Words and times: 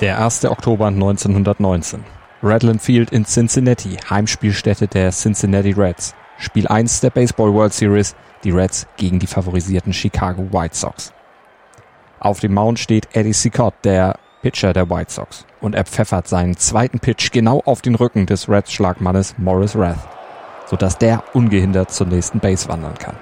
Der 0.00 0.20
1. 0.20 0.46
Oktober 0.46 0.88
1919. 0.88 2.02
Redland 2.42 2.82
Field 2.82 3.12
in 3.12 3.24
Cincinnati, 3.24 3.96
Heimspielstätte 4.10 4.88
der 4.88 5.12
Cincinnati 5.12 5.70
Reds. 5.70 6.16
Spiel 6.36 6.66
1 6.66 6.98
der 7.00 7.10
Baseball 7.10 7.54
World 7.54 7.72
Series, 7.72 8.16
die 8.42 8.50
Reds 8.50 8.88
gegen 8.96 9.20
die 9.20 9.28
favorisierten 9.28 9.92
Chicago 9.92 10.48
White 10.52 10.74
Sox. 10.74 11.12
Auf 12.18 12.40
dem 12.40 12.54
Mount 12.54 12.80
steht 12.80 13.06
Eddie 13.12 13.32
Cicotte, 13.32 13.76
der 13.84 14.18
Pitcher 14.42 14.72
der 14.72 14.90
White 14.90 15.12
Sox, 15.12 15.46
und 15.60 15.76
er 15.76 15.84
pfeffert 15.84 16.26
seinen 16.26 16.56
zweiten 16.56 16.98
Pitch 16.98 17.30
genau 17.30 17.62
auf 17.64 17.80
den 17.80 17.94
Rücken 17.94 18.26
des 18.26 18.48
Reds-Schlagmannes 18.48 19.36
Morris 19.38 19.76
Rath, 19.76 20.08
sodass 20.66 20.98
der 20.98 21.22
ungehindert 21.34 21.92
zur 21.92 22.08
nächsten 22.08 22.40
Base 22.40 22.68
wandern 22.68 22.94
kann. 22.94 23.16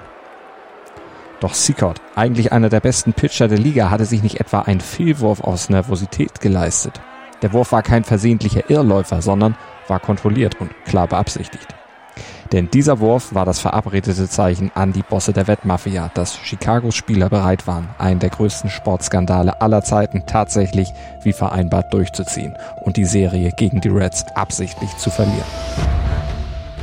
Doch 1.43 1.53
Seacott, 1.55 1.99
eigentlich 2.15 2.53
einer 2.53 2.69
der 2.69 2.79
besten 2.79 3.11
Pitcher 3.11 3.49
der 3.49 3.57
Liga, 3.57 3.89
hatte 3.89 4.05
sich 4.05 4.23
nicht 4.23 4.39
etwa 4.39 4.59
einen 4.59 4.79
Fehlwurf 4.79 5.41
aus 5.41 5.69
Nervosität 5.69 6.39
geleistet. 6.39 7.01
Der 7.41 7.51
Wurf 7.51 7.73
war 7.73 7.83
kein 7.83 8.05
versehentlicher 8.05 8.69
Irrläufer, 8.69 9.21
sondern 9.21 9.57
war 9.89 9.99
kontrolliert 9.99 10.61
und 10.61 10.71
klar 10.85 11.07
beabsichtigt. 11.07 11.67
Denn 12.53 12.69
dieser 12.71 13.01
Wurf 13.01 13.35
war 13.35 13.43
das 13.43 13.59
verabredete 13.59 14.29
Zeichen 14.29 14.71
an 14.73 14.93
die 14.93 15.03
Bosse 15.03 15.33
der 15.33 15.47
Wettmafia, 15.47 16.11
dass 16.13 16.39
Chicagos 16.41 16.95
Spieler 16.95 17.27
bereit 17.27 17.67
waren, 17.67 17.89
einen 17.97 18.21
der 18.21 18.29
größten 18.29 18.69
Sportskandale 18.69 19.59
aller 19.59 19.83
Zeiten 19.83 20.23
tatsächlich 20.25 20.93
wie 21.23 21.33
vereinbart 21.33 21.93
durchzuziehen 21.93 22.57
und 22.85 22.95
die 22.95 23.03
Serie 23.03 23.51
gegen 23.51 23.81
die 23.81 23.89
Reds 23.89 24.23
absichtlich 24.33 24.95
zu 24.95 25.09
verlieren. 25.09 26.02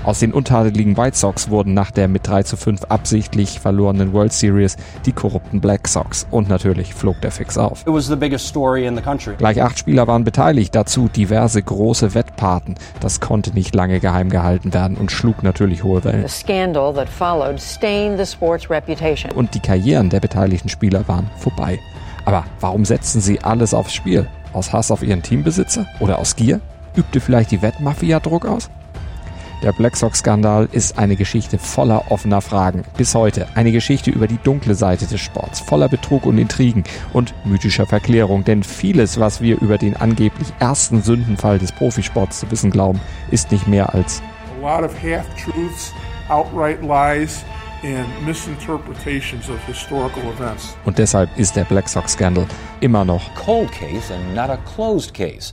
Aus 0.02 0.18
den 0.18 0.32
untadeligen 0.32 0.96
White 0.96 1.16
Sox 1.16 1.50
wurden 1.50 1.74
nach 1.74 1.90
der 1.90 2.08
mit 2.08 2.26
3 2.26 2.44
zu 2.44 2.56
5 2.56 2.84
absichtlich 2.84 3.60
verlorenen 3.60 4.14
World 4.14 4.32
Series 4.32 4.78
die 5.04 5.12
korrupten 5.12 5.60
Black 5.60 5.86
Sox. 5.86 6.26
Und 6.30 6.48
natürlich 6.48 6.94
flog 6.94 7.20
der 7.20 7.30
Fix 7.30 7.58
auf. 7.58 7.82
Gleich 9.36 9.62
acht 9.62 9.78
Spieler 9.78 10.06
waren 10.06 10.24
beteiligt, 10.24 10.74
dazu 10.74 11.08
diverse 11.08 11.62
große 11.62 12.14
Wettpaten. 12.14 12.76
Das 13.00 13.20
konnte 13.20 13.52
nicht 13.52 13.74
lange 13.74 14.00
geheim 14.00 14.30
gehalten 14.30 14.72
werden 14.72 14.96
und 14.96 15.12
schlug 15.12 15.42
natürlich 15.42 15.84
hohe 15.84 16.02
Wellen. 16.02 16.22
Und 19.34 19.54
die 19.54 19.60
Karrieren 19.60 20.08
der 20.08 20.20
beteiligten 20.20 20.70
Spieler 20.70 21.06
waren 21.08 21.30
vorbei. 21.36 21.78
Aber 22.24 22.44
warum 22.60 22.86
setzten 22.86 23.20
sie 23.20 23.40
alles 23.42 23.74
aufs 23.74 23.92
Spiel? 23.92 24.26
Aus 24.54 24.72
Hass 24.72 24.90
auf 24.90 25.02
ihren 25.02 25.22
Teambesitzer? 25.22 25.84
Oder 26.00 26.18
aus 26.18 26.36
Gier? 26.36 26.60
Übte 26.96 27.20
vielleicht 27.20 27.50
die 27.50 27.60
Wettmafia 27.60 28.18
Druck 28.18 28.46
aus? 28.46 28.70
Der 29.62 29.72
Black 29.72 29.94
Sox-Skandal 29.94 30.70
ist 30.72 30.96
eine 30.96 31.16
Geschichte 31.16 31.58
voller 31.58 32.10
offener 32.10 32.40
Fragen. 32.40 32.82
Bis 32.96 33.14
heute 33.14 33.46
eine 33.56 33.72
Geschichte 33.72 34.10
über 34.10 34.26
die 34.26 34.38
dunkle 34.38 34.74
Seite 34.74 35.04
des 35.06 35.20
Sports, 35.20 35.60
voller 35.60 35.88
Betrug 35.88 36.24
und 36.24 36.38
Intrigen 36.38 36.82
und 37.12 37.34
mythischer 37.44 37.84
Verklärung. 37.84 38.42
Denn 38.42 38.62
vieles, 38.62 39.20
was 39.20 39.42
wir 39.42 39.60
über 39.60 39.76
den 39.76 39.96
angeblich 39.96 40.48
ersten 40.60 41.02
Sündenfall 41.02 41.58
des 41.58 41.72
Profisports 41.72 42.40
zu 42.40 42.50
wissen 42.50 42.70
glauben, 42.70 43.00
ist 43.30 43.52
nicht 43.52 43.68
mehr 43.68 43.94
als 43.94 44.22
a 44.62 44.66
lot 44.66 44.82
of 44.82 44.94
half-truths, 45.02 45.92
outright 46.30 46.80
lies 46.82 47.44
and 47.82 48.08
misinterpretations 48.24 49.50
of 49.50 49.62
historical 49.66 50.22
events. 50.38 50.74
Und 50.86 50.96
deshalb 50.98 51.28
ist 51.38 51.54
der 51.54 51.64
Black 51.64 51.86
Sox 51.86 52.12
Scandal 52.12 52.46
immer 52.80 53.04
noch 53.04 53.22
cold 53.34 53.70
case 53.72 54.14
and 54.14 54.34
not 54.34 54.48
a 54.48 54.58
closed 54.74 55.12
case. 55.12 55.52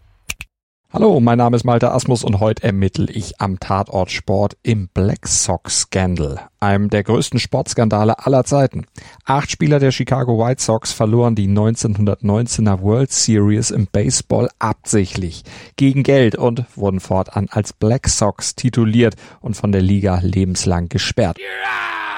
Hallo, 0.93 1.21
mein 1.21 1.37
Name 1.37 1.55
ist 1.55 1.63
Malte 1.63 1.89
Asmus 1.93 2.21
und 2.25 2.41
heute 2.41 2.63
ermittle 2.63 3.09
ich 3.09 3.39
am 3.39 3.61
Tatort 3.61 4.11
Sport 4.11 4.57
im 4.61 4.89
Black 4.93 5.25
Sox 5.25 5.83
Scandal, 5.83 6.41
einem 6.59 6.89
der 6.89 7.03
größten 7.03 7.39
Sportskandale 7.39 8.25
aller 8.25 8.43
Zeiten. 8.43 8.85
Acht 9.23 9.49
Spieler 9.49 9.79
der 9.79 9.91
Chicago 9.91 10.37
White 10.37 10.61
Sox 10.61 10.91
verloren 10.91 11.35
die 11.35 11.47
1919er 11.47 12.81
World 12.81 13.13
Series 13.13 13.71
im 13.71 13.87
Baseball 13.87 14.49
absichtlich 14.59 15.45
gegen 15.77 16.03
Geld 16.03 16.35
und 16.35 16.65
wurden 16.75 16.99
fortan 16.99 17.47
als 17.49 17.71
Black 17.71 18.09
Sox 18.09 18.55
tituliert 18.55 19.15
und 19.39 19.55
von 19.55 19.71
der 19.71 19.81
Liga 19.81 20.19
lebenslang 20.21 20.89
gesperrt. 20.89 21.39
Yeah! 21.39 22.10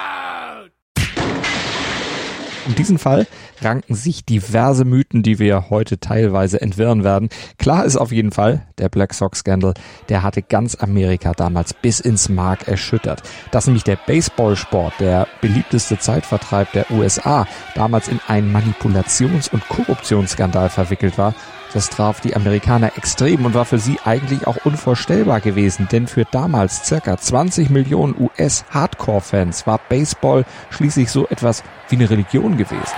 Um 2.65 2.75
diesen 2.75 2.97
Fall 2.97 3.27
ranken 3.61 3.95
sich 3.95 4.25
diverse 4.25 4.85
Mythen, 4.85 5.23
die 5.23 5.39
wir 5.39 5.69
heute 5.69 5.99
teilweise 5.99 6.61
entwirren 6.61 7.03
werden. 7.03 7.29
Klar 7.57 7.85
ist 7.85 7.97
auf 7.97 8.11
jeden 8.11 8.31
Fall, 8.31 8.65
der 8.77 8.89
Black 8.89 9.13
Sox 9.13 9.39
Scandal, 9.39 9.73
der 10.09 10.23
hatte 10.23 10.41
ganz 10.41 10.75
Amerika 10.75 11.33
damals 11.33 11.73
bis 11.73 11.99
ins 11.99 12.29
Mark 12.29 12.67
erschüttert. 12.67 13.23
Dass 13.51 13.67
nämlich 13.67 13.83
der 13.83 13.97
Baseballsport, 13.97 14.93
der 14.99 15.27
beliebteste 15.41 15.99
Zeitvertreib 15.99 16.71
der 16.71 16.89
USA, 16.91 17.47
damals 17.75 18.07
in 18.07 18.19
einen 18.27 18.55
Manipulations- 18.55 19.51
und 19.51 19.67
Korruptionsskandal 19.67 20.69
verwickelt 20.69 21.17
war, 21.17 21.35
das 21.73 21.89
traf 21.89 22.21
die 22.21 22.35
Amerikaner 22.35 22.97
extrem 22.97 23.45
und 23.45 23.53
war 23.53 23.65
für 23.65 23.79
sie 23.79 23.97
eigentlich 24.03 24.47
auch 24.47 24.57
unvorstellbar 24.65 25.41
gewesen, 25.41 25.87
denn 25.91 26.07
für 26.07 26.25
damals 26.25 26.85
circa 26.85 27.17
20 27.17 27.69
Millionen 27.69 28.15
US-Hardcore-Fans 28.19 29.65
war 29.65 29.79
Baseball 29.89 30.45
schließlich 30.69 31.09
so 31.09 31.27
etwas 31.27 31.63
wie 31.89 31.95
eine 31.95 32.09
Religion 32.09 32.57
gewesen. 32.57 32.93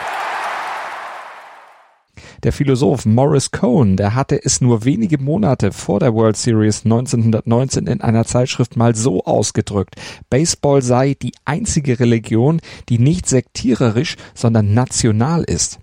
Der 2.44 2.54
Philosoph 2.54 3.06
Morris 3.06 3.50
Cohn, 3.52 3.98
der 3.98 4.14
hatte 4.14 4.40
es 4.44 4.62
nur 4.62 4.86
wenige 4.86 5.18
Monate 5.18 5.72
vor 5.72 6.00
der 6.00 6.14
World 6.14 6.38
Series 6.38 6.86
1919 6.86 7.88
in 7.88 8.02
einer 8.02 8.26
Zeitschrift 8.26 8.76
mal 8.76 8.94
so 8.94 9.24
ausgedrückt. 9.24 9.96
Baseball 10.30 10.82
sei 10.82 11.16
die 11.20 11.34
einzige 11.46 12.00
Religion, 12.00 12.60
die 12.90 13.00
nicht 13.00 13.28
sektiererisch, 13.28 14.16
sondern 14.36 14.74
national 14.74 15.44
ist. 15.44 15.80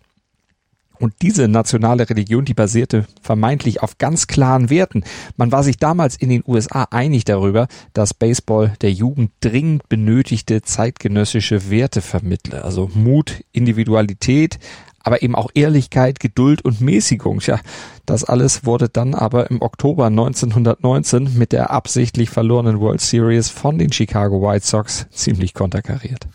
Und 1.02 1.14
diese 1.20 1.48
nationale 1.48 2.08
Religion, 2.08 2.44
die 2.44 2.54
basierte 2.54 3.06
vermeintlich 3.22 3.82
auf 3.82 3.98
ganz 3.98 4.28
klaren 4.28 4.70
Werten. 4.70 5.02
Man 5.36 5.50
war 5.50 5.64
sich 5.64 5.76
damals 5.76 6.14
in 6.14 6.28
den 6.28 6.44
USA 6.46 6.86
einig 6.92 7.24
darüber, 7.24 7.66
dass 7.92 8.14
Baseball 8.14 8.74
der 8.82 8.92
Jugend 8.92 9.32
dringend 9.40 9.88
benötigte 9.88 10.62
zeitgenössische 10.62 11.70
Werte 11.70 12.02
vermittle. 12.02 12.64
Also 12.64 12.88
Mut, 12.94 13.42
Individualität, 13.50 14.60
aber 15.00 15.24
eben 15.24 15.34
auch 15.34 15.50
Ehrlichkeit, 15.54 16.20
Geduld 16.20 16.64
und 16.64 16.80
Mäßigung. 16.80 17.40
Tja, 17.40 17.58
das 18.06 18.22
alles 18.22 18.64
wurde 18.64 18.88
dann 18.88 19.14
aber 19.14 19.50
im 19.50 19.60
Oktober 19.60 20.06
1919 20.06 21.36
mit 21.36 21.50
der 21.50 21.72
absichtlich 21.72 22.30
verlorenen 22.30 22.78
World 22.78 23.00
Series 23.00 23.48
von 23.48 23.76
den 23.76 23.92
Chicago 23.92 24.40
White 24.40 24.64
Sox 24.64 25.06
ziemlich 25.10 25.52
konterkariert. 25.52 26.28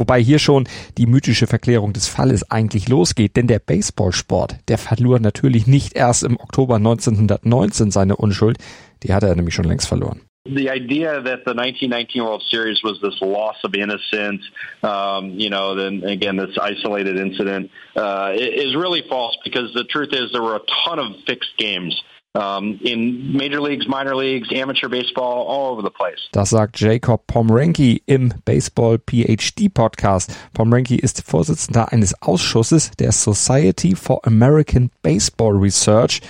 Wobei 0.00 0.22
hier 0.22 0.38
schon 0.38 0.66
die 0.96 1.06
mythische 1.06 1.46
Verklärung 1.46 1.92
des 1.92 2.08
Falles 2.08 2.50
eigentlich 2.50 2.88
losgeht, 2.88 3.36
denn 3.36 3.46
der 3.46 3.58
Baseballsport, 3.58 4.56
der 4.68 4.78
verlor 4.78 5.20
natürlich 5.20 5.66
nicht 5.66 5.94
erst 5.94 6.24
im 6.24 6.40
Oktober 6.40 6.76
1919 6.76 7.90
seine 7.90 8.16
Unschuld, 8.16 8.56
die 9.02 9.12
hat 9.12 9.22
er 9.22 9.36
nämlich 9.36 9.54
schon 9.54 9.66
längst 9.66 9.86
verloren. 9.86 10.22
the 10.46 10.70
idea 10.70 11.20
that 11.20 11.44
the 11.44 11.52
1919 11.52 12.24
World 12.24 12.42
Series 12.50 12.80
was 12.82 12.98
this 13.02 13.20
loss 13.20 13.56
of 13.62 13.74
innocence, 13.74 14.42
um, 14.82 15.38
you 15.38 15.50
know, 15.50 15.74
then 15.74 16.02
again, 16.02 16.36
this 16.36 16.56
isolated 16.56 17.18
incident 17.18 17.70
uh, 17.94 18.32
is 18.34 18.74
really 18.74 19.04
false 19.06 19.36
because 19.44 19.70
the 19.74 19.84
truth 19.84 20.14
is 20.14 20.32
there 20.32 20.42
were 20.42 20.56
a 20.56 20.62
ton 20.86 20.98
of 20.98 21.12
fixed 21.26 21.56
games 21.58 21.94
um, 22.34 22.78
in 22.82 23.32
Major 23.32 23.60
Leagues, 23.60 23.88
Minor 23.88 24.14
Leagues, 24.14 24.48
Amateur 24.52 24.88
Baseball, 24.88 25.46
all 25.48 25.72
over 25.72 25.82
the 25.82 25.90
place. 25.90 26.28
Das 26.32 26.50
sagt 26.50 26.78
Jacob 26.78 27.26
Pomrenke 27.26 28.00
im 28.06 28.32
Baseball 28.44 28.98
PhD 28.98 29.72
Podcast. 29.72 30.32
Pomrenke 30.54 30.96
ist 30.96 31.22
Vorsitzender 31.26 31.92
eines 31.92 32.20
Ausschusses 32.22 32.92
der 32.98 33.12
Society 33.12 33.96
for 33.96 34.24
American 34.26 34.90
Baseball 35.02 35.56
Research. 35.56 36.20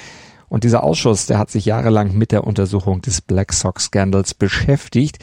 Und 0.49 0.65
dieser 0.65 0.83
Ausschuss, 0.83 1.27
der 1.27 1.39
hat 1.39 1.51
sich 1.51 1.67
jahrelang 1.67 2.17
mit 2.17 2.33
der 2.33 2.45
Untersuchung 2.45 3.03
des 3.03 3.21
Black 3.21 3.53
Sox 3.53 3.85
Scandals 3.85 4.35
beschäftigt. 4.35 5.19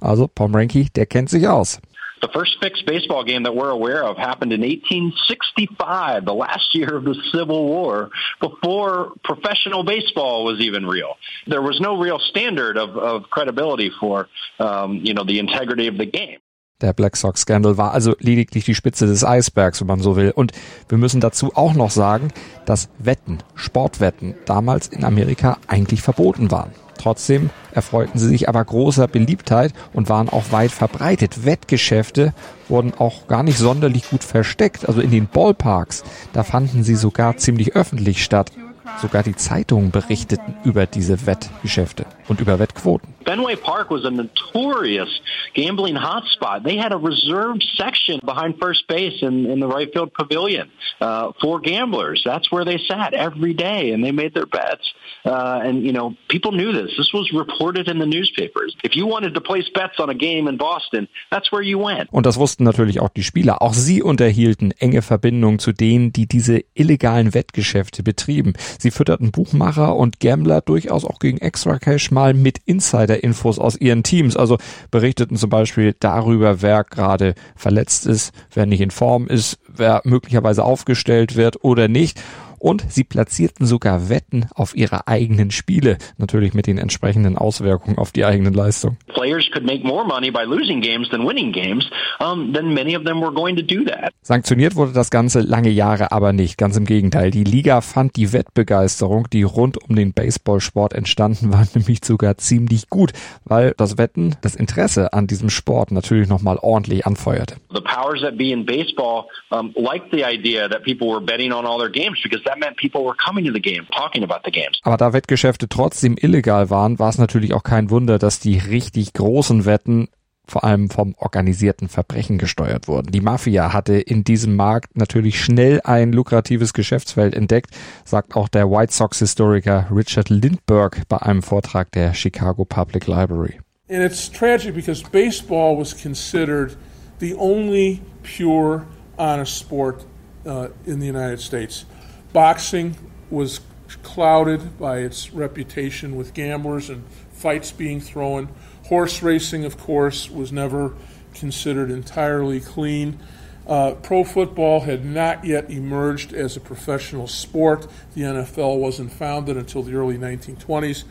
Also 0.00 0.28
Pomrenke, 0.28 0.86
der 0.94 1.06
kennt 1.06 1.30
sich 1.30 1.48
aus. 1.48 1.80
The 2.20 2.28
first 2.28 2.56
fixed 2.60 2.84
baseball 2.86 3.24
game 3.24 3.44
that 3.44 3.54
we're 3.54 3.70
aware 3.70 4.04
of 4.04 4.16
happened 4.16 4.52
in 4.52 4.60
1865, 4.62 6.24
the 6.24 6.34
last 6.34 6.74
year 6.74 6.96
of 6.96 7.04
the 7.04 7.14
Civil 7.32 7.66
War, 7.66 8.10
before 8.40 9.12
professional 9.24 9.84
baseball 9.84 10.44
was 10.44 10.60
even 10.60 10.84
real. 10.86 11.14
There 11.46 11.62
was 11.62 11.80
no 11.80 11.96
real 11.96 12.18
standard 12.18 12.76
of, 12.76 12.96
of 12.96 13.30
credibility 13.30 13.90
for, 14.00 14.28
um, 14.58 15.00
you 15.04 15.14
know, 15.14 15.24
the 15.24 15.38
integrity 15.38 15.86
of 15.86 15.96
the 15.96 16.06
game. 16.06 16.38
Der 16.80 16.92
Black 16.92 17.16
Sox 17.16 17.40
Scandal 17.40 17.76
war 17.76 17.92
also 17.92 18.14
lediglich 18.20 18.64
die 18.64 18.74
Spitze 18.74 19.06
des 19.06 19.24
Eisbergs, 19.24 19.80
wenn 19.80 19.88
man 19.88 20.00
so 20.00 20.14
will. 20.14 20.30
Und 20.30 20.52
wir 20.88 20.96
müssen 20.96 21.20
dazu 21.20 21.50
auch 21.56 21.74
noch 21.74 21.90
sagen, 21.90 22.28
dass 22.66 22.88
Wetten, 22.98 23.38
Sportwetten 23.56 24.36
damals 24.46 24.86
in 24.86 25.04
Amerika 25.04 25.58
eigentlich 25.66 26.02
verboten 26.02 26.52
waren. 26.52 26.72
Trotzdem 26.98 27.50
erfreuten 27.72 28.18
sie 28.18 28.28
sich 28.28 28.48
aber 28.48 28.64
großer 28.64 29.08
Beliebtheit 29.08 29.72
und 29.92 30.08
waren 30.08 30.28
auch 30.28 30.52
weit 30.52 30.72
verbreitet. 30.72 31.44
Wettgeschäfte 31.46 32.34
wurden 32.68 32.92
auch 32.94 33.26
gar 33.28 33.42
nicht 33.42 33.58
sonderlich 33.58 34.10
gut 34.10 34.24
versteckt. 34.24 34.86
Also 34.86 35.00
in 35.00 35.10
den 35.10 35.26
Ballparks, 35.26 36.04
da 36.32 36.42
fanden 36.42 36.82
sie 36.84 36.96
sogar 36.96 37.36
ziemlich 37.36 37.74
öffentlich 37.74 38.22
statt. 38.22 38.52
Sogar 39.00 39.22
die 39.22 39.36
Zeitungen 39.36 39.90
berichteten 39.90 40.54
über 40.64 40.86
diese 40.86 41.26
Wettgeschäfte 41.26 42.04
und 42.28 42.40
über 42.40 42.58
Wettquoten. 42.58 43.14
Fenway 43.24 43.56
Park 43.56 43.90
was 43.90 44.04
a 44.04 44.10
notorious 44.10 45.08
gambling 45.54 45.96
hotspot. 45.96 46.64
They 46.64 46.78
had 46.78 46.92
a 46.92 46.96
reserved 46.96 47.64
section 47.76 48.20
behind 48.24 48.58
first 48.60 48.86
base 48.88 49.22
in, 49.22 49.46
in 49.46 49.60
the 49.60 49.66
right 49.66 49.92
field 49.92 50.12
pavilion 50.14 50.70
uh, 51.00 51.32
for 51.40 51.60
gamblers. 51.60 52.22
That's 52.24 52.50
where 52.50 52.64
they 52.64 52.78
sat 52.88 53.12
every 53.12 53.54
day 53.54 53.92
and 53.92 54.02
they 54.02 54.12
made 54.12 54.34
their 54.34 54.46
bets. 54.46 54.94
Uh, 55.24 55.60
and, 55.62 55.82
you 55.82 55.92
know, 55.92 56.14
people 56.28 56.52
knew 56.52 56.72
this. 56.72 56.96
This 56.96 57.12
was 57.12 57.30
reported 57.32 57.88
in 57.88 57.98
the 57.98 58.06
newspapers. 58.06 58.76
If 58.82 58.96
you 58.96 59.06
wanted 59.06 59.34
to 59.34 59.40
place 59.40 59.68
bets 59.74 59.98
on 59.98 60.08
a 60.08 60.14
game 60.14 60.48
in 60.48 60.56
Boston, 60.56 61.08
that's 61.30 61.52
where 61.52 61.62
you 61.62 61.78
went. 61.78 62.08
Und 62.10 62.24
das 62.24 62.38
wussten 62.38 62.64
natürlich 62.64 63.00
auch 63.00 63.10
die 63.10 63.24
Spieler. 63.24 63.60
Auch 63.60 63.74
sie 63.74 64.02
unterhielten 64.02 64.72
enge 64.78 65.02
Verbindungen 65.02 65.58
zu 65.58 65.72
denen, 65.72 66.12
die 66.12 66.26
diese 66.26 66.62
illegalen 66.74 67.34
Wettgeschäfte 67.34 68.02
betrieben. 68.02 68.54
Sie 68.78 68.90
fütterten 68.90 69.32
Buchmacher 69.32 69.96
und 69.96 70.20
Gambler 70.20 70.60
durchaus 70.60 71.04
auch 71.04 71.18
gegen 71.18 71.38
Extra 71.38 71.78
Cash 71.78 72.10
mal 72.18 72.34
mit 72.34 72.58
Insider-Infos 72.64 73.60
aus 73.60 73.76
ihren 73.76 74.02
Teams. 74.02 74.36
Also 74.36 74.58
berichteten 74.90 75.36
zum 75.36 75.50
Beispiel 75.50 75.94
darüber, 76.00 76.62
wer 76.62 76.82
gerade 76.82 77.34
verletzt 77.54 78.06
ist, 78.06 78.32
wer 78.52 78.66
nicht 78.66 78.80
in 78.80 78.90
Form 78.90 79.28
ist, 79.28 79.58
wer 79.68 80.00
möglicherweise 80.04 80.64
aufgestellt 80.64 81.36
wird 81.36 81.62
oder 81.62 81.86
nicht 81.86 82.20
und 82.58 82.84
sie 82.88 83.04
platzierten 83.04 83.66
sogar 83.66 84.08
Wetten 84.08 84.46
auf 84.54 84.76
ihre 84.76 85.08
eigenen 85.08 85.50
Spiele, 85.50 85.98
natürlich 86.16 86.54
mit 86.54 86.66
den 86.66 86.78
entsprechenden 86.78 87.36
Auswirkungen 87.36 87.98
auf 87.98 88.12
die 88.12 88.24
eigenen 88.24 88.54
Leistung. 88.54 88.96
Players 89.08 89.48
could 89.52 89.64
make 89.64 89.86
more 89.86 90.06
money 90.06 90.30
by 90.30 90.44
losing 90.44 90.80
games 90.80 91.08
than 91.10 91.26
winning 91.26 91.52
games, 91.52 91.88
then 92.18 92.72
many 92.74 92.96
of 92.96 93.04
them 93.04 93.20
were 93.20 93.32
going 93.32 93.56
to 93.56 93.62
do 93.62 93.84
that. 93.84 94.12
Sanktioniert 94.22 94.76
wurde 94.76 94.92
das 94.92 95.10
Ganze 95.10 95.40
lange 95.40 95.70
Jahre 95.70 96.12
aber 96.12 96.32
nicht, 96.32 96.58
ganz 96.58 96.76
im 96.76 96.84
Gegenteil. 96.84 97.30
Die 97.30 97.44
Liga 97.44 97.80
fand 97.80 98.16
die 98.16 98.32
Wettbegeisterung, 98.32 99.28
die 99.30 99.42
rund 99.42 99.78
um 99.88 99.96
den 99.96 100.12
Baseballsport 100.12 100.92
entstanden 100.92 101.52
war, 101.52 101.66
nämlich 101.74 102.04
sogar 102.04 102.36
ziemlich 102.38 102.88
gut, 102.88 103.12
weil 103.44 103.74
das 103.76 103.98
Wetten 103.98 104.36
das 104.42 104.54
Interesse 104.54 105.12
an 105.12 105.26
diesem 105.26 105.50
Sport 105.50 105.90
natürlich 105.90 106.28
nochmal 106.28 106.58
ordentlich 106.60 107.06
anfeuerte. 107.06 107.56
The 107.72 107.80
powers 107.80 108.20
that 108.22 108.36
be 108.36 108.52
in 108.52 108.64
baseball 108.64 109.26
um, 109.50 109.72
liked 109.76 110.10
the 110.12 110.24
idea 110.24 110.68
that 110.68 110.82
people 110.82 111.08
were 111.08 111.20
betting 111.20 111.52
on 111.52 111.64
all 111.64 111.78
their 111.78 111.90
games 111.90 112.18
because 112.22 112.42
that 112.48 112.58
meant 112.58 112.76
people 112.76 113.04
were 113.04 113.14
coming 113.14 113.44
to 113.44 113.52
the 113.52 113.60
game, 113.60 113.86
talking 113.92 114.24
about 114.24 114.40
the 114.44 114.50
games. 114.50 114.80
Aber 114.82 114.96
da 114.96 115.12
Wettgeschäfte 115.12 115.68
trotzdem 115.68 116.16
illegal 116.16 116.70
waren, 116.70 116.98
war 116.98 117.10
es 117.10 117.18
natürlich 117.18 117.54
auch 117.54 117.62
kein 117.62 117.90
Wunder, 117.90 118.18
dass 118.18 118.40
die 118.40 118.58
richtig 118.58 119.12
großen 119.12 119.64
Wetten 119.64 120.08
vor 120.46 120.64
allem 120.64 120.88
vom 120.88 121.14
organisierten 121.18 121.88
Verbrechen 121.90 122.38
gesteuert 122.38 122.88
wurden. 122.88 123.12
Die 123.12 123.20
Mafia 123.20 123.74
hatte 123.74 123.94
in 123.94 124.24
diesem 124.24 124.56
Markt 124.56 124.96
natürlich 124.96 125.44
schnell 125.44 125.82
ein 125.84 126.12
lukratives 126.12 126.72
Geschäftsfeld 126.72 127.34
entdeckt, 127.34 127.76
sagt 128.04 128.34
auch 128.34 128.48
der 128.48 128.70
White 128.70 128.94
Sox-Historiker 128.94 129.88
Richard 129.94 130.30
Lindbergh 130.30 131.02
bei 131.08 131.18
einem 131.18 131.42
Vortrag 131.42 131.92
der 131.92 132.14
Chicago 132.14 132.64
Public 132.64 133.06
Library. 133.06 133.60
And 133.90 134.02
it's 134.02 134.30
tragic 134.30 134.74
because 134.74 135.02
baseball 135.02 135.78
was 135.78 135.94
considered 135.94 136.76
the 137.20 137.34
only 137.34 138.00
pure, 138.22 138.86
honest 139.18 139.58
sport 139.58 140.06
uh, 140.46 140.68
in 140.86 141.00
the 141.00 141.08
United 141.08 141.40
States. 141.40 141.84
Boxing 142.32 142.96
was 143.30 143.60
clouded 144.02 144.78
by 144.78 144.98
its 144.98 145.32
reputation 145.32 146.16
with 146.16 146.34
gamblers 146.34 146.90
and 146.90 147.04
fights 147.32 147.72
being 147.72 148.00
thrown. 148.00 148.48
Horse 148.86 149.22
racing, 149.22 149.64
of 149.64 149.78
course, 149.78 150.30
was 150.30 150.52
never 150.52 150.94
considered 151.34 151.90
entirely 151.90 152.60
clean. 152.60 153.18
Uh, 153.66 153.94
pro 153.94 154.24
football 154.24 154.80
had 154.80 155.04
not 155.04 155.44
yet 155.44 155.70
emerged 155.70 156.32
as 156.32 156.56
a 156.56 156.60
professional 156.60 157.26
sport. 157.26 157.86
The 158.14 158.22
NFL 158.22 158.78
wasn't 158.78 159.12
founded 159.12 159.56
until 159.56 159.82
the 159.82 159.94
early 159.94 160.16
1920s. 160.16 161.04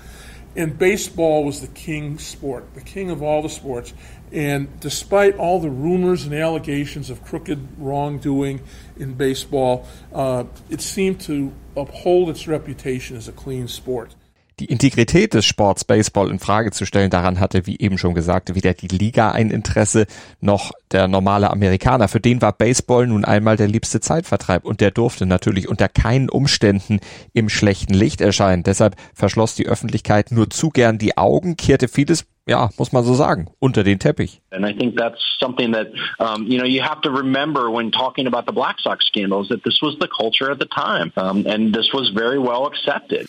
And 0.55 0.77
baseball 0.77 1.43
was 1.43 1.61
the 1.61 1.67
king 1.67 2.17
sport, 2.17 2.73
the 2.73 2.81
king 2.81 3.11
of 3.11 3.21
all 3.21 3.43
the 3.43 3.49
sports. 3.49 3.93
And 4.33 4.67
despite 4.81 5.37
all 5.37 5.59
the 5.59 5.69
rumors 5.69 6.25
and 6.25 6.33
allegations 6.33 7.09
of 7.09 7.23
crooked 7.23 7.59
wrongdoing 7.79 8.59
in 8.97 9.15
baseball, 9.15 9.85
uh, 10.13 10.43
it 10.69 10.81
seemed 10.81 11.21
to 11.27 11.51
uphold 11.75 12.29
its 12.29 12.47
reputation 12.47 13.15
as 13.17 13.27
a 13.27 13.31
clean 13.31 13.67
sport. 13.67 14.15
die 14.59 14.65
Integrität 14.65 15.35
des 15.35 15.45
Sports 15.45 15.85
Baseball 15.85 16.31
in 16.31 16.39
Frage 16.39 16.71
zu 16.71 16.85
stellen. 16.85 17.11
Daran 17.11 17.39
hatte, 17.39 17.67
wie 17.67 17.79
eben 17.79 17.97
schon 17.97 18.15
gesagt, 18.15 18.55
weder 18.55 18.73
die 18.73 18.87
Liga 18.87 19.31
ein 19.31 19.51
Interesse 19.51 20.07
noch 20.41 20.71
der 20.91 21.07
normale 21.07 21.51
Amerikaner. 21.51 22.07
Für 22.07 22.19
den 22.19 22.41
war 22.41 22.53
Baseball 22.53 23.05
nun 23.05 23.23
einmal 23.23 23.55
der 23.55 23.67
liebste 23.67 23.99
Zeitvertreib 23.99 24.65
und 24.65 24.81
der 24.81 24.89
durfte 24.89 25.27
natürlich 25.27 25.69
unter 25.69 25.87
keinen 25.87 26.29
Umständen 26.29 26.99
im 27.33 27.49
schlechten 27.49 27.93
Licht 27.93 28.19
erscheinen. 28.19 28.63
Deshalb 28.63 28.95
verschloss 29.13 29.53
die 29.53 29.67
Öffentlichkeit 29.67 30.31
nur 30.31 30.49
zu 30.49 30.69
gern 30.69 30.97
die 30.97 31.17
Augen, 31.17 31.55
kehrte 31.55 31.87
vieles 31.87 32.25
ja, 32.47 32.69
muss 32.77 32.91
man 32.91 33.03
so 33.03 33.13
sagen, 33.13 33.47
unter 33.59 33.83
den 33.83 33.99
Teppich. 33.99 34.41
And 34.51 34.65
I 34.65 34.73
think 34.73 34.95
that's 34.97 35.21
something 35.39 35.73
that, 35.73 35.87
um, 36.19 36.47
you 36.47 36.57
know, 36.57 36.65
you 36.65 36.81
have 36.81 37.01
to 37.01 37.11
remember 37.11 37.69
when 37.69 37.91
talking 37.91 38.27
about 38.27 38.45
the 38.45 38.53
Black 38.53 38.79
Sox 38.79 39.05
scandals 39.05 39.49
that 39.49 39.63
this 39.63 39.79
was 39.81 39.97
the 39.99 40.07
culture 40.07 40.49
at 40.49 40.59
the 40.59 40.65
time. 40.65 41.11
Um, 41.17 41.45
and 41.45 41.73
this 41.73 41.91
was 41.93 42.09
very 42.09 42.39
well 42.39 42.65
accepted. 42.65 43.27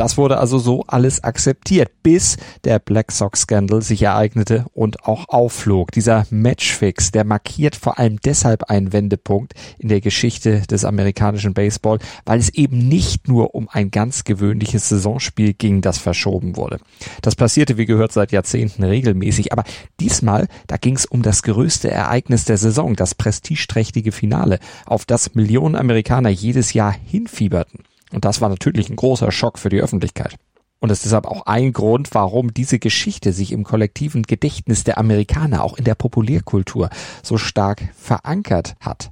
Das 0.00 0.16
wurde 0.16 0.38
also 0.38 0.58
so 0.58 0.84
alles 0.86 1.24
akzeptiert, 1.24 1.90
bis 2.02 2.38
der 2.64 2.78
Black 2.78 3.12
Sox 3.12 3.42
Scandal 3.42 3.82
sich 3.82 4.00
ereignete 4.00 4.64
und 4.72 5.04
auch 5.04 5.28
aufflog. 5.28 5.92
Dieser 5.92 6.26
Matchfix, 6.30 7.10
der 7.10 7.24
markiert 7.24 7.76
vor 7.76 7.98
allem 7.98 8.18
deshalb 8.18 8.70
einen 8.70 8.94
Wendepunkt 8.94 9.52
in 9.76 9.90
der 9.90 10.00
Geschichte 10.00 10.62
des 10.62 10.86
amerikanischen 10.86 11.52
Baseball, 11.52 11.98
weil 12.24 12.38
es 12.38 12.48
eben 12.48 12.88
nicht 12.88 13.28
nur 13.28 13.54
um 13.54 13.68
ein 13.68 13.90
ganz 13.90 14.24
gewöhnliches 14.24 14.88
Saisonspiel 14.88 15.52
ging, 15.52 15.82
das 15.82 15.98
verschoben 15.98 16.56
wurde. 16.56 16.78
Das 17.20 17.36
passierte, 17.36 17.76
wie 17.76 17.84
gehört, 17.84 18.12
seit 18.12 18.32
Jahrzehnten 18.32 18.84
regelmäßig, 18.84 19.52
aber 19.52 19.64
diesmal, 20.00 20.48
da 20.66 20.78
ging 20.78 20.96
es 20.96 21.04
um 21.04 21.20
das 21.20 21.42
größte 21.42 21.90
Ereignis 21.90 22.46
der 22.46 22.56
Saison, 22.56 22.96
das 22.96 23.14
prestigeträchtige 23.14 24.12
Finale, 24.12 24.60
auf 24.86 25.04
das 25.04 25.34
Millionen 25.34 25.76
Amerikaner 25.76 26.30
jedes 26.30 26.72
Jahr 26.72 26.94
hinfieberten. 27.04 27.84
Und 28.12 28.24
das 28.24 28.40
war 28.40 28.48
natürlich 28.48 28.90
ein 28.90 28.96
großer 28.96 29.30
Schock 29.32 29.58
für 29.58 29.68
die 29.68 29.80
Öffentlichkeit. 29.80 30.36
Und 30.80 30.90
es 30.90 30.98
ist 30.98 31.06
deshalb 31.06 31.26
auch 31.26 31.46
ein 31.46 31.72
Grund, 31.72 32.08
warum 32.12 32.54
diese 32.54 32.78
Geschichte 32.78 33.32
sich 33.32 33.52
im 33.52 33.64
kollektiven 33.64 34.22
Gedächtnis 34.22 34.82
der 34.82 34.96
Amerikaner, 34.98 35.62
auch 35.62 35.76
in 35.76 35.84
der 35.84 35.94
Populärkultur, 35.94 36.88
so 37.22 37.36
stark 37.36 37.82
verankert 37.96 38.76
hat. 38.80 39.10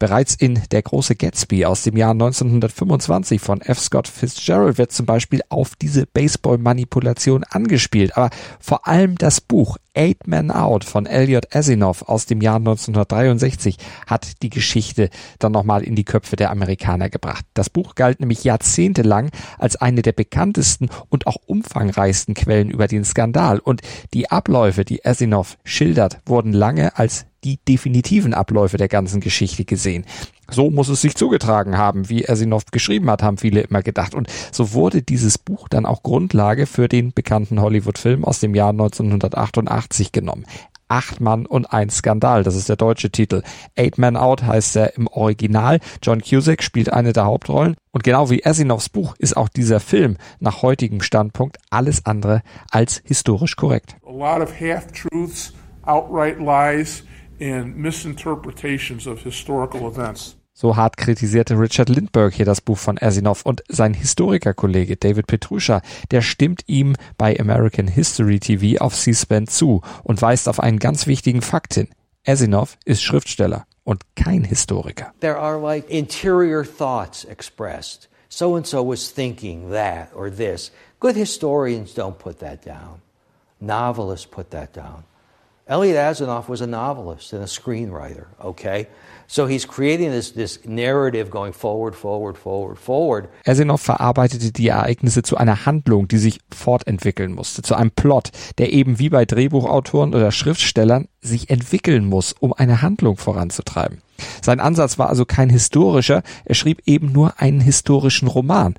Bereits 0.00 0.34
in 0.34 0.60
Der 0.72 0.82
große 0.82 1.14
Gatsby 1.14 1.64
aus 1.66 1.82
dem 1.82 1.96
Jahr 1.96 2.10
1925 2.10 3.40
von 3.40 3.60
F. 3.60 3.78
Scott 3.78 4.08
Fitzgerald 4.08 4.76
wird 4.76 4.92
zum 4.92 5.06
Beispiel 5.06 5.40
auf 5.48 5.76
diese 5.76 6.04
Baseball-Manipulation 6.06 7.44
angespielt. 7.44 8.16
Aber 8.16 8.30
vor 8.58 8.86
allem 8.88 9.16
das 9.16 9.40
Buch 9.40 9.78
Eight 9.94 10.26
Men 10.26 10.50
Out 10.50 10.84
von 10.84 11.06
Elliot 11.06 11.54
Asinov 11.54 12.02
aus 12.02 12.26
dem 12.26 12.40
Jahr 12.40 12.56
1963 12.56 13.76
hat 14.06 14.42
die 14.42 14.50
Geschichte 14.50 15.08
dann 15.38 15.52
nochmal 15.52 15.82
in 15.82 15.94
die 15.94 16.04
Köpfe 16.04 16.36
der 16.36 16.50
Amerikaner 16.50 17.08
gebracht. 17.08 17.44
Das 17.54 17.70
Buch 17.70 17.94
galt 17.94 18.20
nämlich 18.20 18.44
jahrzehntelang 18.44 19.30
als 19.58 19.76
eine 19.76 20.02
der 20.02 20.12
bekanntesten 20.12 20.88
und 21.08 21.26
auch 21.26 21.36
umfangreichsten 21.46 22.34
Quellen 22.34 22.70
über 22.70 22.88
den 22.88 23.04
Skandal 23.04 23.58
und 23.58 23.82
die 24.12 24.30
Abläufe, 24.30 24.84
die 24.84 25.04
Asinov 25.04 25.56
schildert, 25.64 26.18
wurden 26.26 26.52
lange 26.52 26.98
als 26.98 27.26
die 27.44 27.58
definitiven 27.68 28.34
Abläufe 28.34 28.78
der 28.78 28.88
ganzen 28.88 29.20
Geschichte 29.20 29.64
gesehen. 29.64 30.06
So 30.50 30.70
muss 30.70 30.88
es 30.88 31.00
sich 31.00 31.14
zugetragen 31.14 31.78
haben, 31.78 32.08
wie 32.08 32.24
noch 32.46 32.64
geschrieben 32.70 33.10
hat, 33.10 33.22
haben 33.22 33.38
viele 33.38 33.60
immer 33.62 33.82
gedacht. 33.82 34.14
Und 34.14 34.28
so 34.52 34.72
wurde 34.72 35.02
dieses 35.02 35.38
Buch 35.38 35.68
dann 35.68 35.86
auch 35.86 36.02
Grundlage 36.02 36.66
für 36.66 36.88
den 36.88 37.12
bekannten 37.12 37.60
Hollywood-Film 37.60 38.24
aus 38.24 38.40
dem 38.40 38.54
Jahr 38.54 38.70
1988 38.70 40.12
genommen. 40.12 40.44
Acht 40.86 41.20
Mann 41.20 41.46
und 41.46 41.72
ein 41.72 41.88
Skandal, 41.88 42.42
das 42.42 42.54
ist 42.54 42.68
der 42.68 42.76
deutsche 42.76 43.10
Titel. 43.10 43.42
Eight 43.74 43.96
Man 43.96 44.16
Out 44.16 44.42
heißt 44.42 44.76
er 44.76 44.96
im 44.96 45.06
Original. 45.06 45.80
John 46.02 46.20
Cusack 46.20 46.62
spielt 46.62 46.92
eine 46.92 47.14
der 47.14 47.24
Hauptrollen. 47.24 47.74
Und 47.90 48.04
genau 48.04 48.28
wie 48.28 48.44
Asinovs 48.44 48.90
Buch 48.90 49.14
ist 49.18 49.36
auch 49.36 49.48
dieser 49.48 49.80
Film 49.80 50.18
nach 50.40 50.60
heutigem 50.62 51.00
Standpunkt 51.00 51.56
alles 51.70 52.04
andere 52.04 52.42
als 52.70 53.02
historisch 53.04 53.56
korrekt. 53.56 53.96
A 54.06 54.10
lot 54.10 54.42
of 54.42 54.52
half-truths, 54.60 55.54
outright 55.86 56.38
lies 56.38 57.04
and 57.40 57.76
misinterpretations 57.76 59.06
of 59.06 59.22
historical 59.22 59.88
events. 59.88 60.36
So 60.52 60.76
hart 60.76 60.96
kritisierte 60.96 61.58
Richard 61.58 61.88
Lindbergh 61.88 62.32
hier 62.32 62.44
das 62.44 62.60
Buch 62.60 62.78
von 62.78 62.96
Asinov 62.98 63.44
und 63.44 63.64
sein 63.68 63.92
Historikerkollege 63.92 64.96
David 64.96 65.26
Petrusha, 65.26 65.82
der 66.12 66.22
stimmt 66.22 66.62
ihm 66.68 66.94
bei 67.18 67.38
American 67.40 67.88
History 67.88 68.38
TV 68.38 68.80
auf 68.80 68.94
C-SPAN 68.94 69.48
zu 69.48 69.82
und 70.04 70.22
weist 70.22 70.48
auf 70.48 70.60
einen 70.60 70.78
ganz 70.78 71.08
wichtigen 71.08 71.42
Fakt 71.42 71.74
hin. 71.74 71.88
Asinov 72.24 72.78
ist 72.84 73.02
Schriftsteller 73.02 73.66
und 73.82 74.02
kein 74.14 74.44
Historiker. 74.44 75.12
There 75.20 75.36
are 75.36 75.58
like 75.58 75.90
interior 75.90 76.64
thoughts 76.64 77.24
expressed 77.24 78.08
so 78.34 78.56
and 78.56 78.66
so 78.66 78.82
was 78.82 79.10
thinking 79.10 79.70
that 79.70 80.10
or 80.14 80.28
this. 80.28 80.70
Good 80.98 81.16
historians 81.16 81.94
don't 81.94 82.18
put 82.18 82.40
that 82.40 82.64
down. 82.64 83.00
Novelists 83.60 84.26
put 84.26 84.50
that 84.50 84.72
down. 84.72 85.04
Elliot 85.66 85.96
Asanoff 85.96 86.50
was 86.50 86.60
a 86.60 86.66
novelist 86.66 87.32
and 87.32 87.42
a 87.42 87.46
screenwriter, 87.46 88.26
okay? 88.38 88.86
So 89.26 89.46
he's 89.46 89.66
creating 89.66 90.10
this, 90.10 90.32
this 90.32 90.62
narrative 90.66 91.30
going 91.30 91.54
forward, 91.54 91.96
forward, 91.96 92.36
forward, 92.36 92.78
forward. 92.78 93.28
Asinoff 93.46 93.80
verarbeitete 93.80 94.52
die 94.52 94.68
Ereignisse 94.68 95.22
zu 95.22 95.38
einer 95.38 95.64
Handlung, 95.64 96.06
die 96.06 96.18
sich 96.18 96.40
fortentwickeln 96.54 97.32
musste, 97.32 97.62
zu 97.62 97.74
einem 97.76 97.90
Plot, 97.90 98.30
der 98.58 98.74
eben 98.74 98.98
wie 98.98 99.08
bei 99.08 99.24
Drehbuchautoren 99.24 100.14
oder 100.14 100.32
Schriftstellern 100.32 101.08
sich 101.22 101.48
entwickeln 101.48 102.04
muss, 102.04 102.34
um 102.38 102.52
eine 102.52 102.82
Handlung 102.82 103.16
voranzutreiben. 103.16 104.02
Sein 104.42 104.60
Ansatz 104.60 104.98
war 104.98 105.08
also 105.08 105.24
kein 105.24 105.48
historischer, 105.48 106.22
er 106.44 106.54
schrieb 106.54 106.82
eben 106.84 107.10
nur 107.10 107.40
einen 107.40 107.60
historischen 107.60 108.28
Roman. 108.28 108.74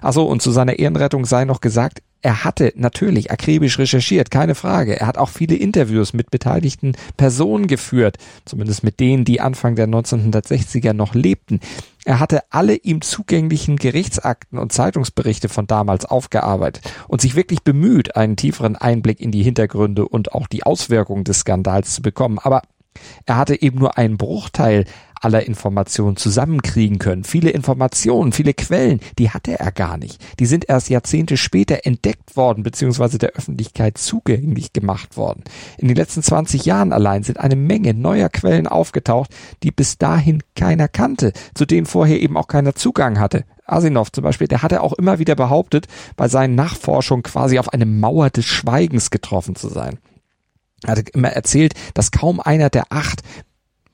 Achso, 0.00 0.22
und 0.22 0.40
zu 0.40 0.52
seiner 0.52 0.78
Ehrenrettung 0.78 1.24
sei 1.24 1.44
noch 1.44 1.60
gesagt, 1.60 2.00
er 2.20 2.44
hatte 2.44 2.72
natürlich 2.76 3.30
akribisch 3.30 3.78
recherchiert, 3.78 4.30
keine 4.30 4.54
Frage. 4.54 4.98
Er 4.98 5.06
hat 5.06 5.18
auch 5.18 5.28
viele 5.28 5.54
Interviews 5.54 6.12
mit 6.12 6.30
beteiligten 6.30 6.96
Personen 7.16 7.68
geführt, 7.68 8.16
zumindest 8.44 8.82
mit 8.82 8.98
denen, 8.98 9.24
die 9.24 9.40
Anfang 9.40 9.76
der 9.76 9.86
1960er 9.86 10.92
noch 10.92 11.14
lebten. 11.14 11.60
Er 12.04 12.20
hatte 12.20 12.42
alle 12.50 12.74
ihm 12.74 13.02
zugänglichen 13.02 13.76
Gerichtsakten 13.76 14.58
und 14.58 14.72
Zeitungsberichte 14.72 15.48
von 15.48 15.66
damals 15.66 16.06
aufgearbeitet 16.06 16.90
und 17.06 17.20
sich 17.20 17.36
wirklich 17.36 17.62
bemüht, 17.62 18.16
einen 18.16 18.36
tieferen 18.36 18.76
Einblick 18.76 19.20
in 19.20 19.30
die 19.30 19.42
Hintergründe 19.42 20.08
und 20.08 20.32
auch 20.32 20.46
die 20.46 20.64
Auswirkungen 20.64 21.24
des 21.24 21.40
Skandals 21.40 21.94
zu 21.94 22.02
bekommen. 22.02 22.38
Aber 22.38 22.62
er 23.26 23.36
hatte 23.36 23.60
eben 23.60 23.78
nur 23.78 23.96
einen 23.98 24.16
Bruchteil 24.16 24.84
aller 25.20 25.46
Informationen 25.46 26.16
zusammenkriegen 26.16 26.98
können. 26.98 27.24
Viele 27.24 27.50
Informationen, 27.50 28.32
viele 28.32 28.54
Quellen, 28.54 29.00
die 29.18 29.30
hatte 29.30 29.58
er 29.58 29.72
gar 29.72 29.96
nicht. 29.96 30.20
Die 30.38 30.46
sind 30.46 30.68
erst 30.68 30.90
Jahrzehnte 30.90 31.36
später 31.36 31.80
entdeckt 31.84 32.36
worden 32.36 32.62
bzw. 32.62 33.18
der 33.18 33.30
Öffentlichkeit 33.30 33.98
zugänglich 33.98 34.72
gemacht 34.72 35.16
worden. 35.16 35.44
In 35.78 35.88
den 35.88 35.96
letzten 35.96 36.22
20 36.22 36.64
Jahren 36.64 36.92
allein 36.92 37.22
sind 37.22 37.38
eine 37.38 37.56
Menge 37.56 37.94
neuer 37.94 38.28
Quellen 38.28 38.66
aufgetaucht, 38.66 39.30
die 39.62 39.70
bis 39.70 39.98
dahin 39.98 40.42
keiner 40.54 40.88
kannte, 40.88 41.32
zu 41.54 41.66
denen 41.66 41.86
vorher 41.86 42.20
eben 42.20 42.36
auch 42.36 42.48
keiner 42.48 42.74
Zugang 42.74 43.18
hatte. 43.18 43.44
Asinov 43.68 44.10
zum 44.12 44.24
Beispiel, 44.24 44.48
der 44.48 44.62
hatte 44.62 44.82
auch 44.82 44.94
immer 44.94 45.18
wieder 45.18 45.34
behauptet, 45.34 45.86
bei 46.16 46.28
seinen 46.28 46.54
Nachforschungen 46.54 47.22
quasi 47.22 47.58
auf 47.58 47.72
eine 47.72 47.86
Mauer 47.86 48.30
des 48.30 48.46
Schweigens 48.46 49.10
getroffen 49.10 49.54
zu 49.54 49.68
sein. 49.68 49.98
Er 50.84 50.92
hatte 50.92 51.10
immer 51.12 51.28
erzählt, 51.28 51.74
dass 51.94 52.12
kaum 52.12 52.40
einer 52.40 52.70
der 52.70 52.84
acht 52.90 53.22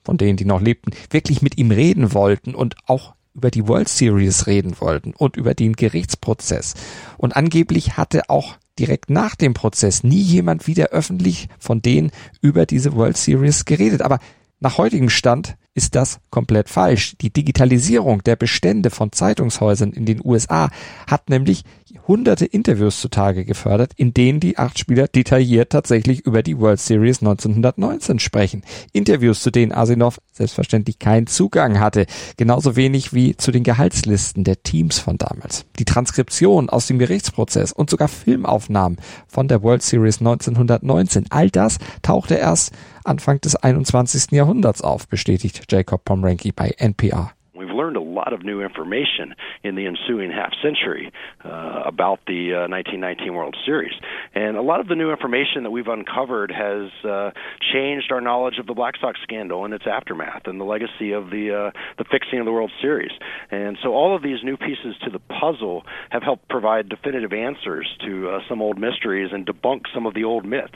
von 0.05 0.17
denen, 0.17 0.37
die 0.37 0.45
noch 0.45 0.61
lebten, 0.61 0.91
wirklich 1.09 1.41
mit 1.41 1.57
ihm 1.57 1.71
reden 1.71 2.13
wollten 2.13 2.55
und 2.55 2.75
auch 2.85 3.15
über 3.33 3.51
die 3.51 3.67
World 3.67 3.89
Series 3.89 4.47
reden 4.47 4.79
wollten 4.79 5.13
und 5.13 5.35
über 5.35 5.53
den 5.53 5.73
Gerichtsprozess. 5.73 6.73
Und 7.17 7.35
angeblich 7.35 7.97
hatte 7.97 8.29
auch 8.29 8.55
direkt 8.79 9.09
nach 9.09 9.35
dem 9.35 9.53
Prozess 9.53 10.03
nie 10.03 10.21
jemand 10.21 10.67
wieder 10.67 10.87
öffentlich 10.87 11.49
von 11.59 11.81
denen 11.81 12.11
über 12.41 12.65
diese 12.65 12.93
World 12.93 13.17
Series 13.17 13.65
geredet. 13.65 14.01
Aber 14.01 14.19
nach 14.59 14.77
heutigem 14.77 15.09
Stand 15.09 15.57
ist 15.75 15.93
das 15.93 16.19
komplett 16.31 16.69
falsch. 16.69 17.15
Die 17.21 17.31
Digitalisierung 17.31 18.23
der 18.23 18.37
Bestände 18.37 18.89
von 18.89 19.11
Zeitungshäusern 19.11 19.91
in 19.91 20.05
den 20.05 20.21
USA 20.23 20.69
hat 21.05 21.29
nämlich 21.29 21.63
hunderte 22.07 22.45
Interviews 22.45 23.01
zutage 23.01 23.45
gefördert, 23.45 23.91
in 23.95 24.13
denen 24.13 24.39
die 24.39 24.57
acht 24.57 24.79
Spieler 24.79 25.07
detailliert 25.07 25.71
tatsächlich 25.71 26.25
über 26.25 26.43
die 26.43 26.57
World 26.57 26.79
Series 26.79 27.19
1919 27.19 28.19
sprechen. 28.19 28.63
Interviews, 28.93 29.41
zu 29.41 29.51
denen 29.51 29.71
Asinov 29.71 30.19
selbstverständlich 30.31 30.99
keinen 30.99 31.27
Zugang 31.27 31.79
hatte, 31.79 32.05
genauso 32.37 32.75
wenig 32.75 33.13
wie 33.13 33.35
zu 33.35 33.51
den 33.51 33.63
Gehaltslisten 33.63 34.43
der 34.43 34.63
Teams 34.63 34.99
von 34.99 35.17
damals. 35.17 35.65
Die 35.77 35.85
Transkription 35.85 36.69
aus 36.69 36.87
dem 36.87 36.99
Gerichtsprozess 36.99 37.73
und 37.73 37.89
sogar 37.89 38.07
Filmaufnahmen 38.07 38.97
von 39.27 39.47
der 39.47 39.61
World 39.61 39.83
Series 39.83 40.19
1919, 40.19 41.25
all 41.29 41.49
das 41.49 41.79
tauchte 42.01 42.35
erst 42.35 42.71
Anfang 43.05 43.39
des 43.39 43.55
21. 43.55 44.31
Jahrhunderts 44.31 44.81
auf, 44.81 45.07
bestätigt 45.07 45.71
Jacob 45.71 46.03
Pomranky 46.05 46.51
bei 46.51 46.71
NPR. 46.77 47.31
We've 47.53 47.69
learned 47.69 47.95
a 47.95 48.01
lot 48.01 48.33
of 48.33 48.43
new 48.43 48.61
information 48.61 49.33
in 49.63 49.75
the 49.75 49.85
ensuing 49.85 50.29
half 50.29 50.51
century 50.61 51.11
uh, 51.45 51.83
about 51.85 52.19
the 52.27 52.53
uh, 52.53 52.67
1919 52.67 53.33
World 53.33 53.55
Series. 53.65 53.93
And 54.33 54.57
a 54.57 54.61
lot 54.61 54.81
of 54.81 54.87
the 54.87 54.95
new 54.95 55.09
information 55.09 55.63
that 55.63 55.71
we've 55.71 55.87
uncovered 55.87 56.51
has 56.51 56.91
uh, 57.09 57.31
changed 57.71 58.11
our 58.11 58.19
knowledge 58.19 58.57
of 58.59 58.65
the 58.65 58.73
Black 58.73 58.95
Sox 58.99 59.19
scandal 59.23 59.63
and 59.63 59.73
its 59.73 59.85
aftermath 59.87 60.47
and 60.47 60.59
the 60.59 60.65
legacy 60.65 61.13
of 61.13 61.29
the, 61.29 61.71
uh, 61.71 61.79
the 61.97 62.03
fixing 62.11 62.39
of 62.39 62.45
the 62.45 62.51
World 62.51 62.71
Series. 62.81 63.11
And 63.51 63.77
so 63.81 63.93
all 63.93 64.15
of 64.15 64.21
these 64.21 64.43
new 64.43 64.57
pieces 64.57 64.95
to 65.05 65.09
the 65.09 65.19
puzzle 65.19 65.85
have 66.09 66.23
helped 66.23 66.49
provide 66.49 66.89
definitive 66.89 67.31
answers 67.31 67.87
to 68.05 68.31
uh, 68.31 68.39
some 68.49 68.61
old 68.61 68.77
mysteries 68.77 69.29
and 69.31 69.45
debunk 69.45 69.83
some 69.93 70.05
of 70.05 70.13
the 70.13 70.25
old 70.25 70.45
myths. 70.45 70.75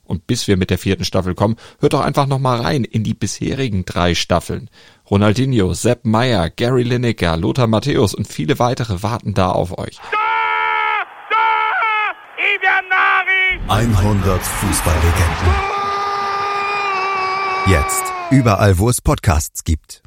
Und 0.11 0.27
bis 0.27 0.45
wir 0.49 0.57
mit 0.57 0.69
der 0.69 0.77
vierten 0.77 1.05
Staffel 1.05 1.35
kommen, 1.35 1.55
hört 1.79 1.93
doch 1.93 2.01
einfach 2.01 2.27
noch 2.27 2.37
mal 2.37 2.59
rein 2.59 2.83
in 2.83 3.05
die 3.05 3.13
bisherigen 3.13 3.85
drei 3.85 4.13
Staffeln. 4.13 4.69
Ronaldinho, 5.09 5.73
Sepp 5.73 6.03
Meyer, 6.03 6.49
Gary 6.49 6.83
Lineker, 6.83 7.37
Lothar 7.37 7.67
Matthäus 7.67 8.13
und 8.13 8.27
viele 8.27 8.59
weitere 8.59 9.03
warten 9.03 9.33
da 9.33 9.51
auf 9.51 9.77
euch. 9.77 9.99
100 13.69 14.41
Fußballlegenden. 14.41 15.53
Jetzt 17.67 18.03
überall, 18.31 18.77
wo 18.79 18.89
es 18.89 18.99
Podcasts 18.99 19.63
gibt. 19.63 20.03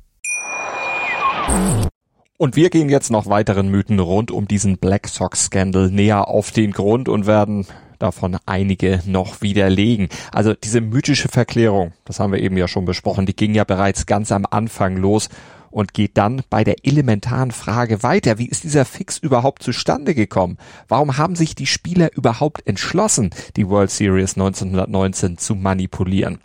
Und 2.37 2.57
wir 2.57 2.69
gehen 2.69 2.91
jetzt 2.91 3.11
noch 3.11 3.25
weiteren 3.25 3.69
Mythen 3.69 4.01
rund 4.01 4.31
um 4.31 4.47
diesen 4.47 4.77
Black 4.77 5.09
Sox 5.09 5.45
Scandal 5.45 5.89
näher 5.89 6.29
auf 6.29 6.51
den 6.51 6.73
Grund 6.73 7.09
und 7.09 7.27
werden 7.27 7.67
davon 7.99 8.37
einige 8.47 9.01
noch 9.07 9.43
widerlegen. 9.43 10.09
Also 10.33 10.55
diese 10.55 10.81
mythische 10.81 11.29
Verklärung, 11.29 11.93
das 12.05 12.21
haben 12.21 12.33
wir 12.33 12.41
eben 12.41 12.57
ja 12.57 12.69
schon 12.69 12.85
besprochen, 12.85 13.27
die 13.27 13.37
ging 13.37 13.55
ja 13.55 13.65
bereits 13.65 14.07
ganz 14.07 14.33
am 14.33 14.47
Anfang 14.49 14.97
los 14.97 15.29
und 15.75 15.93
geht 15.93 16.16
dann 16.16 16.43
bei 16.50 16.62
der 16.62 16.76
elementaren 16.85 17.50
Frage 17.50 18.04
weiter. 18.04 18.38
Wie 18.38 18.47
ist 18.47 18.62
dieser 18.62 18.85
Fix 18.85 19.19
überhaupt 19.19 19.61
zustande 19.61 20.14
gekommen? 20.14 20.57
Warum 20.87 21.19
haben 21.19 21.35
sich 21.35 21.57
die 21.57 21.66
Spieler 21.66 22.14
überhaupt 22.14 22.64
entschlossen, 22.64 23.31
die 23.57 23.69
World 23.69 23.90
Series 23.90 24.35
1919 24.35 25.37
zu 25.37 25.57
manipulieren? 25.57 26.38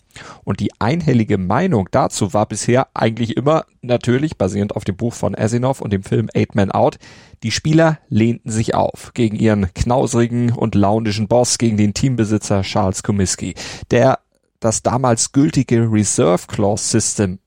Und 0.44 0.60
die 0.60 0.72
einhellige 0.80 1.38
Meinung 1.38 1.90
dazu 1.92 2.34
war 2.34 2.48
bisher 2.48 2.88
eigentlich 2.96 3.38
immer, 3.38 3.66
natürlich 3.84 4.36
basierend 4.36 4.76
auf 4.76 4.84
dem 4.84 4.98
Buch 4.98 5.14
von 5.14 5.36
Asinov 5.36 5.80
und 5.80 5.94
dem 5.94 6.02
Film 6.02 6.28
Eight 6.34 6.56
Man 6.56 6.72
Out, 6.72 6.98
die 7.44 7.52
Spieler 7.52 8.00
lehnten 8.10 8.50
sich 8.50 8.74
auf 8.74 9.14
gegen 9.14 9.36
ihren 9.36 9.72
knausrigen 9.76 10.52
und 10.52 10.74
launischen 10.74 11.28
Boss, 11.28 11.60
gegen 11.60 11.78
den 11.78 11.94
Teambesitzer 11.94 12.64
Charles 12.64 13.04
Comiskey, 13.04 13.54
der 13.92 14.18
das 14.60 14.82
damals 14.82 15.32
gültige 15.34 15.88
Reserve 15.92 16.48
Clause 16.48 16.84
System 16.84 17.38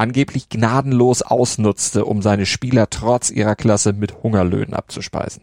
angeblich 0.00 0.48
gnadenlos 0.48 1.20
ausnutzte, 1.20 2.06
um 2.06 2.22
seine 2.22 2.46
Spieler 2.46 2.88
trotz 2.88 3.30
ihrer 3.30 3.54
Klasse 3.54 3.92
mit 3.92 4.22
Hungerlöhnen 4.22 4.72
abzuspeisen. 4.72 5.42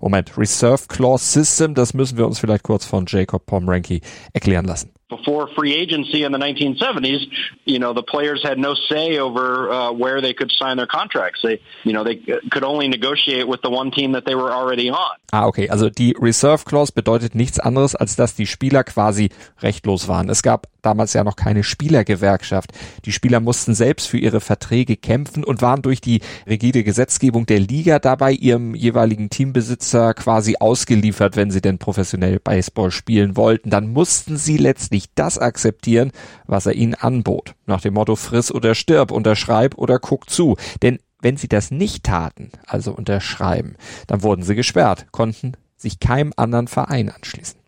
Moment, 0.00 0.36
Reserve 0.38 0.84
Clause 0.88 1.24
System, 1.24 1.74
das 1.74 1.94
müssen 1.94 2.16
wir 2.16 2.26
uns 2.26 2.38
vielleicht 2.38 2.64
kurz 2.64 2.86
von 2.86 3.04
Jacob 3.06 3.44
Pomranky 3.46 4.00
erklären 4.32 4.64
lassen. 4.64 4.90
Before 5.16 5.48
free 5.54 5.74
agency 5.74 6.24
in 6.24 6.32
the 6.32 6.38
1970s, 6.38 7.22
you 7.64 7.78
know, 7.78 7.92
the 7.92 8.02
players 8.02 8.42
had 8.42 8.58
no 8.58 8.74
say 8.90 9.18
over 9.18 9.70
uh, 9.70 9.92
where 9.92 10.20
they 10.20 10.34
could 10.34 10.50
sign 10.50 10.76
their 10.76 10.86
contracts. 10.86 11.40
They, 11.42 11.60
you 11.84 11.92
know, 11.92 12.04
they 12.04 12.16
could 12.50 12.64
only 12.64 12.88
negotiate 12.88 13.46
with 13.46 13.60
the 13.62 13.70
one 13.70 13.90
team 13.90 14.12
that 14.12 14.24
they 14.24 14.34
were 14.34 14.52
already 14.52 14.90
on. 14.90 15.16
Ah, 15.34 15.46
okay. 15.46 15.68
Also 15.68 15.88
die 15.88 16.14
Reserve 16.20 16.64
Clause 16.64 16.92
bedeutet 16.92 17.34
nichts 17.34 17.58
anderes, 17.58 17.94
als 17.94 18.16
dass 18.16 18.34
die 18.34 18.46
Spieler 18.46 18.84
quasi 18.84 19.30
rechtlos 19.62 20.06
waren. 20.06 20.28
Es 20.28 20.42
gab 20.42 20.66
damals 20.82 21.14
ja 21.14 21.24
noch 21.24 21.36
keine 21.36 21.64
Spielergewerkschaft. 21.64 22.72
Die 23.06 23.12
Spieler 23.12 23.40
mussten 23.40 23.74
selbst 23.74 24.08
für 24.08 24.18
ihre 24.18 24.40
Verträge 24.40 24.96
kämpfen 24.96 25.44
und 25.44 25.62
waren 25.62 25.80
durch 25.80 26.00
die 26.00 26.20
rigide 26.46 26.84
Gesetzgebung 26.84 27.46
der 27.46 27.60
Liga 27.60 27.98
dabei 27.98 28.32
ihrem 28.32 28.74
jeweiligen 28.74 29.30
Teambesitzer 29.30 30.12
quasi 30.12 30.56
ausgeliefert, 30.58 31.36
wenn 31.36 31.50
sie 31.50 31.62
denn 31.62 31.78
professionell 31.78 32.38
Baseball 32.38 32.90
spielen 32.90 33.36
wollten. 33.36 33.70
Dann 33.70 33.88
mussten 33.88 34.36
sie 34.36 34.58
letztlich 34.58 35.01
wirklich 35.02 35.14
das 35.14 35.38
akzeptieren, 35.38 36.12
was 36.46 36.66
er 36.66 36.74
ihnen 36.74 36.94
anbot. 36.94 37.54
Nach 37.66 37.80
dem 37.80 37.94
Motto 37.94 38.16
friss 38.16 38.52
oder 38.52 38.74
stirb, 38.74 39.10
unterschreib 39.10 39.76
oder 39.76 39.98
guck 39.98 40.30
zu. 40.30 40.56
Denn 40.82 40.98
wenn 41.20 41.36
sie 41.36 41.48
das 41.48 41.70
nicht 41.70 42.04
taten, 42.04 42.50
also 42.66 42.92
unterschreiben, 42.92 43.76
dann 44.06 44.22
wurden 44.22 44.42
sie 44.42 44.54
gesperrt, 44.54 45.06
konnten 45.12 45.52
sich 45.76 46.00
keinem 46.00 46.32
anderen 46.36 46.68
Verein 46.68 47.10
anschließen. 47.10 47.60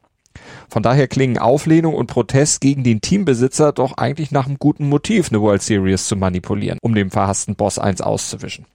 Von 0.69 0.83
daher 0.83 1.07
klingen 1.07 1.38
Auflehnung 1.38 1.95
und 1.95 2.09
Protest 2.09 2.61
gegen 2.61 2.83
den 2.83 3.00
Teambesitzer 3.00 3.73
doch 3.73 3.97
eigentlich 3.97 4.33
nach 4.33 4.47
einem 4.47 4.59
guten 4.59 4.88
Motiv, 4.88 5.29
eine 5.31 5.41
World 5.41 5.62
Series 5.62 6.07
zu 6.07 6.17
manipulieren, 6.17 6.79
um 6.83 6.95
dem 6.95 7.11
verhassten 7.11 7.55
Boss 7.55 7.79
eins 7.79 8.00
auszuwischen. 8.00 8.67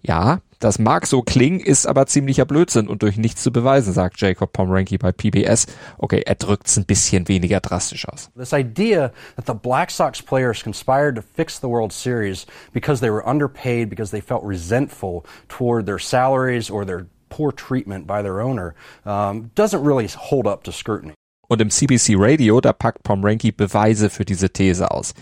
Ja, 0.00 0.40
das 0.62 0.78
mag 0.78 1.06
so 1.06 1.22
klingen, 1.22 1.58
ist 1.58 1.86
aber 1.86 2.06
ziemlicher 2.06 2.44
Blödsinn 2.44 2.86
und 2.86 3.02
durch 3.02 3.16
nichts 3.16 3.42
zu 3.42 3.50
beweisen, 3.50 3.92
sagt 3.92 4.20
Jacob 4.20 4.52
Pomranky 4.52 4.96
bei 4.96 5.10
PBS. 5.10 5.66
Okay, 5.98 6.22
er 6.24 6.36
drückt's 6.36 6.76
ein 6.76 6.84
bisschen 6.84 7.26
weniger 7.26 7.60
drastisch 7.60 8.08
aus. 8.08 8.30
This 8.36 8.52
idea 8.52 9.10
that 9.34 9.46
the 9.46 9.54
Black 9.54 9.90
Sox 9.90 10.22
players 10.22 10.62
conspired 10.62 11.16
to 11.16 11.22
fix 11.22 11.58
the 11.58 11.66
World 11.66 11.92
Series 11.92 12.46
because 12.72 13.00
they 13.00 13.10
were 13.10 13.26
underpaid, 13.26 13.90
because 13.90 14.12
they 14.12 14.20
felt 14.20 14.44
resentful 14.44 15.24
toward 15.48 15.86
their 15.86 15.98
salaries 15.98 16.70
or 16.70 16.86
their 16.86 17.06
poor 17.28 17.50
treatment 17.50 18.06
by 18.06 18.22
their 18.22 18.40
owner, 18.40 18.74
um, 19.04 19.50
doesn't 19.56 19.82
really 19.82 20.06
hold 20.06 20.46
up 20.46 20.62
to 20.62 20.70
scrutiny. 20.70 21.14
Und 21.48 21.60
im 21.60 21.70
CBC 21.70 22.14
Radio, 22.16 22.60
da 22.60 22.72
packt 22.72 23.02
Pomranky 23.02 23.52
Beweise 23.52 24.10
für 24.10 24.24
diese 24.24 24.48
These 24.50 24.90
aus. 24.90 25.12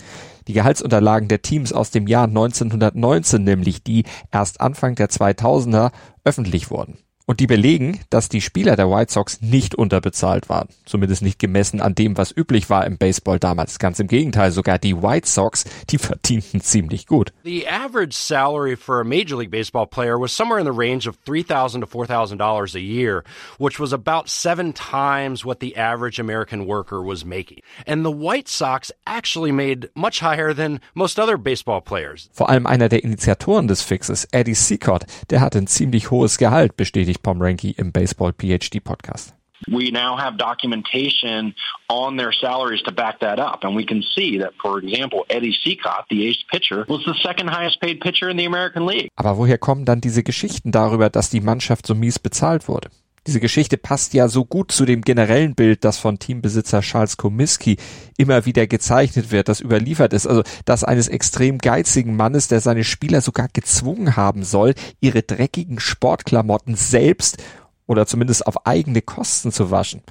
Die 0.51 0.55
Gehaltsunterlagen 0.55 1.29
der 1.29 1.41
Teams 1.41 1.71
aus 1.71 1.91
dem 1.91 2.07
Jahr 2.07 2.25
1919 2.25 3.41
nämlich, 3.41 3.83
die 3.83 4.03
erst 4.33 4.59
Anfang 4.59 4.95
der 4.95 5.07
2000er 5.07 5.93
öffentlich 6.25 6.69
wurden. 6.69 6.97
Und 7.25 7.39
die 7.39 7.47
belegen, 7.47 7.99
dass 8.09 8.29
die 8.29 8.41
Spieler 8.41 8.75
der 8.75 8.89
White 8.89 9.11
Sox 9.11 9.41
nicht 9.41 9.75
unterbezahlt 9.75 10.49
waren. 10.49 10.69
Zumindest 10.85 11.21
nicht 11.21 11.39
gemessen 11.39 11.81
an 11.81 11.95
dem, 11.95 12.17
was 12.17 12.35
üblich 12.35 12.69
war 12.69 12.85
im 12.85 12.97
Baseball 12.97 13.39
damals. 13.39 13.79
Ganz 13.79 13.99
im 13.99 14.07
Gegenteil, 14.07 14.51
sogar 14.51 14.79
die 14.79 15.01
White 15.01 15.27
Sox, 15.27 15.65
die 15.89 15.97
verdienten 15.97 16.61
ziemlich 16.61 17.07
gut. 17.07 17.31
The 17.43 17.67
average 17.67 18.13
salary 18.13 18.75
for 18.75 18.99
a 18.99 19.03
Major 19.03 19.37
League 19.37 19.51
Baseball 19.51 19.87
player 19.87 20.19
was 20.19 20.31
somewhere 20.31 20.59
in 20.59 20.65
the 20.65 20.77
range 20.77 21.07
of 21.07 21.17
$3,000 21.25 21.81
to 21.81 21.87
$4,000 21.87 22.75
a 22.75 22.79
year, 22.79 23.23
which 23.57 23.79
was 23.79 23.93
about 23.93 24.29
seven 24.29 24.73
times 24.73 25.45
what 25.45 25.59
the 25.59 25.75
average 25.77 26.19
American 26.19 26.65
worker 26.65 27.01
was 27.01 27.25
making. 27.25 27.61
And 27.85 28.03
the 28.03 28.11
White 28.11 28.47
Sox 28.47 28.91
actually 29.05 29.51
made 29.51 29.89
much 29.95 30.21
higher 30.21 30.53
than 30.53 30.79
most 30.95 31.19
other 31.19 31.37
baseball 31.37 31.81
players. 31.81 32.29
Vor 32.33 32.49
allem 32.49 32.65
einer 32.65 32.89
der 32.89 33.03
Initiatoren 33.03 33.67
des 33.67 33.81
Fixes, 33.81 34.27
Eddie 34.31 34.55
Seacott, 34.55 35.05
der 35.29 35.41
hatte 35.41 35.59
ein 35.59 35.67
ziemlich 35.67 36.11
hohes 36.11 36.37
Gehalt, 36.37 36.77
bestätigt 36.77 37.10
bestätigt 37.11 37.23
Pomranky 37.23 37.71
im 37.71 37.91
Baseball 37.91 38.33
PhD 38.33 38.79
Podcast. 38.83 39.33
We 39.67 39.91
now 39.91 40.17
have 40.17 40.37
documentation 40.37 41.53
on 41.87 42.17
their 42.17 42.33
salaries 42.33 42.81
to 42.83 42.91
back 42.91 43.19
that 43.19 43.39
up. 43.39 43.63
And 43.63 43.75
we 43.75 43.85
can 43.85 44.01
see 44.01 44.39
that, 44.39 44.53
for 44.59 44.79
example, 44.79 45.23
Eddie 45.29 45.53
Seacott, 45.53 46.07
the 46.09 46.27
ace 46.27 46.43
pitcher, 46.51 46.83
was 46.87 47.05
the 47.05 47.13
second 47.21 47.47
highest 47.49 47.79
paid 47.79 47.99
pitcher 48.01 48.27
in 48.27 48.37
the 48.37 48.45
American 48.45 48.87
League. 48.87 49.09
Aber 49.15 49.37
woher 49.37 49.59
kommen 49.59 49.85
dann 49.85 50.01
diese 50.01 50.23
Geschichten 50.23 50.71
darüber, 50.71 51.11
dass 51.11 51.29
die 51.29 51.41
Mannschaft 51.41 51.85
so 51.85 51.93
mies 51.93 52.17
bezahlt 52.17 52.67
wurde? 52.67 52.89
Diese 53.27 53.39
Geschichte 53.39 53.77
passt 53.77 54.15
ja 54.15 54.27
so 54.27 54.45
gut 54.45 54.71
zu 54.71 54.83
dem 54.83 55.01
generellen 55.01 55.53
Bild, 55.53 55.85
das 55.85 55.99
von 55.99 56.17
Teambesitzer 56.17 56.81
Charles 56.81 57.17
Comiskey 57.17 57.77
immer 58.17 58.47
wieder 58.47 58.65
gezeichnet 58.65 59.31
wird, 59.31 59.47
das 59.47 59.61
überliefert 59.61 60.11
ist. 60.13 60.25
Also 60.25 60.41
das 60.65 60.83
eines 60.83 61.07
extrem 61.07 61.59
geizigen 61.59 62.15
Mannes, 62.15 62.47
der 62.47 62.61
seine 62.61 62.83
Spieler 62.83 63.21
sogar 63.21 63.47
gezwungen 63.53 64.15
haben 64.15 64.43
soll, 64.43 64.73
ihre 65.01 65.21
dreckigen 65.21 65.79
Sportklamotten 65.79 66.75
selbst 66.75 67.37
oder 67.85 68.07
zumindest 68.07 68.47
auf 68.47 68.65
eigene 68.65 69.03
Kosten 69.03 69.51
zu 69.51 69.69
waschen. 69.69 70.01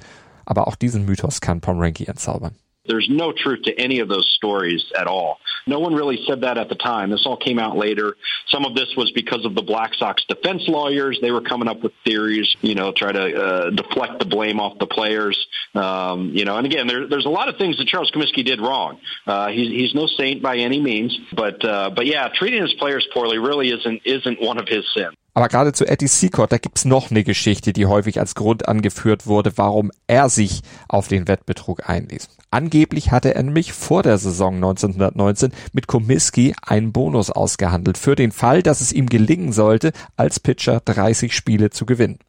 Aber 0.45 0.69
auch 0.69 0.75
diesen 0.75 1.03
Mythos 1.03 1.41
kann 1.41 1.59
Pomranky 1.59 2.05
entzaubern. 2.05 2.55
There's 2.87 3.07
no 3.09 3.31
truth 3.31 3.63
to 3.63 3.79
any 3.79 3.99
of 3.99 4.09
those 4.09 4.27
stories 4.35 4.83
at 4.97 5.07
all. 5.07 5.37
No 5.67 5.79
one 5.79 5.93
really 5.93 6.23
said 6.27 6.41
that 6.41 6.57
at 6.57 6.67
the 6.67 6.75
time. 6.75 7.11
This 7.11 7.25
all 7.25 7.37
came 7.37 7.59
out 7.59 7.77
later. 7.77 8.15
Some 8.47 8.65
of 8.65 8.73
this 8.75 8.89
was 8.97 9.11
because 9.11 9.45
of 9.45 9.53
the 9.53 9.61
Black 9.61 9.93
Sox 9.93 10.23
defense 10.27 10.63
lawyers. 10.67 11.19
They 11.21 11.31
were 11.31 11.41
coming 11.41 11.67
up 11.67 11.83
with 11.83 11.93
theories, 12.03 12.53
you 12.61 12.73
know, 12.73 12.91
try 12.91 13.11
to 13.11 13.35
uh, 13.35 13.69
deflect 13.69 14.19
the 14.19 14.25
blame 14.25 14.59
off 14.59 14.79
the 14.79 14.87
players. 14.87 15.37
Um, 15.75 16.31
you 16.33 16.45
know, 16.45 16.57
and 16.57 16.65
again, 16.65 16.87
there, 16.87 17.07
there's 17.07 17.25
a 17.25 17.29
lot 17.29 17.49
of 17.49 17.57
things 17.57 17.77
that 17.77 17.87
Charles 17.87 18.11
Comiskey 18.11 18.43
did 18.43 18.59
wrong. 18.59 18.99
Uh, 19.27 19.49
he's, 19.49 19.69
he's 19.69 19.93
no 19.93 20.07
saint 20.07 20.41
by 20.41 20.57
any 20.57 20.81
means, 20.81 21.17
but 21.33 21.63
uh, 21.63 21.91
but 21.91 22.07
yeah, 22.07 22.29
treating 22.33 22.61
his 22.61 22.73
players 22.73 23.07
poorly 23.13 23.37
really 23.37 23.69
isn't 23.69 24.01
isn't 24.05 24.41
one 24.41 24.57
of 24.57 24.67
his 24.67 24.85
sins. 24.95 25.15
Aber 25.33 25.47
gerade 25.47 25.71
zu 25.71 25.87
Eddie 25.87 26.07
Seacott, 26.07 26.51
da 26.51 26.57
gibt's 26.57 26.83
noch 26.83 27.09
eine 27.09 27.23
Geschichte, 27.23 27.71
die 27.71 27.85
häufig 27.85 28.19
als 28.19 28.35
Grund 28.35 28.67
angeführt 28.67 29.27
wurde, 29.27 29.53
warum 29.55 29.91
er 30.07 30.27
sich 30.27 30.61
auf 30.89 31.07
den 31.07 31.27
Wettbetrug 31.27 31.89
einließ. 31.89 32.27
Angeblich 32.49 33.11
hatte 33.11 33.33
er 33.33 33.43
nämlich 33.43 33.71
vor 33.71 34.03
der 34.03 34.17
Saison 34.17 34.55
1919 34.55 35.53
mit 35.71 35.87
Comiskey 35.87 36.53
einen 36.61 36.91
Bonus 36.91 37.31
ausgehandelt 37.31 37.97
für 37.97 38.15
den 38.15 38.33
Fall, 38.33 38.61
dass 38.61 38.81
es 38.81 38.91
ihm 38.91 39.07
gelingen 39.07 39.53
sollte, 39.53 39.93
als 40.17 40.41
Pitcher 40.41 40.81
30 40.81 41.33
Spiele 41.33 41.69
zu 41.69 41.85
gewinnen. 41.85 42.19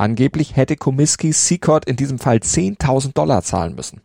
Angeblich 0.00 0.56
hätte 0.56 0.76
Comiskey 0.76 1.30
Seacott 1.30 1.84
in 1.84 1.96
diesem 1.96 2.18
Fall 2.18 2.38
10.000 2.38 3.12
Dollar 3.12 3.42
zahlen 3.42 3.74
müssen. 3.74 4.00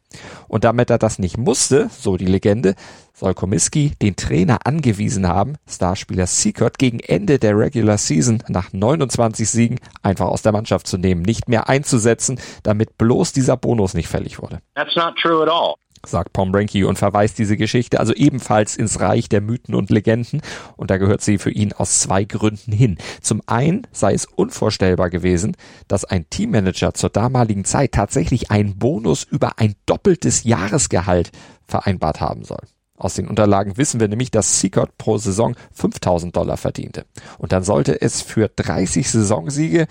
Und 0.49 0.65
damit 0.65 0.89
er 0.89 0.97
das 0.97 1.19
nicht 1.19 1.37
musste, 1.37 1.89
so 1.89 2.17
die 2.17 2.25
Legende, 2.25 2.75
soll 3.13 3.33
Comiskey 3.33 3.93
den 4.01 4.17
Trainer 4.17 4.59
angewiesen 4.65 5.25
haben, 5.25 5.55
Starspieler 5.69 6.27
Seacott 6.27 6.79
gegen 6.79 6.99
Ende 6.99 7.39
der 7.39 7.57
Regular 7.57 7.97
Season 7.97 8.43
nach 8.49 8.73
29 8.73 9.49
Siegen 9.49 9.79
einfach 10.03 10.25
aus 10.25 10.41
der 10.41 10.51
Mannschaft 10.51 10.85
zu 10.85 10.97
nehmen, 10.97 11.21
nicht 11.21 11.47
mehr 11.47 11.69
einzusetzen, 11.69 12.41
damit 12.63 12.97
bloß 12.97 13.31
dieser 13.31 13.55
Bonus 13.55 13.93
nicht 13.93 14.09
fällig 14.09 14.41
wurde. 14.41 14.59
That's 14.75 14.97
not 14.97 15.15
true 15.15 15.43
at 15.43 15.49
all 15.49 15.75
sagt 16.07 16.33
Pomranky 16.33 16.83
und 16.83 16.97
verweist 16.97 17.37
diese 17.37 17.57
Geschichte 17.57 17.99
also 17.99 18.13
ebenfalls 18.13 18.75
ins 18.75 18.99
Reich 18.99 19.29
der 19.29 19.41
Mythen 19.41 19.75
und 19.75 19.89
Legenden 19.89 20.41
und 20.75 20.91
da 20.91 20.97
gehört 20.97 21.21
sie 21.21 21.37
für 21.37 21.51
ihn 21.51 21.73
aus 21.73 21.99
zwei 21.99 22.23
Gründen 22.23 22.71
hin. 22.71 22.97
Zum 23.21 23.41
einen 23.45 23.87
sei 23.91 24.13
es 24.13 24.25
unvorstellbar 24.25 25.09
gewesen, 25.09 25.55
dass 25.87 26.05
ein 26.05 26.29
Teammanager 26.29 26.93
zur 26.93 27.09
damaligen 27.09 27.65
Zeit 27.65 27.91
tatsächlich 27.93 28.51
einen 28.51 28.77
Bonus 28.77 29.23
über 29.23 29.59
ein 29.59 29.75
doppeltes 29.85 30.43
Jahresgehalt 30.43 31.31
vereinbart 31.67 32.21
haben 32.21 32.43
soll. 32.43 32.61
Aus 32.97 33.15
den 33.15 33.27
Unterlagen 33.27 33.77
wissen 33.77 33.99
wir 33.99 34.07
nämlich, 34.07 34.31
dass 34.31 34.61
Seacott 34.61 34.97
pro 34.97 35.17
Saison 35.17 35.55
5000 35.73 36.35
Dollar 36.35 36.57
verdiente. 36.57 37.05
Und 37.37 37.51
dann 37.51 37.63
sollte 37.63 38.01
es 38.01 38.21
für 38.21 38.47
30 38.47 39.09
Saisonsiege 39.09 39.87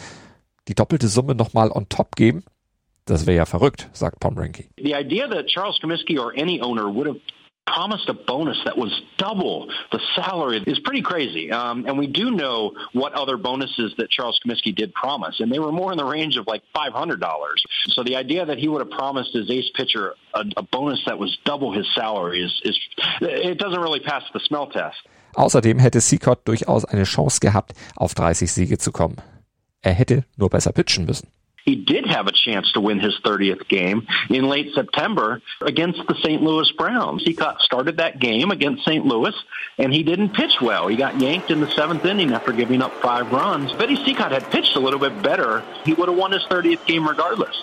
die 0.68 0.74
doppelte 0.74 1.08
Summe 1.08 1.34
nochmal 1.34 1.70
on 1.70 1.88
top 1.88 2.16
geben. 2.16 2.44
Das 3.06 3.26
wäre 3.26 3.36
ja 3.36 3.44
verrückt, 3.44 3.88
sagt 3.92 4.20
Pomranky. 4.20 4.70
The 4.78 4.94
idea 4.94 5.28
that 5.28 5.46
Charles 5.46 5.78
Comiskey 5.78 6.18
or 6.18 6.32
any 6.36 6.60
owner 6.60 6.88
would 6.88 7.06
have 7.06 7.20
promised 7.66 8.08
a 8.08 8.14
bonus 8.14 8.58
that 8.64 8.76
was 8.76 8.92
double 9.16 9.68
the 9.90 10.00
salary 10.14 10.62
is 10.66 10.78
pretty 10.80 11.02
crazy. 11.02 11.50
Um, 11.50 11.86
and 11.86 11.98
we 11.98 12.06
do 12.06 12.30
know 12.30 12.72
what 12.92 13.12
other 13.14 13.36
bonuses 13.36 13.94
that 13.98 14.10
Charles 14.10 14.38
Comiskey 14.44 14.74
did 14.74 14.92
promise, 14.94 15.40
and 15.40 15.50
they 15.50 15.58
were 15.58 15.72
more 15.72 15.92
in 15.92 15.98
the 15.98 16.04
range 16.04 16.36
of 16.36 16.46
like 16.46 16.62
$500. 16.74 17.20
So 17.88 18.02
the 18.02 18.16
idea 18.16 18.46
that 18.46 18.58
he 18.58 18.68
would 18.68 18.80
have 18.80 18.90
promised 18.90 19.32
his 19.32 19.50
ace 19.50 19.70
pitcher 19.74 20.14
a, 20.34 20.44
a 20.56 20.62
bonus 20.62 21.00
that 21.06 21.18
was 21.18 21.36
double 21.44 21.72
his 21.72 21.86
salary 21.94 22.42
is, 22.42 22.60
is 22.64 22.78
it 23.20 23.58
doesn't 23.58 23.80
really 23.80 24.00
pass 24.00 24.22
the 24.32 24.40
smell 24.40 24.66
test. 24.66 24.96
Außerdem 25.34 25.80
hätte 25.80 26.00
Seacott 26.00 26.46
durchaus 26.46 26.84
eine 26.84 27.04
Chance 27.04 27.40
gehabt, 27.40 27.72
auf 27.96 28.14
30 28.14 28.52
Siege 28.52 28.78
zu 28.78 28.92
kommen. 28.92 29.16
Er 29.82 29.92
hätte 29.92 30.24
nur 30.36 30.48
besser 30.48 30.72
pitchen 30.72 31.06
müssen. 31.06 31.28
He 31.64 31.76
did 31.76 32.06
have 32.06 32.26
a 32.26 32.32
chance 32.32 32.72
to 32.72 32.80
win 32.80 33.00
his 33.00 33.18
30th 33.24 33.66
game 33.68 34.06
in 34.30 34.48
late 34.48 34.74
September 34.74 35.40
against 35.60 36.06
the 36.06 36.14
St. 36.22 36.42
Louis 36.42 36.70
Browns. 36.72 37.22
He 37.24 37.32
got 37.32 37.60
started 37.60 37.96
that 37.96 38.20
game 38.20 38.50
against 38.50 38.84
St. 38.84 39.04
Louis, 39.04 39.34
and 39.78 39.92
he 39.92 40.02
didn't 40.02 40.34
pitch 40.34 40.60
well. 40.60 40.88
He 40.88 40.96
got 40.96 41.20
yanked 41.20 41.50
in 41.50 41.60
the 41.60 41.70
seventh 41.70 42.04
inning 42.04 42.32
after 42.32 42.52
giving 42.52 42.82
up 42.82 42.92
five 43.00 43.32
runs. 43.32 43.72
If 43.72 43.80
Eddie 43.80 43.96
Seacott 43.96 44.30
had 44.30 44.50
pitched 44.50 44.76
a 44.76 44.80
little 44.80 45.00
bit 45.00 45.22
better, 45.22 45.62
he 45.84 45.94
would 45.94 46.08
have 46.08 46.18
won 46.18 46.32
his 46.32 46.42
30th 46.44 46.84
game 46.86 47.08
regardless. 47.08 47.62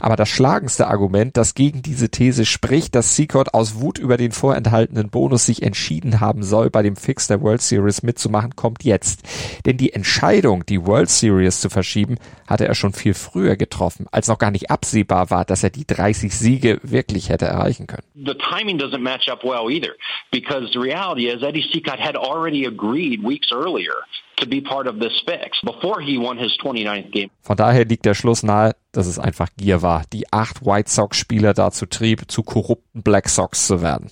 Aber 0.00 0.16
das 0.16 0.28
schlagendste 0.28 0.86
Argument, 0.86 1.36
das 1.36 1.54
gegen 1.54 1.82
diese 1.82 2.10
These 2.10 2.46
spricht, 2.46 2.94
dass 2.94 3.16
Seacott 3.16 3.54
aus 3.54 3.80
Wut 3.80 3.98
über 3.98 4.16
den 4.16 4.32
vorenthaltenen 4.32 5.10
Bonus 5.10 5.46
sich 5.46 5.62
entschieden 5.62 6.20
haben 6.20 6.42
soll, 6.42 6.70
bei 6.70 6.82
dem 6.82 6.96
Fix 6.96 7.26
der 7.26 7.40
World 7.42 7.62
Series 7.62 8.02
mitzumachen, 8.02 8.56
kommt 8.56 8.84
jetzt. 8.84 9.22
Denn 9.66 9.76
die 9.76 9.92
Entscheidung, 9.92 10.64
die 10.66 10.86
World 10.86 11.10
Series 11.10 11.60
zu 11.60 11.70
verschieben, 11.70 12.16
hatte 12.46 12.66
er 12.66 12.74
schon 12.74 12.92
viel 12.92 13.14
früher 13.14 13.56
getroffen, 13.56 14.06
als 14.10 14.28
noch 14.28 14.38
gar 14.38 14.50
nicht 14.50 14.70
absehbar 14.70 15.30
war, 15.30 15.44
dass 15.44 15.62
er 15.62 15.70
die 15.70 15.86
30 15.86 16.34
Siege 16.34 16.80
wirklich 16.82 17.28
hätte 17.28 17.46
erreichen 17.46 17.86
können. 17.86 18.04
The 18.14 18.34
timing 18.34 18.78
doesn't 18.78 19.02
match 19.02 19.28
up 19.28 19.42
well 19.42 19.70
either, 19.70 19.94
because 20.30 20.70
the 20.72 20.78
reality 20.78 21.28
is 21.28 21.42
Eddie 21.42 21.64
Seacott 21.72 21.98
had 21.98 22.16
already 22.16 22.66
agreed 22.66 23.22
weeks 23.22 23.50
earlier 23.52 23.94
to 24.36 24.46
be 24.46 24.60
part 24.60 24.86
of 24.86 25.00
this 25.00 25.20
fix 25.26 25.60
before 25.62 26.00
he 26.00 26.16
won 26.18 26.38
his 26.38 26.56
29th 26.62 27.10
game. 27.10 27.30
Von 27.42 27.56
daher 27.56 27.84
liegt 27.84 28.04
der 28.04 28.14
Schluss 28.14 28.42
nahe, 28.42 28.74
dass 28.98 29.06
es 29.06 29.20
einfach 29.20 29.50
Gier 29.56 29.80
war, 29.80 30.02
die 30.12 30.32
acht 30.32 30.66
White 30.66 30.90
Sox-Spieler 30.90 31.54
dazu 31.54 31.86
trieb, 31.86 32.28
zu 32.28 32.42
korrupten 32.42 33.04
Black 33.04 33.28
Sox 33.28 33.68
zu 33.68 33.80
werden. 33.80 34.10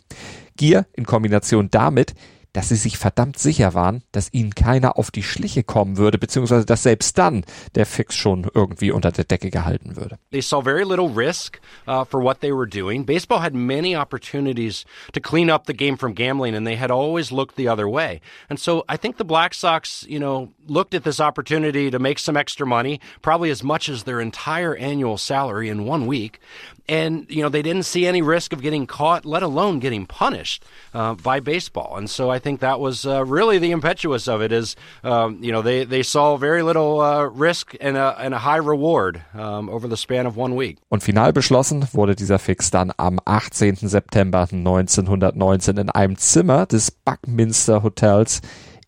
Gier 0.57 0.87
in 0.93 1.05
Kombination 1.05 1.73
damit, 1.73 2.15
dass 2.57 2.71
sie 2.71 2.77
sich 2.77 2.97
verdammt 2.97 3.39
sicher 3.39 3.75
waren, 3.75 4.03
dass 4.13 4.33
ihnen 4.33 4.55
keiner 4.55 4.99
auf 4.99 5.11
die 5.11 5.23
Schliche 5.23 5.63
kommen 5.63 5.99
würde, 5.99 6.17
beziehungsweise 6.17 6.65
dass 6.65 6.85
selbst 6.85 7.19
dann 7.19 7.45
der 7.75 7.85
Fix 7.85 8.17
schon 8.17 8.51
irgendwie 8.55 8.91
unter 8.91 9.13
der 9.13 9.25
Decke 9.25 9.51
gehalten 9.51 9.97
würde. 9.97 10.19
They 10.31 10.41
saw 10.41 10.63
very 10.63 10.83
little 10.83 11.11
risk 11.15 11.61
uh, 11.87 12.07
for 12.07 12.23
what 12.25 12.41
they 12.41 12.51
were 12.53 12.67
doing. 12.67 13.05
Baseball 13.05 13.43
had 13.43 13.53
many 13.53 13.95
opportunities 13.95 14.87
to 15.13 15.21
clean 15.21 15.51
up 15.51 15.67
the 15.67 15.75
game 15.75 15.99
from 15.99 16.15
gambling, 16.15 16.57
and 16.57 16.67
they 16.67 16.77
had 16.77 16.91
always 16.91 17.31
looked 17.31 17.57
the 17.57 17.69
other 17.69 17.87
way. 17.87 18.23
And 18.49 18.59
so 18.59 18.85
I 18.89 18.97
think 18.97 19.19
the 19.19 19.25
Black 19.25 19.53
Sox, 19.53 20.07
you 20.09 20.19
know, 20.19 20.49
looked 20.67 20.95
at 20.95 21.05
this 21.05 21.21
opportunity 21.21 21.91
to 21.91 21.99
make 21.99 22.19
some 22.19 22.39
extra 22.39 22.67
money, 22.67 23.01
probably 23.21 23.51
as 23.51 23.63
much 23.63 23.91
as 23.91 24.05
their 24.05 24.19
entire 24.19 24.75
annual 24.77 25.19
salary 25.19 25.69
in 25.69 25.85
one 25.85 26.07
week. 26.07 26.41
And, 26.89 27.27
you 27.29 27.43
know, 27.43 27.49
they 27.49 27.63
didn't 27.63 27.85
see 27.85 28.07
any 28.07 28.23
risk 28.23 28.53
of 28.53 28.63
getting 28.63 28.87
caught, 28.87 29.25
let 29.25 29.43
alone 29.43 29.81
getting 29.81 30.07
punished 30.07 30.65
uh, 30.95 31.15
by 31.15 31.41
baseball. 31.41 31.97
And 31.97 32.09
so 32.09 32.31
I 32.31 32.39
think 32.39 32.61
that 32.61 32.79
was 32.79 33.05
uh, 33.05 33.25
really 33.25 33.59
the 33.59 33.73
impetuous 33.73 34.29
of 34.29 34.41
it 34.41 34.53
is, 34.53 34.77
um, 35.03 35.43
you 35.43 35.53
know, 35.53 35.63
they, 35.63 35.85
they 35.85 36.03
saw 36.03 36.37
very 36.37 36.63
little 36.63 37.01
uh, 37.01 37.25
risk 37.25 37.75
and 37.81 37.97
a, 37.97 38.17
and 38.19 38.35
a 38.35 38.39
high 38.39 38.57
reward 38.57 39.23
um, 39.35 39.69
over 39.69 39.89
the 39.89 39.97
span 39.97 40.27
of 40.27 40.37
one 40.37 40.55
week. 40.55 40.79
Und 40.89 41.03
final 41.03 41.33
beschlossen 41.33 41.87
wurde 41.93 42.15
dieser 42.15 42.39
Fix 42.39 42.71
dann 42.71 42.93
am 42.97 43.19
18. 43.25 43.77
September 43.77 44.47
1919 44.51 45.77
in 45.79 45.91
einem 45.91 46.17
Zimmer 46.17 46.67
des 46.67 46.91
Buckminster 46.91 47.83
Hotels 47.83 48.41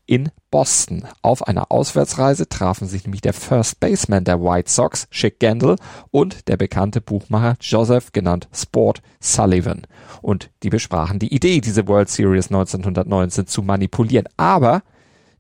in 0.09 0.31
Boston. 0.51 1.05
Auf 1.23 1.47
einer 1.47 1.71
Auswärtsreise 1.71 2.49
trafen 2.49 2.89
sich 2.89 3.05
nämlich 3.05 3.21
der 3.21 3.35
First 3.35 3.79
Baseman 3.79 4.25
der 4.25 4.41
White 4.43 4.71
Sox, 4.71 5.09
Chick 5.11 5.39
Gendel, 5.39 5.77
und 6.11 6.49
der 6.49 6.57
bekannte 6.57 7.01
Buchmacher 7.01 7.57
Joseph, 7.61 8.11
genannt 8.13 8.49
Sport 8.53 9.03
Sullivan. 9.21 9.87
Und 10.23 10.51
die 10.63 10.71
besprachen 10.71 11.19
die 11.19 11.33
Idee, 11.33 11.61
diese 11.61 11.87
World 11.87 12.09
Series 12.09 12.47
1919 12.47 13.47
zu 13.47 13.63
manipulieren. 13.63 14.29
Aber 14.37 14.83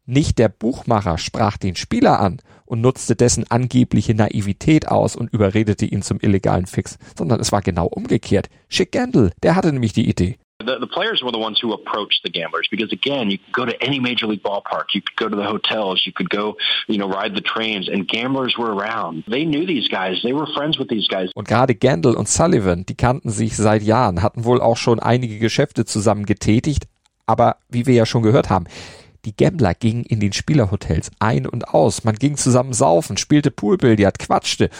nicht 0.04 0.38
der 0.38 0.48
Buchmacher 0.48 1.18
sprach 1.18 1.56
den 1.56 1.74
Spieler 1.74 2.20
an 2.20 2.40
und 2.66 2.82
nutzte 2.82 3.16
dessen 3.16 3.50
angebliche 3.50 4.14
Naivität 4.14 4.88
aus 4.88 5.16
und 5.16 5.32
überredete 5.32 5.86
ihn 5.86 6.02
zum 6.02 6.18
illegalen 6.20 6.66
Fix, 6.66 6.98
sondern 7.16 7.40
es 7.40 7.52
war 7.52 7.62
genau 7.62 7.86
umgekehrt. 7.86 8.50
Chick 8.68 8.92
Gendel, 8.92 9.32
der 9.42 9.56
hatte 9.56 9.72
nämlich 9.72 9.94
die 9.94 10.08
Idee. 10.08 10.38
The, 10.64 10.80
the 10.80 10.88
players 10.88 11.22
were 11.22 11.30
the 11.30 11.38
ones 11.38 11.60
who 11.60 11.72
approached 11.72 12.24
the 12.24 12.30
gamblers 12.30 12.66
because 12.68 12.90
again, 12.90 13.30
you 13.30 13.38
could 13.38 13.52
go 13.52 13.64
to 13.64 13.80
any 13.80 14.00
major 14.00 14.26
league 14.26 14.42
ballpark, 14.42 14.92
you 14.92 15.00
could 15.00 15.14
go 15.14 15.28
to 15.28 15.36
the 15.36 15.44
hotels, 15.44 16.04
you 16.04 16.12
could 16.12 16.28
go, 16.30 16.56
you 16.88 16.98
know, 16.98 17.08
ride 17.08 17.36
the 17.36 17.40
trains, 17.40 17.88
and 17.88 18.08
gamblers 18.08 18.58
were 18.58 18.74
around. 18.74 19.22
They 19.28 19.44
knew 19.44 19.64
these 19.66 19.86
guys, 19.86 20.20
they 20.24 20.32
were 20.32 20.48
friends 20.56 20.76
with 20.76 20.88
these 20.88 21.06
guys. 21.06 21.30
Und 21.36 21.46
gerade 21.46 21.76
Gandel 21.76 22.16
und 22.16 22.28
Sullivan, 22.28 22.84
die 22.84 22.96
kannten 22.96 23.30
sich 23.30 23.56
seit 23.56 23.84
Jahren, 23.84 24.20
hatten 24.20 24.44
wohl 24.44 24.60
auch 24.60 24.76
schon 24.76 24.98
einige 24.98 25.38
Geschäfte 25.38 25.84
zusammen 25.84 26.26
getätigt, 26.26 26.88
aber 27.26 27.58
wie 27.68 27.86
wir 27.86 27.94
ja 27.94 28.04
schon 28.04 28.24
gehört 28.24 28.50
haben, 28.50 28.64
die 29.26 29.36
Gambler 29.36 29.74
gingen 29.74 30.02
in 30.02 30.18
den 30.18 30.32
Spielerhotels 30.32 31.12
ein 31.20 31.46
und 31.46 31.68
aus. 31.68 32.02
Man 32.02 32.16
ging 32.16 32.36
zusammen 32.36 32.72
saufen, 32.72 33.16
spielte 33.16 33.52
Poolbillard, 33.52 34.18
quatschte 34.18 34.70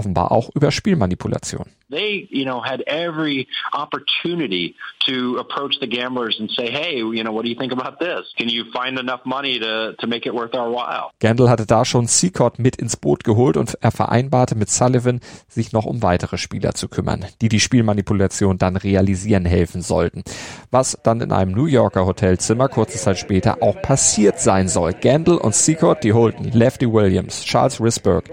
offenbar 0.00 0.32
auch 0.32 0.48
über 0.54 0.70
Spielmanipulation. 0.70 1.66
They, 1.90 2.28
you 2.30 2.44
know, 2.44 2.62
had 2.62 2.82
every 2.86 3.48
opportunity 3.72 4.76
to 5.06 5.38
approach 5.38 5.78
the 5.80 5.88
gamblers 5.88 6.38
and 6.38 6.50
say, 6.52 6.70
"Hey, 6.70 6.98
you 6.98 7.22
know, 7.22 7.34
what 7.34 7.42
do 7.42 7.48
you 7.48 7.56
think 7.56 7.72
about 7.72 7.98
this? 7.98 8.32
Can 8.38 8.48
you 8.48 8.64
find 8.72 8.98
enough 8.98 9.24
money 9.24 9.58
to 9.58 9.92
to 9.98 10.06
make 10.06 10.24
it 10.24 10.32
worth 10.32 10.54
our 10.54 10.70
while?" 10.70 11.10
Gandel 11.18 11.50
hatte 11.50 11.66
da 11.66 11.84
schon 11.84 12.06
Seacott 12.06 12.58
mit 12.58 12.76
ins 12.76 12.96
Boot 12.96 13.24
geholt 13.24 13.56
und 13.56 13.76
er 13.80 13.90
vereinbarte 13.90 14.54
mit 14.54 14.70
Sullivan, 14.70 15.20
sich 15.48 15.72
noch 15.72 15.84
um 15.84 16.02
weitere 16.02 16.38
Spieler 16.38 16.74
zu 16.74 16.88
kümmern, 16.88 17.26
die 17.40 17.48
die 17.48 17.60
Spielmanipulation 17.60 18.56
dann 18.56 18.76
realisieren 18.76 19.44
helfen 19.44 19.82
sollten. 19.82 20.22
Was 20.70 20.96
dann 21.02 21.20
in 21.20 21.32
einem 21.32 21.52
New 21.52 21.66
Yorker 21.66 22.06
Hotelzimmer 22.06 22.68
kurze 22.68 22.98
Zeit 22.98 23.18
später 23.18 23.62
auch 23.62 23.82
passiert 23.82 24.38
sein 24.38 24.68
soll. 24.68 24.92
Gandel 24.92 25.38
und 25.38 25.56
Seacott, 25.56 26.04
die 26.04 26.12
holten 26.12 26.52
Lefty 26.52 26.90
Williams, 26.90 27.44
Charles 27.44 27.80
Risberg, 27.80 28.30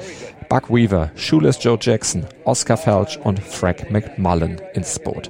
Buck 0.50 0.70
Weaver, 0.70 1.12
Shoeless 1.16 1.62
Joe 1.62 1.78
Jackson, 1.80 2.26
Oscar 2.46 2.78
Felch 2.78 3.20
und 3.22 3.38
Frank 3.38 3.92
McMullen 3.92 4.62
ins 4.74 4.98
Boot. 4.98 5.30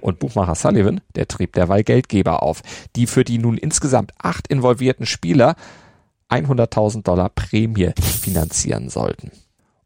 Und 0.00 0.18
Buchmacher 0.18 0.54
Sullivan, 0.54 1.02
der 1.14 1.28
trieb 1.28 1.52
derweil 1.52 1.84
Geldgeber 1.84 2.42
auf, 2.42 2.62
die 2.96 3.06
für 3.06 3.22
die 3.22 3.36
nun 3.36 3.58
insgesamt 3.58 4.12
acht 4.16 4.48
involvierten 4.48 5.04
Spieler 5.04 5.56
100.000 6.30 7.02
Dollar 7.02 7.28
Prämie 7.28 7.92
finanzieren 8.00 8.88
sollten. 8.88 9.30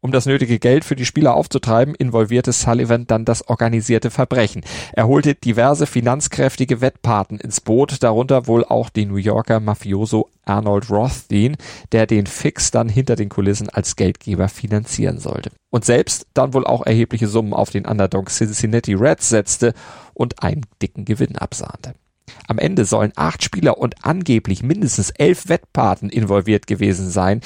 Um 0.03 0.11
das 0.11 0.25
nötige 0.25 0.59
Geld 0.59 0.83
für 0.83 0.97
die 0.97 1.05
Spieler 1.05 1.33
aufzutreiben, 1.33 1.95
involvierte 1.95 2.51
Sullivan 2.51 3.07
dann 3.07 3.23
das 3.23 3.47
organisierte 3.47 4.11
Verbrechen. 4.11 4.61
Er 4.91 5.07
holte 5.07 5.33
diverse 5.33 5.85
finanzkräftige 5.85 6.81
Wettpaten 6.81 7.39
ins 7.39 7.61
Boot, 7.61 8.03
darunter 8.03 8.45
wohl 8.45 8.65
auch 8.65 8.89
den 8.89 9.07
New 9.07 9.15
Yorker 9.15 9.61
Mafioso 9.61 10.29
Arnold 10.43 10.91
Rothstein, 10.91 11.55
der 11.93 12.05
den 12.05 12.27
Fix 12.27 12.69
dann 12.69 12.89
hinter 12.89 13.15
den 13.15 13.29
Kulissen 13.29 13.69
als 13.69 13.95
Geldgeber 13.95 14.49
finanzieren 14.49 15.19
sollte. 15.19 15.51
Und 15.69 15.85
selbst 15.85 16.27
dann 16.33 16.53
wohl 16.53 16.67
auch 16.67 16.85
erhebliche 16.85 17.27
Summen 17.27 17.53
auf 17.53 17.69
den 17.69 17.85
Underdog 17.85 18.27
Cincinnati 18.27 18.95
Reds 18.95 19.29
setzte 19.29 19.73
und 20.13 20.43
einen 20.43 20.65
dicken 20.81 21.05
Gewinn 21.05 21.37
absahnte. 21.37 21.93
Am 22.49 22.57
Ende 22.57 22.83
sollen 22.83 23.13
acht 23.15 23.41
Spieler 23.41 23.77
und 23.77 24.03
angeblich 24.03 24.63
mindestens 24.63 25.11
elf 25.11 25.47
Wettpaten 25.47 26.09
involviert 26.09 26.67
gewesen 26.67 27.09
sein, 27.09 27.39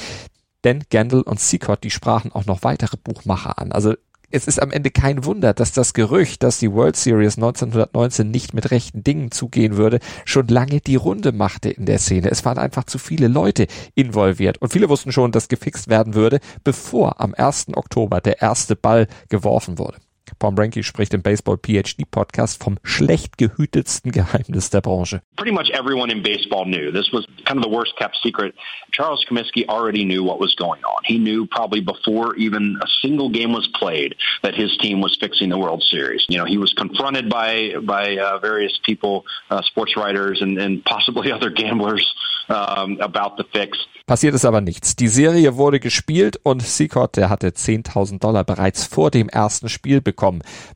denn 0.64 0.84
Gandel 0.90 1.22
und 1.22 1.40
Seacott, 1.40 1.84
die 1.84 1.90
sprachen 1.90 2.32
auch 2.32 2.46
noch 2.46 2.62
weitere 2.62 2.96
Buchmacher 2.96 3.58
an. 3.58 3.72
Also 3.72 3.94
es 4.30 4.46
ist 4.46 4.60
am 4.60 4.70
Ende 4.70 4.90
kein 4.90 5.24
Wunder, 5.24 5.54
dass 5.54 5.72
das 5.72 5.94
Gerücht, 5.94 6.42
dass 6.42 6.58
die 6.58 6.72
World 6.72 6.96
Series 6.96 7.36
1919 7.36 8.30
nicht 8.30 8.52
mit 8.52 8.70
rechten 8.70 9.02
Dingen 9.02 9.30
zugehen 9.30 9.76
würde, 9.76 10.00
schon 10.26 10.48
lange 10.48 10.80
die 10.80 10.96
Runde 10.96 11.32
machte 11.32 11.70
in 11.70 11.86
der 11.86 11.98
Szene. 11.98 12.30
Es 12.30 12.44
waren 12.44 12.58
einfach 12.58 12.84
zu 12.84 12.98
viele 12.98 13.28
Leute 13.28 13.66
involviert 13.94 14.58
und 14.58 14.72
viele 14.72 14.90
wussten 14.90 15.12
schon, 15.12 15.32
dass 15.32 15.48
gefixt 15.48 15.88
werden 15.88 16.14
würde, 16.14 16.40
bevor 16.62 17.20
am 17.20 17.34
1. 17.34 17.68
Oktober 17.74 18.20
der 18.20 18.42
erste 18.42 18.76
Ball 18.76 19.08
geworfen 19.30 19.78
wurde. 19.78 19.96
Pomranky 20.38 20.82
spricht 20.82 21.14
im 21.14 21.22
Baseball 21.22 21.58
PhD 21.58 22.10
Podcast 22.10 22.62
vom 22.62 22.78
schlecht 22.82 23.38
gehütetsten 23.38 24.12
Geheimnis 24.12 24.70
der 24.70 24.80
Branche. 24.80 25.22
Pretty 25.36 25.52
much 25.52 25.70
everyone 25.70 26.10
in 26.12 26.22
baseball 26.22 26.64
knew. 26.64 26.90
This 26.92 27.12
was 27.12 27.26
kind 27.44 27.58
of 27.58 27.64
the 27.64 27.70
worst 27.70 27.96
kept 27.96 28.16
secret. 28.22 28.54
Charles 28.92 29.24
Comiskey 29.28 29.68
already 29.68 30.04
knew 30.04 30.24
what 30.24 30.40
was 30.40 30.54
going 30.56 30.82
on. 30.84 31.02
He 31.04 31.18
knew 31.18 31.46
probably 31.46 31.80
before 31.80 32.34
even 32.36 32.78
a 32.82 32.88
single 33.02 33.30
game 33.30 33.52
was 33.52 33.68
played 33.78 34.14
that 34.42 34.54
his 34.54 34.76
team 34.78 35.00
was 35.00 35.16
fixing 35.20 35.50
the 35.50 35.58
World 35.58 35.82
Series. 35.82 36.24
You 36.28 36.38
know, 36.38 36.44
he 36.44 36.58
was 36.58 36.72
confronted 36.72 37.28
by 37.28 37.74
by 37.82 38.16
uh, 38.18 38.38
various 38.38 38.78
people, 38.84 39.24
uh, 39.50 39.62
sports 39.62 39.96
writers 39.96 40.42
and, 40.42 40.58
and 40.58 40.84
possibly 40.84 41.32
other 41.36 41.50
gamblers 41.50 42.04
um, 42.48 42.98
about 43.00 43.36
the 43.36 43.44
fix. 43.52 43.78
Passiert 44.08 44.34
ist 44.34 44.46
aber 44.46 44.62
nichts. 44.62 44.96
Die 44.96 45.08
Serie 45.08 45.56
wurde 45.56 45.80
gespielt 45.80 46.40
und 46.42 46.62
Seacott, 46.62 47.18
der 47.18 47.28
hatte 47.28 47.48
10.000 47.48 48.20
Dollar 48.20 48.42
bereits 48.42 48.86
vor 48.86 49.10
dem 49.10 49.28
ersten 49.28 49.68
Spiel 49.68 50.00
bekommen, 50.00 50.17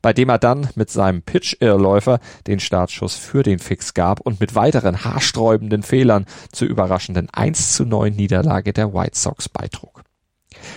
bei 0.01 0.13
dem 0.13 0.29
er 0.29 0.39
dann 0.39 0.69
mit 0.75 0.89
seinem 0.89 1.21
Pitch-Irrläufer 1.21 2.19
den 2.47 2.59
Startschuss 2.59 3.15
für 3.15 3.43
den 3.43 3.59
Fix 3.59 3.93
gab 3.93 4.19
und 4.19 4.39
mit 4.39 4.55
weiteren 4.55 5.03
haarsträubenden 5.03 5.83
Fehlern 5.83 6.25
zur 6.51 6.67
überraschenden 6.67 7.29
1 7.31 7.73
zu 7.73 7.85
9 7.85 8.13
Niederlage 8.13 8.73
der 8.73 8.93
White 8.93 9.17
Sox 9.17 9.49
beitrug. 9.49 10.02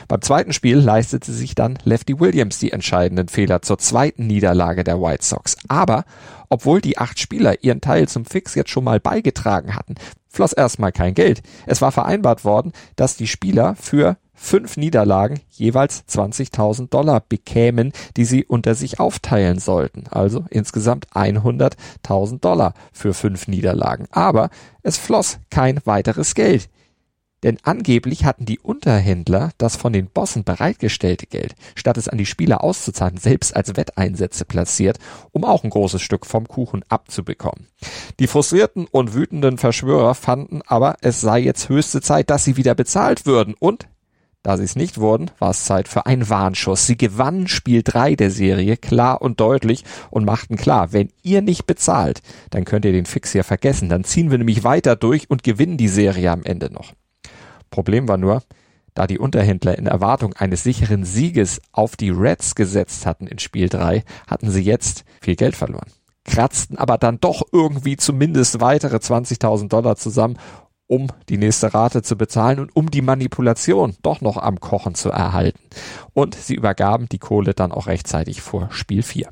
Beim 0.09 0.23
zweiten 0.23 0.53
Spiel 0.53 0.79
leistete 0.79 1.33
sich 1.33 1.55
dann 1.55 1.79
Lefty 1.85 2.19
Williams 2.21 2.59
die 2.59 2.73
entscheidenden 2.73 3.29
Fehler 3.29 3.63
zur 3.63 3.79
zweiten 3.79 4.27
Niederlage 4.27 4.85
der 4.85 5.01
White 5.01 5.25
Sox. 5.25 5.57
Aber 5.69 6.05
obwohl 6.49 6.81
die 6.81 6.99
acht 6.99 7.19
Spieler 7.19 7.63
ihren 7.63 7.81
Teil 7.81 8.09
zum 8.09 8.25
Fix 8.25 8.55
jetzt 8.55 8.71
schon 8.71 8.85
mal 8.85 9.01
beigetragen 9.01 9.75
hatten, 9.75 9.97
floss 10.29 10.53
erstmal 10.53 10.93
kein 10.93 11.15
Geld. 11.15 11.43
Es 11.67 11.83
war 11.83 11.93
vereinbart 11.93 12.45
worden, 12.45 12.73
dass 12.95 13.17
die 13.17 13.27
Spieler 13.27 13.75
für 13.77 14.17
fünf 14.37 14.77
Niederlagen 14.77 15.41
jeweils 15.51 16.05
20.000 16.09 16.91
Dollar 16.91 17.21
bekämen, 17.27 17.93
die 18.17 18.27
sie 18.27 18.45
unter 18.45 18.75
sich 18.75 19.01
aufteilen 19.01 19.59
sollten. 19.59 20.05
Also 20.11 20.45
insgesamt 20.51 21.09
100.000 21.13 22.41
Dollar 22.41 22.75
für 22.93 23.15
fünf 23.15 23.49
Niederlagen. 23.49 24.07
Aber 24.11 24.51
es 24.83 24.99
floss 24.99 25.39
kein 25.51 25.81
weiteres 25.85 26.35
Geld. 26.35 26.69
Denn 27.43 27.59
angeblich 27.63 28.25
hatten 28.25 28.47
die 28.47 28.59
Unterhändler 28.59 29.51
das 29.59 29.77
von 29.77 29.93
den 29.93 30.07
Bossen 30.07 30.45
bereitgestellte 30.45 31.27
Geld, 31.27 31.55
statt 31.75 31.99
es 31.99 32.09
an 32.09 32.19
die 32.19 32.27
Spieler 32.27 32.65
auszuzahlen, 32.65 33.19
selbst 33.19 33.55
als 33.55 33.77
Wetteinsätze 33.77 34.45
platziert, 34.45 34.99
um 35.33 35.45
auch 35.45 35.63
ein 35.63 35.71
großes 35.71 36.01
Stück 36.01 36.25
vom 36.25 36.49
Kuchen 36.49 36.83
abzubekommen. 36.89 37.69
Die 38.19 38.27
frustrierten 38.27 38.87
und 38.91 39.15
wütenden 39.15 39.59
Verschwörer 39.59 40.15
fanden 40.15 40.63
aber, 40.67 40.97
es 41.03 41.21
sei 41.21 41.41
jetzt 41.41 41.69
höchste 41.69 42.01
Zeit, 42.01 42.31
dass 42.31 42.45
sie 42.45 42.57
wieder 42.57 42.75
bezahlt 42.75 43.27
würden 43.27 43.55
und 43.59 43.87
da 44.47 44.57
sie 44.57 44.63
es 44.63 44.77
nicht 44.77 44.99
wurden, 44.99 45.33
war 45.41 45.51
es 45.51 45.65
Zeit 45.65 45.89
für 45.89 46.07
einen 46.07 46.29
Warnschuss. 46.29 46.87
Sie 46.87 46.97
gewannen 46.97 47.49
Spiel 47.49 47.83
3 47.83 48.15
der 48.15 48.31
Serie 48.31 48.77
klar 48.77 49.21
und 49.21 49.41
deutlich 49.41 49.83
und 50.09 50.25
machten 50.25 50.57
klar, 50.57 50.93
wenn 50.93 51.09
ihr 51.25 51.43
nicht 51.43 51.67
bezahlt, 51.67 52.23
dann 52.51 52.65
könnt 52.65 52.85
ihr 52.85 52.93
den 52.93 53.07
Fix 53.07 53.33
hier 53.33 53.43
vergessen. 53.43 53.89
Dann 53.89 54.05
ziehen 54.05 54.31
wir 54.31 54.39
nämlich 54.39 54.63
weiter 54.63 54.95
durch 54.95 55.29
und 55.29 55.43
gewinnen 55.43 55.79
die 55.79 55.89
Serie 55.89 56.31
am 56.31 56.45
Ende 56.45 56.73
noch. 56.73 56.93
Problem 57.77 58.09
war 58.09 58.17
nur, 58.17 58.43
da 58.95 59.07
die 59.07 59.19
Unterhändler 59.19 59.77
in 59.77 59.87
Erwartung 59.87 60.33
eines 60.33 60.63
sicheren 60.63 61.05
Sieges 61.05 61.61
auf 61.73 61.95
die 61.95 62.09
Reds 62.09 62.55
gesetzt 62.55 63.05
hatten 63.05 63.27
in 63.27 63.39
Spiel 63.39 63.69
3, 63.69 64.03
hatten 64.27 64.51
sie 64.51 64.63
jetzt 64.63 65.05
viel 65.21 65.37
Geld 65.37 65.55
verloren. 65.55 65.91
kratzten 66.25 66.79
aber 66.79 66.97
dann 66.97 67.21
doch 67.21 67.43
irgendwie 67.53 67.99
zumindest 67.99 68.63
weitere 68.63 68.97
20.000 68.97 69.69
Dollar 69.69 69.97
zusammen, 69.97 70.39
um 70.87 71.09
die 71.29 71.37
nächste 71.37 71.75
Rate 71.75 72.01
zu 72.01 72.17
bezahlen 72.17 72.61
und 72.61 72.75
um 72.75 72.91
die 72.91 73.03
Manipulation 73.03 73.95
doch 74.01 74.23
noch 74.23 74.39
am 74.39 74.59
Kochen 74.59 74.95
zu 74.95 75.11
erhalten. 75.11 75.61
Und 76.15 76.35
sie 76.35 76.55
übergaben 76.55 77.11
die 77.11 77.19
Kohle 77.19 77.53
dann 77.53 77.73
auch 77.73 77.89
rechtzeitig 77.89 78.41
vor 78.41 78.69
Spiel 78.71 79.03
4. 79.03 79.29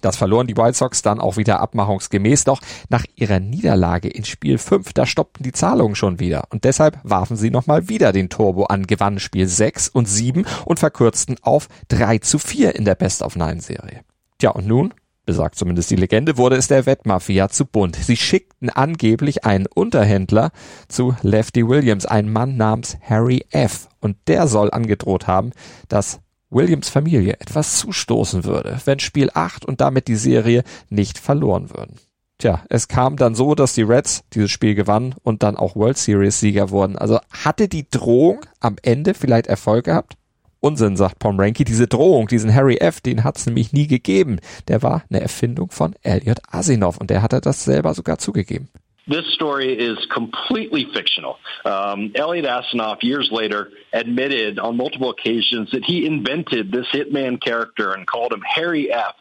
Das 0.00 0.16
verloren 0.16 0.46
die 0.46 0.56
White 0.56 0.74
Sox 0.74 1.02
dann 1.02 1.20
auch 1.20 1.36
wieder 1.36 1.60
abmachungsgemäß, 1.60 2.44
doch 2.44 2.60
nach 2.88 3.04
ihrer 3.16 3.40
Niederlage 3.40 4.08
in 4.08 4.24
Spiel 4.24 4.58
5, 4.58 4.92
da 4.92 5.06
stoppten 5.06 5.42
die 5.42 5.52
Zahlungen 5.52 5.94
schon 5.94 6.20
wieder 6.20 6.44
und 6.50 6.64
deshalb 6.64 6.98
warfen 7.02 7.36
sie 7.36 7.50
nochmal 7.50 7.88
wieder 7.88 8.12
den 8.12 8.28
Turbo 8.28 8.64
an, 8.64 8.86
gewannen 8.86 9.20
Spiel 9.20 9.46
6 9.46 9.88
und 9.88 10.06
7 10.06 10.46
und 10.64 10.78
verkürzten 10.78 11.36
auf 11.42 11.68
3 11.88 12.18
zu 12.18 12.38
4 12.38 12.74
in 12.74 12.84
der 12.84 12.94
Best 12.94 13.22
of 13.22 13.36
Nine 13.36 13.60
Serie. 13.60 14.00
Tja, 14.38 14.50
und 14.50 14.66
nun 14.66 14.94
besagt 15.28 15.56
zumindest 15.56 15.90
die 15.90 15.96
Legende, 15.96 16.38
wurde 16.38 16.56
es 16.56 16.68
der 16.68 16.86
Wettmafia 16.86 17.50
zu 17.50 17.66
bunt. 17.66 17.96
Sie 17.96 18.16
schickten 18.16 18.70
angeblich 18.70 19.44
einen 19.44 19.66
Unterhändler 19.66 20.52
zu 20.88 21.16
Lefty 21.20 21.68
Williams, 21.68 22.06
einen 22.06 22.32
Mann 22.32 22.56
namens 22.56 22.96
Harry 23.02 23.44
F. 23.50 23.88
Und 24.00 24.16
der 24.26 24.46
soll 24.46 24.70
angedroht 24.70 25.26
haben, 25.26 25.52
dass 25.88 26.20
Williams 26.50 26.88
Familie 26.88 27.34
etwas 27.40 27.78
zustoßen 27.78 28.44
würde, 28.44 28.80
wenn 28.84 28.98
Spiel 28.98 29.30
8 29.32 29.64
und 29.64 29.80
damit 29.80 30.08
die 30.08 30.16
Serie 30.16 30.64
nicht 30.88 31.18
verloren 31.18 31.70
würden. 31.70 31.96
Tja, 32.38 32.62
es 32.68 32.86
kam 32.86 33.16
dann 33.16 33.34
so, 33.34 33.56
dass 33.56 33.74
die 33.74 33.82
Reds 33.82 34.22
dieses 34.32 34.50
Spiel 34.50 34.76
gewannen 34.76 35.14
und 35.22 35.42
dann 35.42 35.56
auch 35.56 35.74
World 35.74 35.98
Series 35.98 36.38
Sieger 36.38 36.70
wurden. 36.70 36.96
Also 36.96 37.18
hatte 37.30 37.68
die 37.68 37.88
Drohung 37.90 38.46
am 38.60 38.76
Ende 38.82 39.14
vielleicht 39.14 39.48
Erfolg 39.48 39.86
gehabt? 39.86 40.14
Unsinn, 40.60 40.96
sagt 40.96 41.18
Pomranky. 41.18 41.64
Diese 41.64 41.86
Drohung, 41.86 42.28
diesen 42.28 42.54
Harry 42.54 42.76
F., 42.76 43.00
den 43.00 43.24
hat's 43.24 43.46
nämlich 43.46 43.72
nie 43.72 43.86
gegeben. 43.86 44.38
Der 44.68 44.82
war 44.82 45.04
eine 45.10 45.20
Erfindung 45.20 45.70
von 45.70 45.94
Elliot 46.02 46.40
Asinov 46.48 46.98
und 46.98 47.10
der 47.10 47.22
hatte 47.22 47.40
das 47.40 47.64
selber 47.64 47.94
sogar 47.94 48.18
zugegeben. 48.18 48.68
This 49.08 49.24
story 49.32 49.72
is 49.72 49.98
completely 50.12 50.86
fictional. 50.92 51.38
Um, 51.64 52.12
Elliot 52.14 52.44
Asinoff, 52.44 53.02
years 53.02 53.30
later, 53.32 53.70
admitted 53.92 54.58
on 54.58 54.76
multiple 54.76 55.10
occasions 55.10 55.70
that 55.72 55.82
he 55.84 56.04
invented 56.06 56.70
this 56.70 56.86
hitman 56.92 57.40
character 57.40 57.92
and 57.92 58.06
called 58.06 58.34
him 58.34 58.42
Harry 58.46 58.92
F. 58.92 59.14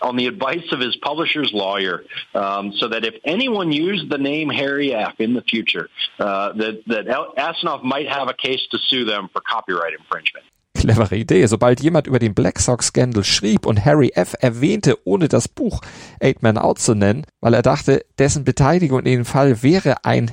on 0.00 0.16
the 0.16 0.26
advice 0.26 0.72
of 0.72 0.80
his 0.80 0.96
publisher's 0.96 1.52
lawyer, 1.52 2.04
um, 2.34 2.72
so 2.78 2.88
that 2.88 3.04
if 3.04 3.14
anyone 3.24 3.70
used 3.70 4.10
the 4.10 4.18
name 4.18 4.48
Harry 4.48 4.94
F. 4.94 5.20
in 5.20 5.34
the 5.34 5.42
future, 5.42 5.88
uh, 6.18 6.52
that 6.54 6.82
that 6.86 7.06
Asinoff 7.36 7.82
might 7.82 8.08
have 8.08 8.28
a 8.28 8.34
case 8.34 8.66
to 8.70 8.78
sue 8.88 9.04
them 9.04 9.28
for 9.32 9.40
copyright 9.40 9.92
infringement. 9.92 10.46
Clevere 10.74 11.16
Idee. 11.16 11.46
Sobald 11.46 11.80
jemand 11.80 12.06
über 12.06 12.18
den 12.18 12.34
Black 12.34 12.60
Sox 12.60 12.88
Scandal 12.88 13.24
schrieb 13.24 13.64
und 13.66 13.84
Harry 13.84 14.12
F. 14.14 14.34
erwähnte, 14.40 14.98
ohne 15.04 15.28
das 15.28 15.48
Buch 15.48 15.80
Eight 16.20 16.42
Man 16.42 16.58
Out 16.58 16.78
zu 16.78 16.94
nennen, 16.94 17.24
weil 17.40 17.54
er 17.54 17.62
dachte, 17.62 18.04
dessen 18.18 18.44
Beteiligung 18.44 19.00
in 19.00 19.04
dem 19.04 19.24
Fall 19.24 19.62
wäre 19.62 20.04
ein 20.04 20.30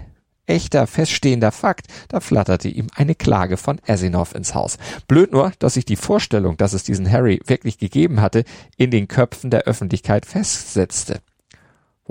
echter, 0.48 0.86
feststehender 0.88 1.52
Fakt, 1.52 1.88
da 2.10 2.20
flatterte 2.20 2.68
ihm 2.68 2.88
eine 2.96 3.16
Klage 3.16 3.58
von 3.58 3.80
Asinov 3.88 4.36
ins 4.36 4.54
Haus. 4.54 4.78
Blöd 5.08 5.32
nur, 5.32 5.54
dass 5.60 5.76
sich 5.76 5.86
die 5.86 5.96
Vorstellung, 5.96 6.58
dass 6.58 6.74
es 6.74 6.84
diesen 6.84 7.10
Harry 7.10 7.40
wirklich 7.46 7.78
gegeben 7.78 8.22
hatte, 8.22 8.44
in 8.76 8.92
den 8.92 9.08
Köpfen 9.08 9.50
der 9.50 9.62
Öffentlichkeit 9.62 10.26
festsetzte. 10.26 11.22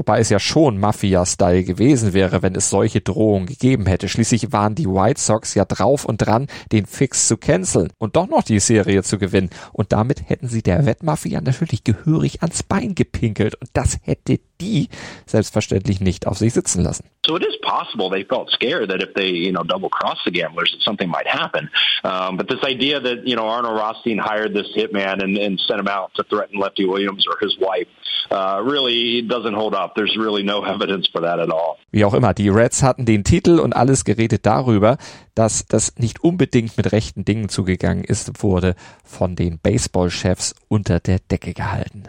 Wobei 0.00 0.20
es 0.20 0.30
ja 0.30 0.38
schon 0.38 0.78
Mafia-Style 0.78 1.62
gewesen 1.62 2.14
wäre, 2.14 2.40
wenn 2.40 2.54
es 2.54 2.70
solche 2.70 3.02
Drohungen 3.02 3.44
gegeben 3.44 3.84
hätte. 3.84 4.08
Schließlich 4.08 4.50
waren 4.50 4.74
die 4.74 4.86
White 4.86 5.20
Sox 5.20 5.52
ja 5.52 5.66
drauf 5.66 6.06
und 6.06 6.16
dran, 6.16 6.46
den 6.72 6.86
Fix 6.86 7.28
zu 7.28 7.36
canceln 7.36 7.92
und 7.98 8.16
doch 8.16 8.26
noch 8.26 8.42
die 8.42 8.60
Serie 8.60 9.02
zu 9.02 9.18
gewinnen. 9.18 9.50
Und 9.74 9.92
damit 9.92 10.30
hätten 10.30 10.48
sie 10.48 10.62
der 10.62 10.86
Wettmafia 10.86 11.42
natürlich 11.42 11.84
gehörig 11.84 12.40
ans 12.40 12.62
Bein 12.62 12.94
gepinkelt. 12.94 13.56
Und 13.56 13.68
das 13.74 13.98
hätte 14.00 14.40
die 14.60 14.88
selbstverständlich 15.26 16.00
nicht 16.00 16.26
auf 16.26 16.38
sich 16.38 16.52
sitzen 16.52 16.82
lassen. 16.82 17.04
So 17.26 17.36
it 17.36 17.42
is 17.42 17.56
possible 17.62 18.10
they 18.10 18.24
felt 18.24 18.50
scared 18.50 18.88
that 18.90 19.02
if 19.02 19.14
they, 19.14 19.30
you 19.30 19.52
know, 19.52 19.62
double 19.62 19.90
cross 19.90 20.18
the 20.24 20.30
gamblers, 20.30 20.70
that 20.72 20.82
something 20.82 21.08
might 21.08 21.26
happen. 21.26 21.68
Um, 22.02 22.36
but 22.36 22.48
this 22.48 22.62
idea 22.64 23.00
that, 23.00 23.26
you 23.26 23.36
know, 23.36 23.46
Arnold 23.46 23.76
Rothstein 23.76 24.18
hired 24.18 24.54
this 24.54 24.66
hitman 24.74 25.22
and, 25.22 25.36
and 25.36 25.60
sent 25.60 25.80
him 25.80 25.88
out 25.88 26.12
to 26.14 26.24
threaten 26.24 26.58
Lefty 26.58 26.86
Williams 26.86 27.26
or 27.26 27.36
his 27.40 27.56
wife 27.60 27.88
uh, 28.30 28.60
really 28.64 29.22
doesn't 29.22 29.54
hold 29.54 29.74
up. 29.74 29.94
There's 29.94 30.16
really 30.16 30.42
no 30.42 30.64
evidence 30.74 31.08
for 31.08 31.20
that 31.22 31.38
at 31.38 31.50
all. 31.50 31.76
Wie 31.90 32.04
auch 32.04 32.14
immer, 32.14 32.34
die 32.34 32.48
Reds 32.48 32.82
hatten 32.82 33.04
den 33.04 33.24
Titel 33.24 33.58
und 33.58 33.74
alles 33.74 34.04
geredet 34.04 34.46
darüber, 34.46 34.96
dass 35.34 35.66
das 35.66 35.96
nicht 35.96 36.22
unbedingt 36.22 36.76
mit 36.76 36.92
rechten 36.92 37.24
Dingen 37.24 37.48
zugegangen 37.48 38.04
ist, 38.04 38.42
wurde 38.42 38.74
von 39.04 39.36
den 39.36 39.58
Baseballchefs 39.58 40.54
unter 40.68 41.00
der 41.00 41.18
Decke 41.18 41.52
gehalten. 41.52 42.04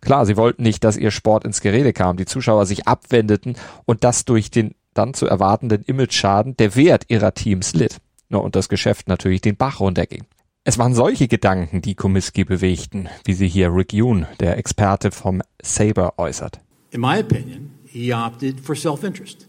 Klar, 0.00 0.26
sie 0.26 0.36
wollten 0.36 0.62
nicht, 0.62 0.82
dass 0.84 0.96
ihr 0.96 1.10
Sport 1.10 1.44
ins 1.44 1.60
Gerede 1.60 1.92
kam, 1.92 2.16
die 2.16 2.24
Zuschauer 2.24 2.66
sich 2.66 2.86
abwendeten 2.88 3.56
und 3.84 4.04
das 4.04 4.24
durch 4.24 4.50
den 4.50 4.74
dann 4.94 5.14
zu 5.14 5.26
erwartenden 5.26 5.82
Image-Schaden 5.82 6.56
der 6.56 6.74
Wert 6.74 7.04
ihrer 7.08 7.34
Teams 7.34 7.74
litt. 7.74 7.98
und 8.28 8.56
das 8.56 8.68
Geschäft 8.68 9.08
natürlich 9.08 9.40
den 9.40 9.56
Bach 9.56 9.80
runterging. 9.80 10.24
Es 10.62 10.78
waren 10.78 10.94
solche 10.94 11.26
Gedanken, 11.26 11.80
die 11.80 11.94
Komiski 11.94 12.44
bewegten, 12.44 13.08
wie 13.24 13.32
sie 13.32 13.48
hier 13.48 13.74
Rick 13.74 13.92
Yoon, 13.92 14.26
der 14.40 14.58
Experte 14.58 15.10
vom 15.10 15.42
Saber, 15.62 16.14
äußert. 16.18 16.60
In 16.90 17.00
my 17.00 17.18
opinion, 17.18 17.72
he 17.86 18.12
opted 18.12 18.60
for 18.60 18.76
self-interest. 18.76 19.48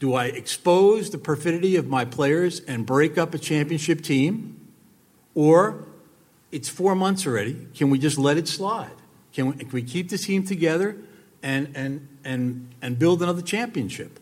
Do 0.00 0.18
I 0.18 0.28
expose 0.28 1.10
the 1.10 1.18
perfidy 1.18 1.78
of 1.78 1.86
my 1.86 2.04
players 2.04 2.62
and 2.66 2.84
break 2.84 3.16
up 3.16 3.34
a 3.34 3.38
championship 3.38 4.02
team? 4.02 4.56
Or 5.34 5.86
it's 6.50 6.68
four 6.68 6.94
months 6.94 7.26
already. 7.26 7.68
Can 7.74 7.90
we 7.90 7.98
just 7.98 8.18
let 8.18 8.36
it 8.36 8.48
slide? 8.48 9.03
Can 9.34 9.48
we, 9.48 9.52
can 9.56 9.70
we 9.72 9.82
keep 9.82 10.10
the 10.10 10.18
team 10.18 10.44
together 10.44 10.96
and, 11.42 11.68
and, 11.74 12.08
and, 12.24 12.74
and 12.80 12.98
build 12.98 13.22
another 13.22 13.42
championship? 13.42 14.20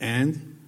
And 0.00 0.58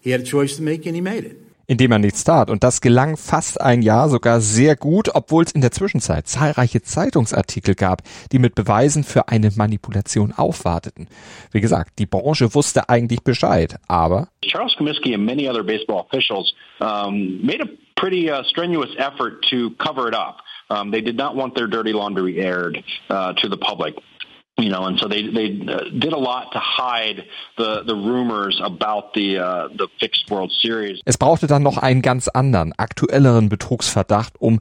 he 0.00 0.10
had 0.10 0.20
a 0.20 0.24
choice 0.24 0.56
to 0.56 0.62
make 0.62 0.86
and 0.86 0.94
he 0.94 1.00
made 1.00 1.24
it. 1.24 1.42
indem 1.66 1.92
er 1.92 1.98
nichts 1.98 2.24
tat. 2.24 2.50
Und 2.50 2.64
das 2.64 2.80
gelang 2.80 3.16
fast 3.16 3.60
ein 3.60 3.82
Jahr 3.82 4.08
sogar 4.08 4.40
sehr 4.40 4.76
gut, 4.76 5.14
obwohl 5.14 5.44
es 5.44 5.52
in 5.52 5.60
der 5.60 5.70
Zwischenzeit 5.70 6.26
zahlreiche 6.26 6.82
Zeitungsartikel 6.82 7.74
gab, 7.74 8.02
die 8.30 8.38
mit 8.38 8.54
Beweisen 8.54 9.04
für 9.04 9.28
eine 9.28 9.50
Manipulation 9.56 10.32
aufwarteten. 10.32 11.08
Wie 11.50 11.60
gesagt, 11.60 11.98
die 11.98 12.06
Branche 12.06 12.54
wusste 12.54 12.88
eigentlich 12.88 13.22
Bescheid, 13.22 13.76
aber 13.88 14.28
Charles 14.42 14.74
Comiskey 14.76 15.14
and 15.14 15.24
many 15.24 15.48
other 15.48 15.62
baseball 15.62 16.04
officials 16.06 16.52
um, 16.80 17.40
made 17.42 17.62
a 17.62 17.68
pretty 17.96 18.30
uh, 18.30 18.42
strenuous 18.44 18.90
effort 18.98 19.42
to 19.48 19.70
cover 19.78 20.08
it 20.08 20.14
up. 20.14 20.42
Um, 20.72 20.90
they 20.90 21.02
did 21.02 21.16
not 21.16 21.36
want 21.36 21.54
their 21.54 21.66
dirty 21.66 21.92
laundry 21.92 22.38
aired 22.40 22.82
uh, 23.10 23.32
to 23.34 23.48
the 23.48 23.58
public. 23.58 23.94
You 24.58 24.68
know, 24.68 24.84
and 24.84 24.98
so 25.00 25.08
they 25.08 25.22
they 25.38 25.48
uh, 25.66 25.88
did 25.98 26.12
a 26.12 26.18
lot 26.18 26.52
to 26.52 26.58
hide 26.58 27.24
the 27.56 27.82
the 27.84 27.94
rumors 27.94 28.60
about 28.62 29.14
the 29.14 29.38
uh, 29.38 29.68
the 29.68 29.88
fixed 29.98 30.30
World 30.30 30.52
Series. 30.52 31.00
Es 31.04 31.16
brauchte 31.16 31.46
dann 31.46 31.62
noch 31.62 31.78
einen 31.78 32.02
ganz 32.02 32.28
anderen, 32.28 32.72
aktuelleren 32.76 33.48
Betrugsverdacht, 33.48 34.34
um 34.38 34.60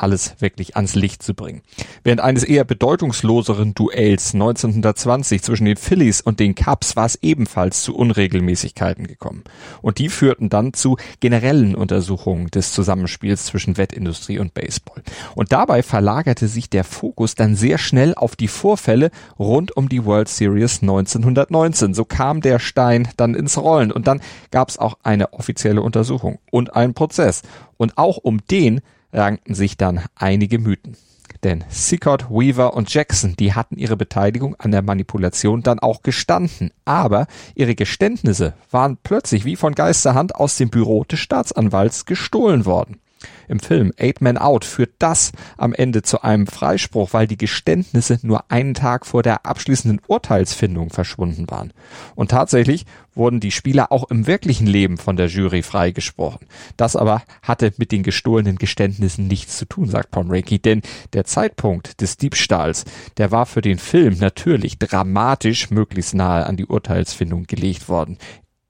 alles 0.00 0.36
wirklich 0.40 0.76
ans 0.76 0.94
Licht 0.94 1.22
zu 1.22 1.34
bringen. 1.34 1.62
Während 2.04 2.20
eines 2.20 2.44
eher 2.44 2.64
bedeutungsloseren 2.64 3.74
Duells 3.74 4.34
1920 4.34 5.42
zwischen 5.42 5.64
den 5.64 5.76
Phillies 5.76 6.20
und 6.20 6.40
den 6.40 6.54
Cubs 6.54 6.96
war 6.96 7.06
es 7.06 7.18
ebenfalls 7.22 7.82
zu 7.82 7.94
Unregelmäßigkeiten 7.94 9.06
gekommen. 9.06 9.44
Und 9.82 9.98
die 9.98 10.08
führten 10.08 10.48
dann 10.48 10.72
zu 10.72 10.96
generellen 11.20 11.74
Untersuchungen 11.74 12.48
des 12.48 12.72
Zusammenspiels 12.72 13.46
zwischen 13.46 13.76
Wettindustrie 13.76 14.38
und 14.38 14.54
Baseball. 14.54 15.02
Und 15.34 15.52
dabei 15.52 15.82
verlagerte 15.82 16.48
sich 16.48 16.70
der 16.70 16.84
Fokus 16.84 17.34
dann 17.34 17.56
sehr 17.56 17.78
schnell 17.78 18.14
auf 18.14 18.36
die 18.36 18.48
Vorfälle 18.48 19.10
rund 19.38 19.76
um 19.76 19.88
die 19.88 20.04
World 20.04 20.28
Series 20.28 20.82
1919. 20.82 21.94
So 21.94 22.04
kam 22.04 22.40
der 22.40 22.58
Stein 22.58 23.08
dann 23.16 23.34
ins 23.34 23.58
Rollen 23.58 23.92
und 23.92 24.06
dann 24.06 24.20
gab 24.50 24.68
es 24.68 24.78
auch 24.78 24.98
eine 25.02 25.32
offizielle 25.32 25.82
Untersuchung 25.82 26.38
und 26.50 26.74
einen 26.74 26.94
Prozess. 26.94 27.42
Und 27.76 27.96
auch 27.96 28.18
um 28.18 28.40
den 28.50 28.80
rankten 29.12 29.54
sich 29.54 29.76
dann 29.76 30.02
einige 30.14 30.58
Mythen. 30.58 30.96
Denn 31.44 31.64
Sickert, 31.68 32.30
Weaver 32.30 32.74
und 32.74 32.92
Jackson, 32.92 33.36
die 33.36 33.54
hatten 33.54 33.76
ihre 33.76 33.96
Beteiligung 33.96 34.56
an 34.56 34.72
der 34.72 34.82
Manipulation 34.82 35.62
dann 35.62 35.78
auch 35.78 36.02
gestanden. 36.02 36.72
Aber 36.84 37.26
ihre 37.54 37.74
Geständnisse 37.74 38.54
waren 38.70 38.98
plötzlich 39.02 39.44
wie 39.44 39.56
von 39.56 39.74
Geisterhand 39.74 40.34
aus 40.34 40.56
dem 40.56 40.70
Büro 40.70 41.04
des 41.04 41.20
Staatsanwalts 41.20 42.06
gestohlen 42.06 42.66
worden. 42.66 43.00
Im 43.48 43.60
Film 43.60 43.92
Eight 43.98 44.20
Men 44.20 44.38
Out 44.38 44.64
führt 44.64 44.92
das 44.98 45.32
am 45.56 45.72
Ende 45.72 46.02
zu 46.02 46.22
einem 46.22 46.46
Freispruch, 46.46 47.12
weil 47.12 47.26
die 47.26 47.36
Geständnisse 47.36 48.18
nur 48.22 48.50
einen 48.50 48.74
Tag 48.74 49.06
vor 49.06 49.22
der 49.22 49.46
abschließenden 49.46 50.00
Urteilsfindung 50.06 50.90
verschwunden 50.90 51.48
waren. 51.50 51.72
Und 52.14 52.30
tatsächlich 52.30 52.84
wurden 53.14 53.40
die 53.40 53.50
Spieler 53.50 53.90
auch 53.92 54.10
im 54.10 54.26
wirklichen 54.26 54.66
Leben 54.66 54.96
von 54.96 55.16
der 55.16 55.26
Jury 55.26 55.62
freigesprochen. 55.62 56.46
Das 56.76 56.96
aber 56.96 57.22
hatte 57.42 57.72
mit 57.76 57.92
den 57.92 58.02
gestohlenen 58.02 58.56
Geständnissen 58.56 59.26
nichts 59.26 59.58
zu 59.58 59.66
tun, 59.66 59.88
sagt 59.88 60.10
Pomreki, 60.10 60.58
denn 60.60 60.82
der 61.12 61.24
Zeitpunkt 61.24 62.00
des 62.00 62.16
Diebstahls, 62.16 62.84
der 63.16 63.30
war 63.30 63.46
für 63.46 63.60
den 63.60 63.78
Film 63.78 64.18
natürlich 64.18 64.78
dramatisch 64.78 65.70
möglichst 65.70 66.14
nahe 66.14 66.46
an 66.46 66.56
die 66.56 66.66
Urteilsfindung 66.66 67.44
gelegt 67.44 67.88
worden. 67.88 68.18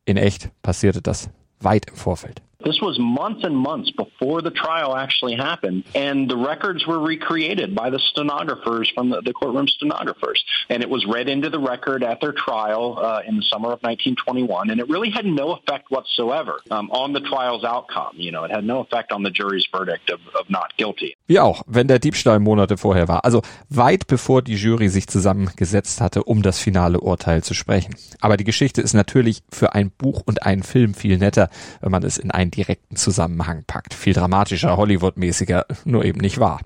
In 0.05 0.17
echt 0.17 0.51
passierte 0.63 1.03
das 1.03 1.29
weit 1.61 1.87
im 1.91 1.97
Vorfeld. 1.97 2.43
This 2.65 2.81
was 2.81 2.99
months 2.99 3.45
and 3.45 3.57
months 3.57 3.93
before 3.93 4.43
the 4.43 4.51
trial 4.51 4.97
actually 4.97 5.37
happened, 5.37 5.85
and 5.95 6.29
the 6.29 6.37
records 6.37 6.85
were 6.89 6.99
recreated 6.99 7.73
by 7.73 7.91
the 7.91 8.01
stenographers 8.01 8.91
from 8.91 9.11
the, 9.11 9.21
the 9.21 9.33
courtroom 9.33 9.69
stenographers, 9.69 10.45
and 10.69 10.83
it 10.83 10.91
was 10.91 11.07
read 11.07 11.29
into 11.29 11.51
the 11.51 11.61
record 11.61 12.03
at 12.03 12.21
their 12.21 12.33
trial 12.33 12.99
uh, 12.99 13.23
in 13.25 13.37
the 13.37 13.45
summer 13.45 13.69
of 13.69 13.81
1921, 13.83 14.71
and 14.71 14.81
it 14.81 14.89
really 14.89 15.11
had 15.11 15.25
no 15.25 15.53
effect 15.53 15.93
whatsoever 15.93 16.59
um, 16.73 16.91
on 16.91 17.13
the 17.13 17.21
trial's 17.21 17.63
outcome. 17.63 18.15
You 18.17 18.33
know, 18.33 18.43
it 18.43 18.51
had 18.51 18.65
no 18.65 18.81
effect 18.81 19.13
on 19.13 19.23
the 19.23 19.31
jury's 19.31 19.67
verdict 19.71 20.11
of, 20.11 20.19
of 20.35 20.51
not 20.51 20.77
guilty. 20.77 21.17
Wie 21.29 21.39
auch, 21.39 21.63
wenn 21.69 21.87
der 21.87 22.01
Diebstahl 22.01 22.41
Monate 22.41 22.77
vorher 22.77 23.07
war, 23.07 23.25
also 23.25 23.43
weit 23.69 24.09
bevor 24.09 24.43
die 24.43 24.57
Jury 24.57 24.89
sich 24.89 25.07
zusammengesetzt 25.07 26.01
hatte, 26.01 26.25
um 26.25 26.43
das 26.43 26.59
finale 26.59 27.01
Urteil 27.01 27.45
zu 27.45 27.55
sprechen. 27.55 27.95
Aber 28.21 28.37
die 28.37 28.45
Geschichte 28.45 28.81
ist 28.83 28.95
natürlich 28.95 29.43
für 29.53 29.75
ein 29.75 29.91
Buch 29.91 30.23
und 30.27 30.43
einen 30.43 30.65
Film 30.65 30.95
viel 30.95 31.19
netter, 31.19 31.51
wenn 31.81 31.93
man 31.93 32.03
es 32.03 32.19
in 32.19 32.33
einen 32.49 32.51
direkten 32.51 32.97
Zusammenhang 32.97 33.65
packt. 33.67 33.95
Viel 33.95 34.15
dramatischer, 34.15 34.77
Hollywood-mäßiger, 34.77 35.67
nur 35.85 36.05
eben 36.05 36.21
nicht 36.21 36.41
wahr. 36.41 36.61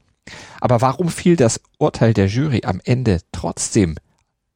Aber 0.60 0.80
warum 0.80 1.08
fiel 1.08 1.36
das 1.36 1.60
Urteil 1.78 2.14
der 2.14 2.28
Jury 2.28 2.62
am 2.64 2.80
Ende 2.84 3.18
trotzdem 3.32 3.96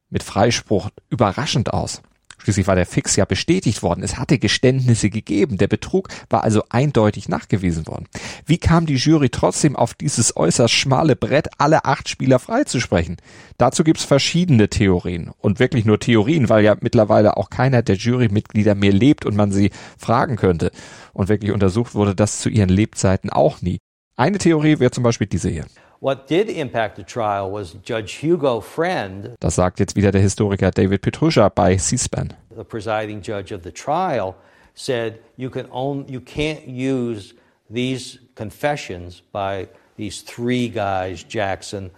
mit 0.09 0.23
Freispruch 0.23 0.89
überraschend 1.09 1.73
aus? 1.73 2.01
Schließlich 2.47 2.67
war 2.67 2.75
der 2.75 2.85
Fix 2.85 3.17
ja 3.17 3.25
bestätigt 3.25 3.83
worden. 3.83 4.03
Es 4.03 4.17
hatte 4.17 4.39
Geständnisse 4.39 5.09
gegeben. 5.09 5.57
Der 5.57 5.67
Betrug 5.67 6.07
war 6.29 6.45
also 6.45 6.63
eindeutig 6.69 7.27
nachgewiesen 7.27 7.87
worden. 7.87 8.07
Wie 8.45 8.57
kam 8.57 8.85
die 8.85 8.95
Jury 8.95 9.27
trotzdem 9.27 9.75
auf 9.75 9.93
dieses 9.93 10.37
äußerst 10.37 10.73
schmale 10.73 11.17
Brett, 11.17 11.49
alle 11.57 11.83
acht 11.83 12.07
Spieler 12.07 12.39
freizusprechen? 12.39 13.17
Dazu 13.57 13.83
gibt's 13.83 14.05
verschiedene 14.05 14.69
Theorien. 14.69 15.31
Und 15.39 15.59
wirklich 15.59 15.83
nur 15.83 15.99
Theorien, 15.99 16.47
weil 16.47 16.63
ja 16.63 16.77
mittlerweile 16.79 17.35
auch 17.35 17.49
keiner 17.49 17.81
der 17.81 17.97
Jurymitglieder 17.97 18.75
mehr 18.75 18.93
lebt 18.93 19.25
und 19.25 19.35
man 19.35 19.51
sie 19.51 19.71
fragen 19.97 20.37
könnte. 20.37 20.71
Und 21.11 21.27
wirklich 21.27 21.51
untersucht 21.51 21.95
wurde 21.95 22.15
das 22.15 22.39
zu 22.39 22.47
ihren 22.47 22.69
Lebzeiten 22.69 23.29
auch 23.29 23.61
nie. 23.61 23.79
Eine 24.19 24.39
Theorie 24.39 24.79
wäre 24.79 24.89
zum 24.89 25.03
Beispiel 25.03 25.27
diese 25.27 25.47
hier. 25.47 25.65
What 25.99 26.27
did 26.27 26.49
impact 26.49 26.97
the 26.97 27.03
trial 27.03 27.51
was 27.51 27.75
Judge 27.85 28.19
Hugo 28.23 28.61
Friend. 28.61 29.35
Das 29.39 29.55
sagt 29.55 29.79
jetzt 29.79 29.95
wieder 29.95 30.11
der 30.11 30.21
Historiker 30.21 30.71
David 30.71 31.01
Petrusha 31.01 31.49
bei 31.49 31.77
C-SPAN. 31.77 32.33
The 32.55 32.63
presiding 32.63 33.21
judge 33.21 33.53
of 33.53 33.61
the 33.63 33.71
trial 33.71 34.33
said 34.73 35.19
you 35.35 35.51
can 35.51 35.67
own, 35.71 36.07
you 36.07 36.19
can't 36.19 36.67
use 36.67 37.35
these 37.69 38.19
confessions 38.33 39.21
by 39.31 39.67
these 39.97 40.23
three 40.23 40.67
guys, 40.69 41.23
Jackson, 41.23 41.91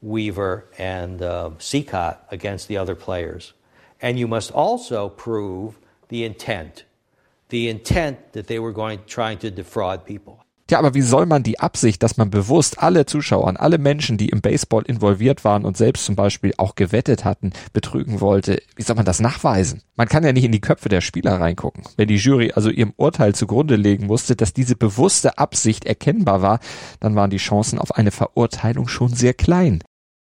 Weaver, 0.00 0.64
and 0.78 1.20
uh, 1.20 1.50
Seacott, 1.58 2.16
against 2.30 2.68
the 2.68 2.78
other 2.78 2.94
players. 2.94 3.52
And 4.00 4.18
you 4.18 4.26
must 4.26 4.50
also 4.50 5.10
prove 5.10 5.78
the 6.08 6.24
intent, 6.24 6.84
the 7.50 7.68
intent 7.68 8.32
that 8.32 8.46
they 8.46 8.58
were 8.58 8.72
going 8.72 9.00
trying 9.06 9.36
to 9.38 9.50
defraud 9.50 10.06
people. 10.06 10.45
Tja, 10.68 10.80
aber 10.80 10.94
wie 10.94 11.02
soll 11.02 11.26
man 11.26 11.44
die 11.44 11.60
Absicht, 11.60 12.02
dass 12.02 12.16
man 12.16 12.28
bewusst 12.28 12.82
alle 12.82 13.06
Zuschauer, 13.06 13.54
alle 13.60 13.78
Menschen, 13.78 14.18
die 14.18 14.30
im 14.30 14.40
Baseball 14.40 14.82
involviert 14.82 15.44
waren 15.44 15.64
und 15.64 15.76
selbst 15.76 16.04
zum 16.04 16.16
Beispiel 16.16 16.54
auch 16.56 16.74
gewettet 16.74 17.24
hatten, 17.24 17.52
betrügen 17.72 18.20
wollte, 18.20 18.60
wie 18.74 18.82
soll 18.82 18.96
man 18.96 19.04
das 19.04 19.20
nachweisen? 19.20 19.82
Man 19.94 20.08
kann 20.08 20.24
ja 20.24 20.32
nicht 20.32 20.42
in 20.42 20.50
die 20.50 20.60
Köpfe 20.60 20.88
der 20.88 21.02
Spieler 21.02 21.40
reingucken. 21.40 21.84
Wenn 21.96 22.08
die 22.08 22.16
Jury 22.16 22.50
also 22.52 22.68
ihrem 22.70 22.94
Urteil 22.96 23.32
zugrunde 23.32 23.76
legen 23.76 24.06
musste, 24.06 24.34
dass 24.34 24.52
diese 24.52 24.74
bewusste 24.74 25.38
Absicht 25.38 25.84
erkennbar 25.84 26.42
war, 26.42 26.58
dann 26.98 27.14
waren 27.14 27.30
die 27.30 27.36
Chancen 27.36 27.78
auf 27.78 27.94
eine 27.94 28.10
Verurteilung 28.10 28.88
schon 28.88 29.14
sehr 29.14 29.34
klein. 29.34 29.84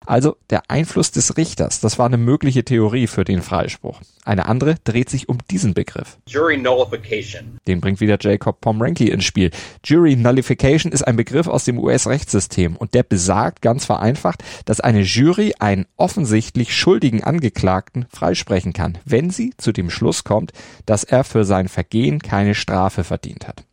Also 0.08 0.38
der 0.50 0.63
Einfluss 0.70 1.12
des 1.12 1.36
Richters, 1.36 1.82
das 1.82 2.00
war 2.00 2.06
eine 2.06 2.17
mögliche 2.17 2.63
Theorie 2.63 3.08
für 3.08 3.26
den 3.26 3.41
Freispruch. 3.41 4.00
Eine 4.24 4.46
andere 4.46 4.76
dreht 4.86 5.10
sich 5.10 5.28
um 5.28 5.38
diesen 5.52 5.74
Begriff. 5.74 6.17
Jury 6.28 6.58
Nullification. 6.58 7.60
Den 7.67 7.82
bringt 7.82 8.00
wieder 8.00 8.17
Jacob 8.17 8.62
Pomranky 8.62 9.10
ins 9.10 9.26
Spiel. 9.26 9.52
Jury 9.84 10.15
Nullification 10.15 10.93
ist 10.93 11.04
ein 11.04 11.17
Begriff 11.17 11.48
aus 11.48 11.65
dem 11.65 11.78
US-Rechtssystem 11.78 12.78
und 12.78 12.93
der 12.93 13.04
besagt 13.04 13.62
ganz 13.62 13.84
vereinfacht, 13.84 14.46
dass 14.63 14.80
eine 14.80 15.02
Jury 15.02 15.56
einen 15.60 15.86
offensichtlich 15.98 16.74
schuldigen 16.74 17.26
Angeklagten 17.26 18.06
freisprechen 18.10 18.72
kann, 18.72 18.98
wenn 19.04 19.30
sie 19.30 19.54
zu 19.58 19.74
dem 19.74 19.89
Schluss 19.89 20.24
kommt, 20.24 20.54
dass 20.86 21.04
er 21.04 21.26
für 21.26 21.43
sein 21.43 21.67
Vergehen 21.67 22.20
keine 22.20 22.56
Strafe 22.56 23.04
verdient 23.04 23.46
hat. 23.46 23.66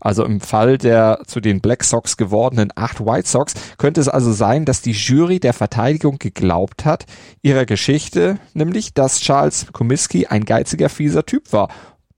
Also 0.00 0.24
im 0.24 0.40
Fall 0.40 0.78
der 0.78 1.20
zu 1.26 1.40
den 1.40 1.60
Black 1.60 1.84
Sox 1.84 2.16
gewordenen 2.16 2.72
acht 2.74 3.00
White 3.00 3.28
Sox 3.28 3.54
könnte 3.78 4.00
es 4.00 4.08
also 4.08 4.32
sein, 4.32 4.64
dass 4.64 4.82
die 4.82 4.92
Jury 4.92 5.38
der 5.38 5.52
Verteidigung 5.52 6.18
geglaubt 6.18 6.84
hat, 6.84 7.06
ihrer 7.42 7.66
Geschichte, 7.66 8.38
nämlich, 8.54 8.94
dass 8.94 9.20
Charles 9.20 9.66
Comiskey 9.72 10.26
ein 10.26 10.44
geiziger, 10.44 10.88
fieser 10.88 11.24
Typ 11.24 11.52
war, 11.52 11.68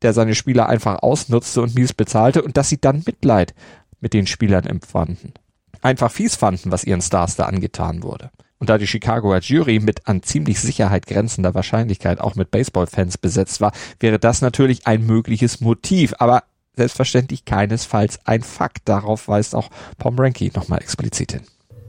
der 0.02 0.12
seine 0.12 0.34
Spieler 0.34 0.68
einfach 0.68 1.02
ausnutzte 1.02 1.62
und 1.62 1.74
mies 1.74 1.92
bezahlte 1.92 2.42
und 2.42 2.56
dass 2.56 2.68
sie 2.68 2.80
dann 2.80 3.02
Mitleid 3.06 3.54
mit 4.00 4.14
den 4.14 4.26
Spielern 4.26 4.64
empfanden. 4.64 5.34
Einfach 5.82 6.10
fies 6.10 6.36
fanden, 6.36 6.72
was 6.72 6.84
ihren 6.84 7.02
Stars 7.02 7.36
da 7.36 7.44
angetan 7.44 8.02
wurde. 8.02 8.30
Und 8.58 8.70
da 8.70 8.78
die 8.78 8.86
Chicagoer 8.86 9.40
Jury 9.40 9.80
mit 9.80 10.06
an 10.06 10.22
ziemlich 10.22 10.58
Sicherheit 10.60 11.06
grenzender 11.06 11.54
Wahrscheinlichkeit 11.54 12.20
auch 12.20 12.34
mit 12.34 12.50
Baseballfans 12.50 13.18
besetzt 13.18 13.60
war, 13.60 13.72
wäre 14.00 14.18
das 14.18 14.40
natürlich 14.40 14.86
ein 14.86 15.04
mögliches 15.04 15.60
Motiv. 15.60 16.14
Aber 16.18 16.44
selbstverständlich 16.76 17.44
keinesfalls 17.44 18.18
ein 18.24 18.42
Fakt. 18.42 18.88
Darauf 18.88 19.28
weist 19.28 19.54
auch 19.54 19.70
Pomranky 19.98 20.50
nochmal 20.54 20.80
explizit 20.80 21.32
hin. 21.32 21.42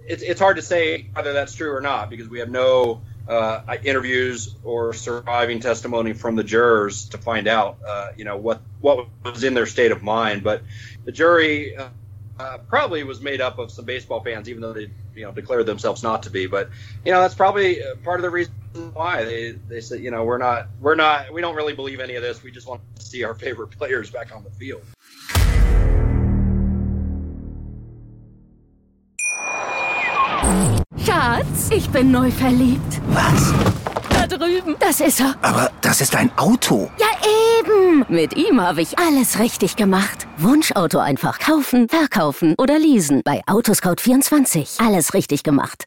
It's, 0.08 0.21
it's 0.21 0.39
hard 0.39 0.56
to 0.58 0.62
say 0.62 1.10
whether 1.15 1.34
that's 1.34 1.56
true 1.56 1.74
or 1.74 1.82
not 1.82 2.10
because 2.10 2.30
we 2.30 2.39
have 2.39 2.52
no 2.52 3.02
uh, 3.28 3.62
interviews 3.84 4.56
or 4.63 4.93
surviving 4.93 5.60
testimony 5.60 6.13
from 6.13 6.36
the 6.36 6.43
jurors 6.43 7.10
to 7.10 7.17
find 7.17 7.48
out, 7.48 7.78
uh, 7.88 8.10
you 8.15 8.24
know, 8.24 8.38
what 8.38 8.62
what 8.82 9.08
was 9.24 9.43
in 9.43 9.56
their 9.56 9.65
state 9.65 9.91
of 9.91 10.04
mind. 10.04 10.43
But 10.43 10.62
the 11.06 11.12
jury 11.12 11.76
uh, 12.39 12.58
probably 12.67 13.04
was 13.04 13.21
made 13.21 13.41
up 13.41 13.60
of 13.60 13.71
some 13.71 13.86
baseball 13.86 14.21
fans, 14.21 14.50
even 14.50 14.62
though 14.62 14.74
they, 14.74 14.89
you 15.15 15.24
know, 15.24 15.32
declared 15.32 15.65
themselves 15.65 16.04
not 16.04 16.24
to 16.24 16.30
be. 16.30 16.48
But 16.48 16.69
you 17.06 17.12
know, 17.12 17.21
that's 17.21 17.36
probably 17.36 17.82
uh, 17.82 17.95
part 18.04 18.19
of 18.19 18.24
the 18.24 18.30
reason 18.30 18.54
why 18.93 19.24
they 19.24 19.52
they 19.69 19.82
said, 19.82 20.02
you 20.02 20.12
know, 20.12 20.24
we're 20.24 20.38
not 20.38 20.67
we're 20.82 20.95
not 20.95 21.32
we 21.34 21.41
don't 21.41 21.56
really 21.56 21.74
believe 21.74 22.00
any 22.00 22.15
of 22.15 22.24
this. 22.24 22.43
We 22.43 22.52
just 22.52 22.67
want 22.67 22.82
to 22.95 23.06
see 23.06 23.24
our 23.24 23.34
favorite 23.34 23.71
players 23.71 24.10
back 24.10 24.36
on 24.36 24.43
the 24.43 24.52
field. 24.52 24.84
Schatz, 30.98 31.69
ich 31.71 31.89
bin 31.89 32.12
neu 32.12 32.32
verliebt. 32.32 33.02
Was? 33.08 33.54
Da 34.10 34.28
drüben. 34.28 34.76
Das 34.80 35.00
ist 35.00 35.19
er. 35.19 35.36
Aber 35.41 35.71
das 35.82 36.02
ist 36.02 36.15
ein 36.15 36.32
Auto. 36.38 36.91
Ja, 37.00 37.08
eben. 37.60 38.06
Mit 38.10 38.36
ihm 38.36 38.60
habe 38.62 38.82
ich 38.82 38.98
alles 39.00 39.39
richtig 39.39 39.76
gemacht. 39.76 40.24
Wunschauto 40.38 41.00
einfach 41.00 41.39
kaufen, 41.39 41.88
verkaufen 41.88 42.56
oder 42.58 42.78
leasen. 42.78 43.21
Bei 43.24 43.41
Autoscout24. 43.45 44.86
Alles 44.86 45.13
richtig 45.13 45.43
gemacht. 45.43 45.86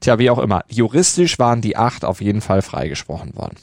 Tja, 0.00 0.18
wie 0.18 0.30
auch 0.30 0.38
immer. 0.38 0.62
Juristisch 0.68 1.38
waren 1.38 1.60
die 1.60 1.76
acht 1.76 2.04
auf 2.04 2.22
jeden 2.22 2.40
Fall 2.40 2.62
freigesprochen 2.62 3.36
worden. 3.36 3.56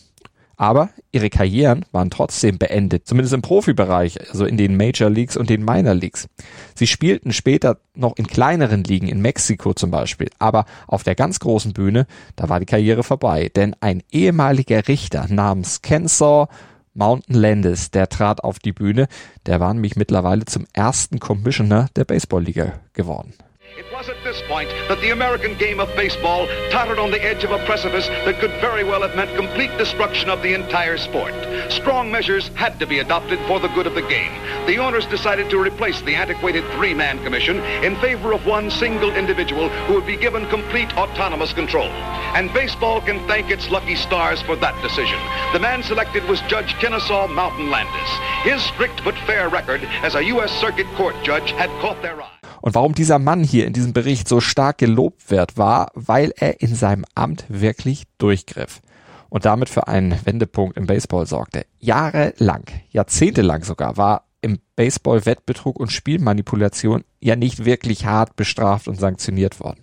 Aber 0.57 0.89
ihre 1.11 1.31
Karrieren 1.31 1.85
waren 1.91 2.11
trotzdem 2.11 2.59
beendet, 2.59 3.07
zumindest 3.07 3.33
im 3.33 3.41
Profibereich, 3.41 4.19
also 4.29 4.45
in 4.45 4.57
den 4.57 4.77
Major 4.77 5.09
Leagues 5.09 5.35
und 5.35 5.49
den 5.49 5.65
Minor 5.65 5.95
Leagues. 5.95 6.27
Sie 6.75 6.85
spielten 6.85 7.33
später 7.33 7.79
noch 7.95 8.15
in 8.17 8.27
kleineren 8.27 8.83
Ligen, 8.83 9.07
in 9.07 9.21
Mexiko 9.21 9.73
zum 9.73 9.89
Beispiel, 9.89 10.29
aber 10.37 10.65
auf 10.85 11.01
der 11.01 11.15
ganz 11.15 11.39
großen 11.39 11.73
Bühne, 11.73 12.05
da 12.35 12.49
war 12.49 12.59
die 12.59 12.67
Karriere 12.67 13.01
vorbei, 13.01 13.49
denn 13.55 13.75
ein 13.81 14.03
ehemaliger 14.11 14.87
Richter 14.87 15.25
namens 15.27 15.81
Kensaw 15.81 16.47
Mountain 16.93 17.35
Landis, 17.35 17.91
der 17.91 18.09
trat 18.09 18.43
auf 18.43 18.59
die 18.59 18.71
Bühne, 18.71 19.07
der 19.45 19.59
war 19.59 19.73
nämlich 19.73 19.95
mittlerweile 19.95 20.45
zum 20.45 20.65
ersten 20.73 21.19
Commissioner 21.19 21.89
der 21.95 22.05
Baseballliga 22.05 22.79
geworden. 22.93 23.33
It 23.75 23.91
was 23.91 24.07
at 24.07 24.23
this 24.23 24.39
point 24.47 24.69
that 24.87 25.01
the 25.01 25.09
American 25.09 25.57
game 25.57 25.79
of 25.79 25.87
baseball 25.95 26.45
tottered 26.69 26.99
on 26.99 27.09
the 27.09 27.23
edge 27.23 27.43
of 27.43 27.49
a 27.49 27.65
precipice 27.65 28.07
that 28.07 28.39
could 28.39 28.51
very 28.61 28.83
well 28.83 29.01
have 29.01 29.15
meant 29.15 29.35
complete 29.35 29.75
destruction 29.79 30.29
of 30.29 30.43
the 30.43 30.53
entire 30.53 30.95
sport. 30.95 31.33
Strong 31.71 32.11
measures 32.11 32.49
had 32.49 32.79
to 32.79 32.85
be 32.85 32.99
adopted 32.99 33.39
for 33.47 33.59
the 33.59 33.69
good 33.69 33.87
of 33.87 33.95
the 33.95 34.03
game. 34.03 34.31
The 34.67 34.77
owners 34.77 35.07
decided 35.07 35.49
to 35.49 35.57
replace 35.57 35.99
the 36.03 36.13
antiquated 36.13 36.63
three-man 36.73 37.23
commission 37.23 37.61
in 37.83 37.95
favor 37.95 38.31
of 38.31 38.45
one 38.45 38.69
single 38.69 39.11
individual 39.11 39.69
who 39.87 39.95
would 39.95 40.05
be 40.05 40.17
given 40.17 40.47
complete 40.49 40.95
autonomous 40.95 41.51
control. 41.51 41.89
And 42.37 42.53
baseball 42.53 43.01
can 43.01 43.27
thank 43.27 43.49
its 43.49 43.71
lucky 43.71 43.95
stars 43.95 44.39
for 44.43 44.55
that 44.57 44.79
decision. 44.83 45.17
The 45.51 45.59
man 45.59 45.81
selected 45.81 46.23
was 46.25 46.41
Judge 46.41 46.75
Kennesaw 46.75 47.27
Mountain 47.29 47.71
Landis. 47.71 48.09
His 48.43 48.61
strict 48.61 49.03
but 49.03 49.17
fair 49.25 49.49
record 49.49 49.81
as 50.03 50.13
a 50.13 50.23
U.S. 50.25 50.51
Circuit 50.61 50.87
Court 50.95 51.15
judge 51.23 51.49
had 51.51 51.71
caught 51.81 51.99
their 52.03 52.21
eye. 52.21 52.42
Und 52.63 52.75
warum 52.75 52.95
dieser 52.95 53.19
Mann 53.19 53.43
hier 53.43 53.67
in 53.67 53.73
diesem 53.73 53.91
Bericht 53.91 54.29
so 54.29 54.39
stark 54.39 54.77
gelobt 54.77 55.29
wird, 55.29 55.57
war, 55.57 55.91
weil 55.95 56.31
er 56.37 56.61
in 56.61 56.75
seinem 56.75 57.03
Amt 57.13 57.43
wirklich 57.49 58.03
durchgriff 58.19 58.79
und 59.27 59.43
damit 59.43 59.67
für 59.67 59.89
einen 59.89 60.17
Wendepunkt 60.25 60.77
im 60.77 60.87
Baseball 60.87 61.27
sorgte. 61.27 61.65
Jahrelang, 61.79 62.63
jahrzehntelang 62.89 63.65
sogar, 63.65 63.97
war 63.97 64.29
im 64.39 64.59
Baseball 64.77 65.25
Wettbetrug 65.25 65.77
und 65.77 65.91
Spielmanipulation 65.91 67.03
ja 67.19 67.35
nicht 67.35 67.65
wirklich 67.65 68.05
hart 68.05 68.37
bestraft 68.37 68.87
und 68.87 68.97
sanktioniert 68.97 69.59
worden. 69.59 69.81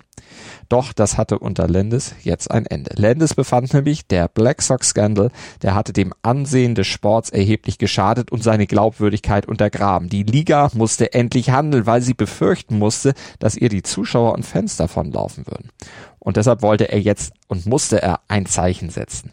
Doch 0.69 0.93
das 0.93 1.19
hatte 1.19 1.39
unter 1.39 1.69
Landis 1.69 2.15
jetzt 2.23 2.51
ein 2.51 2.67
Ende. 2.67 2.93
Landis 2.97 3.35
befand 3.35 3.73
nämlich, 3.75 4.07
der 4.07 4.29
Black 4.29 4.63
Sox 4.63 4.89
Scandal, 4.89 5.31
der 5.63 5.75
hatte 5.75 5.93
dem 5.93 6.13
Ansehen 6.23 6.75
des 6.75 6.87
Sports 6.87 7.31
erheblich 7.31 7.79
geschadet 7.79 8.31
und 8.31 8.43
seine 8.43 8.67
Glaubwürdigkeit 8.67 9.47
untergraben. 9.47 10.09
Die 10.09 10.23
Liga 10.23 10.71
musste 10.75 11.13
endlich 11.13 11.51
handeln, 11.51 11.87
weil 11.87 12.03
sie 12.03 12.15
befürchten 12.15 12.79
musste, 12.79 13.15
dass 13.39 13.57
ihr 13.57 13.69
die 13.69 13.83
Zuschauer 13.83 14.35
und 14.35 14.45
Fans 14.45 14.77
davonlaufen 14.77 15.47
würden. 15.47 15.71
Und 16.19 16.37
deshalb 16.37 16.63
wollte 16.63 16.91
er 16.91 17.01
jetzt 17.01 17.33
und 17.49 17.67
musste 17.67 18.03
er 18.03 18.21
ein 18.29 18.47
Zeichen 18.47 18.91
setzen. 18.91 19.33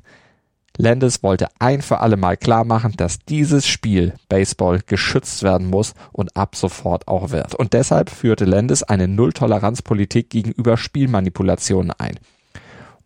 Landis 0.78 1.24
wollte 1.24 1.48
ein 1.60 1.82
für 1.82 2.00
alle 2.02 2.18
Mal 2.18 2.38
klar 2.38 2.64
machen, 2.64 2.94
dass 2.98 3.20
dieses 3.20 3.68
Spiel 3.68 4.14
Baseball 4.30 4.82
geschützt 4.86 5.42
werden 5.42 5.70
muss 5.70 5.96
und 6.12 6.38
ab 6.38 6.56
sofort 6.56 7.08
auch 7.08 7.32
wird. 7.32 7.56
Und 7.56 7.74
deshalb 7.74 8.10
führte 8.12 8.46
Landis 8.46 8.84
eine 8.84 9.08
Nulltoleranzpolitik 9.08 10.30
gegenüber 10.30 10.78
Spielmanipulationen 10.78 11.92
ein. 11.98 12.20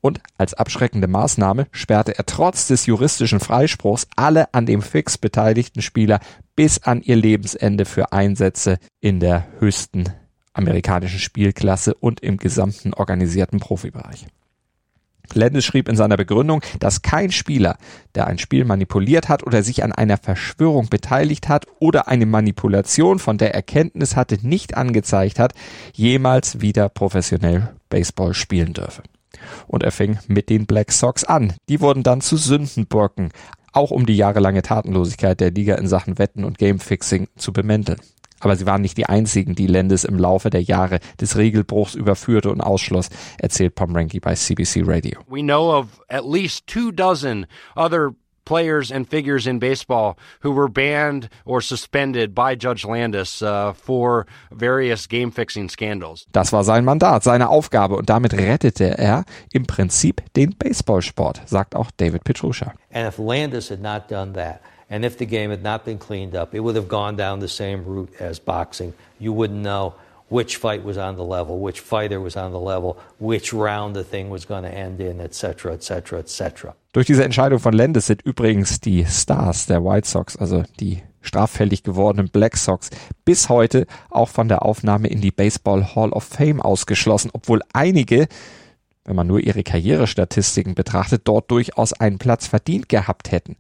Und 0.01 0.19
als 0.38 0.53
abschreckende 0.53 1.07
Maßnahme 1.07 1.67
sperrte 1.72 2.17
er 2.17 2.26
trotz 2.26 2.67
des 2.67 2.88
juristischen 2.88 3.39
Freispruchs 3.39 4.07
alle 4.15 4.53
an 4.53 4.65
dem 4.65 4.82
Fix 4.82 5.17
beteiligten 5.17 5.82
Spieler 5.82 6.19
bis 6.55 6.84
an 6.84 7.01
ihr 7.01 7.15
Lebensende 7.15 7.86
für 7.86 8.11
Einsätze 8.11 8.80
in 8.99 9.19
der 9.19 9.45
höchsten 9.59 10.05
amerikanischen 10.53 11.19
Spielklasse 11.19 11.93
und 11.93 12.19
im 12.19 12.38
gesamten 12.38 12.93
organisierten 12.93 13.59
Profibereich. 13.59 14.26
Landis 15.36 15.66
schrieb 15.66 15.90
in 15.90 15.96
seiner 15.96 16.18
Begründung, 16.18 16.62
dass 16.80 17.02
kein 17.02 17.32
Spieler, 17.32 17.78
der 18.16 18.28
ein 18.28 18.38
Spiel 18.38 18.66
manipuliert 18.66 19.30
hat 19.30 19.46
oder 19.46 19.64
sich 19.64 19.84
an 19.84 19.92
einer 19.92 20.18
Verschwörung 20.18 20.90
beteiligt 20.90 21.50
hat 21.50 21.66
oder 21.80 22.08
eine 22.08 22.26
Manipulation 22.26 23.20
von 23.20 23.38
der 23.38 23.54
Erkenntnis 23.54 24.16
hatte, 24.16 24.38
nicht 24.42 24.76
angezeigt 24.76 25.40
hat, 25.40 25.54
jemals 25.94 26.62
wieder 26.62 26.90
professionell 26.90 27.70
Baseball 27.90 28.34
spielen 28.34 28.74
dürfe. 28.74 29.04
Und 29.68 29.84
er 29.84 29.92
fing 29.92 30.20
mit 30.28 30.50
den 30.50 30.66
Black 30.66 30.92
Sox 30.92 31.24
an. 31.24 31.54
Die 31.70 31.82
wurden 31.82 32.04
dann 32.04 32.22
zu 32.22 32.38
Sündenböcken, 32.38 33.32
auch 33.72 33.92
um 33.92 34.06
die 34.06 34.18
jahrelange 34.18 34.62
Tatenlosigkeit 34.62 35.40
der 35.40 35.52
Liga 35.52 35.76
in 35.76 35.88
Sachen 35.88 36.18
Wetten 36.18 36.44
und 36.44 36.58
Gamefixing 36.58 37.28
zu 37.38 37.54
bemänteln. 37.54 38.00
Aber 38.42 38.56
sie 38.56 38.66
waren 38.66 38.82
nicht 38.82 38.98
die 38.98 39.06
einzigen, 39.06 39.56
die 39.56 39.68
Landis 39.68 40.04
im 40.04 40.18
Laufe 40.18 40.50
der 40.50 40.62
Jahre 40.62 41.00
des 41.20 41.38
Regelbruchs 41.38 41.96
überführte 41.96 42.52
und 42.52 42.62
ausschloss, 42.62 43.10
erzählt 43.39 43.76
Pomranky 43.76 44.20
bei 44.20 44.34
CBC 44.34 44.82
Radio. 44.86 45.22
We 45.28 45.42
know 45.42 45.72
of 45.72 46.02
at 46.10 46.26
least 46.26 46.68
two 46.68 46.92
dozen 46.92 47.46
other 47.76 48.12
players 48.46 48.92
and 48.92 49.08
figures 49.08 49.48
in 49.48 49.60
baseball 49.60 50.18
who 50.42 50.52
were 50.52 50.68
banned 50.68 51.30
or 51.46 51.62
suspended 51.62 52.34
by 52.34 52.56
Judge 52.56 52.86
Landis 52.86 53.42
uh, 53.42 53.74
for 53.74 54.26
various 54.52 55.08
game 55.08 55.32
fixing 55.32 55.70
scandals. 55.70 56.26
Das 56.32 56.52
war 56.52 56.64
sein 56.64 56.84
Mandat, 56.84 57.24
seine 57.24 57.50
Aufgabe 57.50 57.96
und 57.96 58.10
damit 58.10 58.34
rettete 58.34 58.98
er 58.98 59.24
im 59.54 59.66
Prinzip 59.66 60.24
den 60.36 60.56
Baseballsport, 60.58 61.42
sagt 61.46 61.76
auch 61.76 61.92
David 61.98 62.24
Petrusha. 62.24 62.74
And 62.92 63.08
if 63.08 63.18
Landis 63.20 63.70
had 63.70 63.82
not 63.82 64.10
done 64.10 64.34
that, 64.34 64.62
And 64.92 65.06
if 65.06 65.18
the 65.18 65.26
game 65.26 65.52
had 65.52 65.64
not 65.64 65.86
been 65.86 65.98
cleaned 65.98 66.36
up, 66.36 66.54
it 66.54 66.60
would 66.60 66.76
have 66.76 66.89
gone 66.89 67.16
down 67.16 67.39
the 67.39 67.48
same 67.48 67.86
route 67.86 68.14
as 68.20 68.39
boxing. 68.39 68.94
You 69.20 69.32
wouldn't 69.32 69.62
know 69.62 69.94
which 70.28 70.58
fight 70.58 70.84
was 70.84 70.98
on 70.98 71.16
the 71.16 71.24
level, 71.24 71.60
which 71.60 71.80
fighter 71.80 72.20
was 72.20 72.36
on 72.36 72.52
the 72.52 72.60
level, 72.60 72.98
which 73.18 73.54
round 73.54 73.96
the 73.96 74.04
thing 74.04 74.30
was 74.30 74.46
going 74.46 74.64
to 74.64 74.70
end 74.70 75.00
in, 75.00 75.22
etc., 75.22 75.74
etc., 75.74 76.20
etc. 76.20 76.74
Durch 76.92 77.06
diese 77.08 77.24
Entscheidung 77.24 77.60
von 77.60 77.74
Landis 77.74 78.08
sind 78.08 78.22
übrigens 78.24 78.82
die 78.82 79.06
Stars 79.06 79.66
der 79.66 79.82
White 79.84 80.08
Sox, 80.08 80.36
also 80.36 80.64
die 80.82 81.02
straffällig 81.22 81.84
gewordenen 81.84 82.30
Black 82.30 82.58
Sox, 82.58 82.89
bis 83.24 83.48
heute 83.48 83.88
auch 84.10 84.28
von 84.28 84.50
der 84.50 84.66
Aufnahme 84.66 85.08
in 85.08 85.22
die 85.22 85.32
Baseball 85.32 85.96
Hall 85.96 86.12
of 86.12 86.26
Fame 86.26 86.60
ausgeschlossen, 86.60 87.32
obwohl 87.34 87.62
einige 87.72 88.28
wenn 89.04 89.16
man 89.16 89.26
nur 89.26 89.39
ihre 89.39 89.64
Karrierestatistiken 89.64 90.76
betrachtet, 90.76 91.24
dort 91.24 91.50
durchaus 91.50 91.92
einen 91.92 92.20
Platz 92.20 92.46
verdient 92.46 92.88
gehabt 92.88 93.32
hätten 93.32 93.58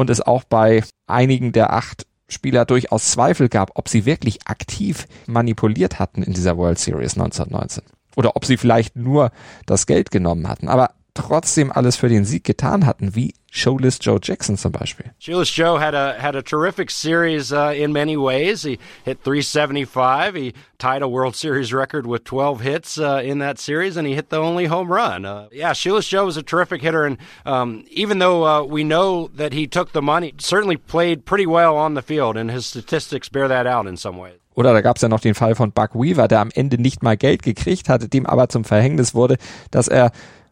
und 0.00 0.10
es 0.10 0.20
auch 0.20 0.44
bei 0.44 0.82
einigen 1.06 1.52
der 1.52 1.72
acht 1.72 2.06
Spieler 2.26 2.64
durchaus 2.64 3.10
Zweifel 3.10 3.48
gab, 3.48 3.72
ob 3.74 3.88
sie 3.88 4.06
wirklich 4.06 4.46
aktiv 4.46 5.06
manipuliert 5.26 5.98
hatten 5.98 6.22
in 6.22 6.32
dieser 6.32 6.56
World 6.56 6.78
Series 6.78 7.14
1919 7.14 7.84
oder 8.16 8.34
ob 8.34 8.44
sie 8.44 8.56
vielleicht 8.56 8.96
nur 8.96 9.30
das 9.66 9.86
Geld 9.86 10.10
genommen 10.10 10.48
hatten. 10.48 10.68
Aber 10.68 10.94
trotzdem 11.14 11.72
alles 11.72 11.96
für 11.96 12.08
den 12.08 12.24
Sieg 12.24 12.44
getan 12.44 12.86
hatten, 12.86 13.14
wie 13.14 13.34
Showless 13.52 13.98
Joe 14.00 14.18
Jackson 14.22 14.56
zum 14.56 14.70
Beispiel. 14.70 15.06
Showless 15.18 15.50
Joe 15.50 15.78
had 15.78 15.94
a 15.94 16.14
had 16.20 16.36
a 16.36 16.42
terrific 16.42 16.90
series 16.90 17.52
uh, 17.52 17.72
in 17.74 17.92
many 17.92 18.16
ways. 18.16 18.62
He 18.62 18.78
hit 19.04 19.24
375. 19.24 20.34
He 20.36 20.54
tied 20.78 21.02
a 21.02 21.08
World 21.08 21.34
Series 21.34 21.72
record 21.72 22.06
with 22.06 22.22
12 22.24 22.60
hits 22.60 22.98
uh, 22.98 23.20
in 23.24 23.40
that 23.40 23.58
series, 23.58 23.96
and 23.96 24.06
he 24.06 24.14
hit 24.14 24.30
the 24.30 24.38
only 24.38 24.66
home 24.66 24.92
run. 24.92 25.24
Uh, 25.24 25.48
yeah, 25.50 25.72
Showless 25.72 26.08
Joe 26.08 26.26
was 26.26 26.36
a 26.36 26.42
terrific 26.42 26.80
hitter, 26.80 27.04
and 27.04 27.18
um, 27.44 27.84
even 27.90 28.20
though 28.20 28.44
uh, 28.44 28.62
we 28.62 28.84
know 28.84 29.28
that 29.34 29.52
he 29.52 29.66
took 29.66 29.92
the 29.92 30.02
money, 30.02 30.32
certainly 30.38 30.76
played 30.76 31.24
pretty 31.24 31.46
well 31.46 31.76
on 31.76 31.94
the 31.94 32.02
field, 32.02 32.36
and 32.36 32.50
his 32.50 32.66
statistics 32.66 33.28
bear 33.28 33.48
that 33.48 33.66
out 33.66 33.86
in 33.86 33.96
some 33.96 34.16
ways. 34.16 34.40
Oder 34.54 34.72
da 34.72 34.80
gab 34.80 34.96
es 34.96 35.02
ja 35.02 35.08
noch 35.08 35.20
den 35.20 35.34
Fall 35.34 35.54
von 35.54 35.72
Buck 35.72 35.94
Weaver, 35.94 36.28
der 36.28 36.40
am 36.40 36.50
Ende 36.52 36.76
nicht 36.76 37.02
mal 37.02 37.16
Geld 37.16 37.42
gekriegt 37.42 37.88
hatte, 37.88 38.08
dem 38.08 38.26
aber 38.26 38.48
zum 38.48 38.64
Verhängnis 38.64 39.14
wurde, 39.14 39.36
dass 39.70 39.88
er 39.88 40.10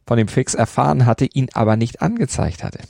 von 0.08 0.16
dem 0.16 0.26
Fix 0.26 0.54
erfahren 0.54 1.04
hatte, 1.04 1.26
ihn 1.26 1.48
aber 1.52 1.76
nicht 1.76 2.00
angezeigt 2.00 2.64
hatte. 2.64 2.80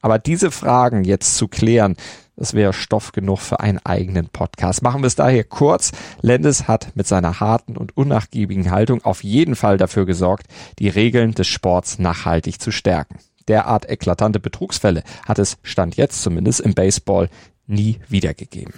Aber 0.00 0.18
diese 0.18 0.50
Fragen 0.50 1.04
jetzt 1.04 1.36
zu 1.36 1.48
klären, 1.48 1.96
das 2.34 2.54
wäre 2.54 2.72
Stoff 2.72 3.12
genug 3.12 3.40
für 3.40 3.60
einen 3.60 3.78
eigenen 3.84 4.30
Podcast. 4.30 4.82
Machen 4.82 5.02
wir 5.02 5.06
es 5.06 5.16
daher 5.16 5.44
kurz. 5.44 5.92
Lendes 6.22 6.66
hat 6.66 6.96
mit 6.96 7.06
seiner 7.06 7.40
harten 7.40 7.76
und 7.76 7.94
unnachgiebigen 7.94 8.70
Haltung 8.70 9.04
auf 9.04 9.22
jeden 9.22 9.54
Fall 9.54 9.76
dafür 9.76 10.06
gesorgt, 10.06 10.46
die 10.78 10.88
Regeln 10.88 11.32
des 11.32 11.46
Sports 11.46 11.98
nachhaltig 11.98 12.58
zu 12.58 12.72
stärken. 12.72 13.18
Derart 13.46 13.90
eklatante 13.90 14.40
Betrugsfälle 14.40 15.02
hat 15.26 15.38
es, 15.38 15.58
stand 15.62 15.96
jetzt 15.96 16.22
zumindest 16.22 16.60
im 16.60 16.72
Baseball, 16.72 17.28
nie 17.66 18.00
wiedergegeben. 18.08 18.72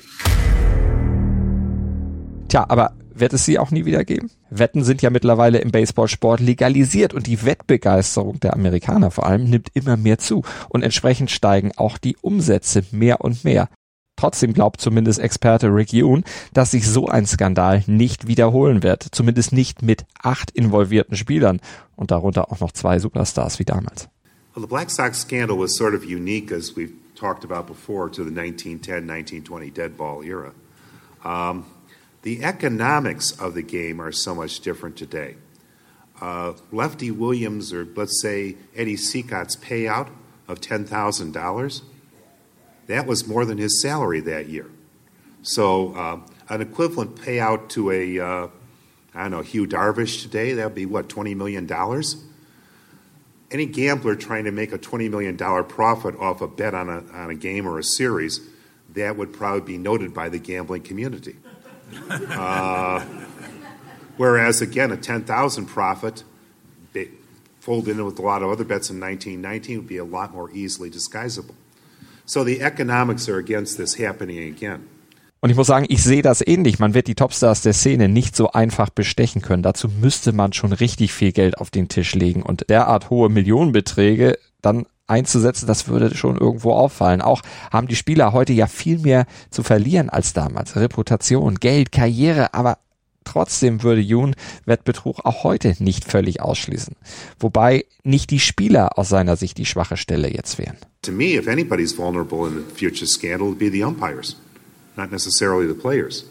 Tja, 2.49 2.67
aber 2.69 2.95
wird 3.15 3.33
es 3.33 3.45
sie 3.45 3.61
auch 3.61 3.71
nie 3.71 3.85
wieder 3.85 4.05
geben? 4.05 4.31
Wetten 4.51 4.85
sind 4.85 5.03
ja 5.03 5.11
mittlerweile 5.11 5.59
im 5.59 5.71
Baseballsport 5.71 6.41
legalisiert 6.41 7.15
und 7.15 7.27
die 7.27 7.45
Wettbegeisterung 7.45 8.41
der 8.41 8.55
Amerikaner 8.55 9.11
vor 9.11 9.27
allem 9.27 9.45
nimmt 9.45 9.69
immer 9.75 9.97
mehr 9.97 10.19
zu 10.19 10.43
und 10.69 10.83
entsprechend 10.83 11.31
steigen 11.31 11.73
auch 11.77 11.99
die 11.99 12.17
Umsätze 12.21 12.85
mehr 12.93 13.21
und 13.21 13.45
mehr. 13.45 13.69
Trotzdem 14.17 14.55
glaubt 14.55 14.81
zumindest 14.81 15.19
Experte 15.19 15.67
Rick 15.69 15.93
Yoon, 15.93 16.25
dass 16.55 16.71
sich 16.71 16.89
so 16.89 17.07
ein 17.07 17.27
Skandal 17.27 17.85
nicht 17.87 18.27
wiederholen 18.27 18.83
wird, 18.83 19.07
zumindest 19.11 19.53
nicht 19.53 19.83
mit 19.83 20.07
acht 20.23 20.51
involvierten 20.51 21.17
Spielern 21.17 21.61
und 21.97 22.11
darunter 22.11 22.51
auch 22.51 22.61
noch 22.61 22.73
zwei 22.73 22.99
Superstars 22.99 23.59
wie 23.59 23.67
damals. 23.67 24.09
Well, 24.55 24.63
the 24.63 24.69
Black 24.69 24.91
Sox 24.91 25.21
scandal 25.21 25.59
was 25.59 25.77
sort 25.77 25.95
of 25.95 26.03
unique, 26.03 26.51
as 26.51 26.75
we've 26.77 26.95
talked 27.15 27.45
about 27.45 27.67
before, 27.67 28.11
to 28.11 28.25
the 28.25 28.31
1910-1920 28.31 29.75
dead 29.75 29.99
ball 29.99 30.23
era. 30.25 30.53
Um, 31.23 31.65
The 32.27 32.43
economics 32.43 33.31
of 33.31 33.55
the 33.55 33.63
game 33.63 34.03
are 34.03 34.11
so 34.11 34.35
much 34.35 34.59
different 34.59 34.97
today. 34.97 35.37
Uh, 36.21 36.55
Lefty 36.73 37.13
Williams, 37.13 37.73
or 37.73 37.87
let's 37.95 38.21
say 38.21 38.57
Eddie 38.75 38.97
Seacott's 38.97 39.55
payout 39.55 40.09
of 40.49 40.61
$10,000, 40.61 41.83
that 42.89 43.07
was 43.07 43.29
more 43.29 43.45
than 43.45 43.59
his 43.59 43.81
salary 43.81 44.19
that 44.23 44.49
year. 44.49 44.69
So, 45.43 45.95
uh, 45.95 46.19
an 46.49 46.63
equivalent 46.63 47.15
payout 47.15 47.69
to 47.69 47.93
a, 47.93 48.19
uh, 48.19 48.49
I 49.15 49.23
don't 49.23 49.31
know, 49.31 49.43
Hugh 49.43 49.69
Darvish 49.69 50.23
today, 50.23 50.53
that 50.55 50.65
would 50.65 50.75
be 50.75 50.85
what, 50.85 51.09
$20 51.09 51.37
million? 51.37 51.71
Any 53.53 53.67
gambler 53.67 54.17
trying 54.17 54.47
to 54.47 54.51
make 54.51 54.73
a 54.73 54.79
$20 54.79 55.09
million 55.09 55.37
profit 55.37 56.17
off 56.17 56.41
a 56.41 56.49
bet 56.49 56.75
on 56.75 56.89
a, 56.89 57.05
on 57.13 57.31
a 57.31 57.37
game 57.37 57.69
or 57.69 57.79
a 57.79 57.85
series, 57.85 58.41
that 58.95 59.17
would 59.17 59.33
probably 59.33 59.61
be 59.61 59.79
noted 59.79 60.13
by 60.13 60.29
the 60.29 60.41
gambling 60.41 60.83
community. 60.83 61.37
Uh, 62.31 63.05
whereas, 64.17 64.61
again, 64.61 64.91
a 64.93 64.97
10,000 64.97 65.67
profit 65.67 66.25
folded 67.67 67.99
in 67.99 68.05
with 68.07 68.19
a 68.21 68.23
lot 68.23 68.43
of 68.43 68.51
other 68.51 68.65
bets 68.65 68.91
in 68.91 69.01
1919 69.01 69.79
would 69.79 69.89
be 69.89 69.99
a 69.99 70.05
lot 70.05 70.33
more 70.33 70.49
easily 70.53 70.89
disguisable. 70.89 71.57
So 72.25 72.45
the 72.45 72.63
economics 72.63 73.29
are 73.29 73.39
against 73.39 73.77
this 73.77 73.99
happening 73.99 74.39
again. 74.49 74.87
Und 75.41 75.51
ich 75.51 75.57
muss 75.57 75.67
sagen, 75.67 75.87
ich 75.89 76.03
sehe 76.03 76.23
das 76.23 76.41
ähnlich. 76.41 76.79
Man 76.79 76.95
wird 76.95 77.09
die 77.09 77.15
Topstars 77.15 77.63
der 77.63 77.73
Szene 77.73 78.09
nicht 78.09 78.35
so 78.35 78.53
einfach 78.53 78.89
bestechen 78.89 79.43
können. 79.43 79.63
Dazu 79.63 79.89
müsste 79.89 80.33
man 80.33 80.53
schon 80.53 80.73
richtig 80.73 81.13
viel 81.13 81.33
Geld 81.33 81.59
auf 81.59 81.71
den 81.71 81.89
Tisch 81.89 82.15
legen 82.15 82.43
und 82.43 82.71
derart 82.71 83.11
hohe 83.11 83.29
Millionenbeträge 83.29 84.39
dann 84.63 84.87
einzusetzen, 85.07 85.67
das 85.67 85.89
würde 85.89 86.15
schon 86.17 86.37
irgendwo 86.37 86.73
auffallen. 86.73 87.23
Auch 87.23 87.43
haben 87.71 87.89
die 87.89 87.97
Spieler 87.97 88.33
heute 88.33 88.53
ja 88.53 88.67
viel 88.67 88.99
mehr 88.99 89.27
zu 89.51 89.63
verlieren 89.63 90.11
als 90.11 90.33
damals. 90.33 90.77
Reputation, 90.77 91.57
Geld, 91.57 91.93
Karriere, 91.93 92.55
aber 92.55 92.79
trotzdem 93.25 93.83
würde 93.83 94.01
Jun 94.01 94.35
Wettbetrug 94.65 95.25
auch 95.25 95.45
heute 95.45 95.75
nicht 95.79 96.05
völlig 96.05 96.41
ausschließen. 96.41 96.95
Wobei 97.39 97.85
nicht 98.03 98.31
die 98.31 98.41
Spieler 98.41 98.99
aus 98.99 99.09
seiner 99.09 99.37
Sicht 99.37 99.59
die 99.59 99.67
schwache 99.67 99.97
Stelle 99.97 100.33
jetzt 100.33 100.59
wären. 100.59 100.77
To 101.03 101.13
me, 101.13 101.35
if 101.35 101.49
anybody's 101.49 101.97
vulnerable 101.97 102.49
in 102.49 102.55
the 102.55 102.75
future 102.75 103.07
scandal, 103.07 103.49
it'd 103.49 103.59
be 103.59 103.71
the 103.71 103.85
umpires, 103.85 104.37
not 104.97 105.11
necessarily 105.11 105.69
the 105.69 105.75
players. 105.75 106.25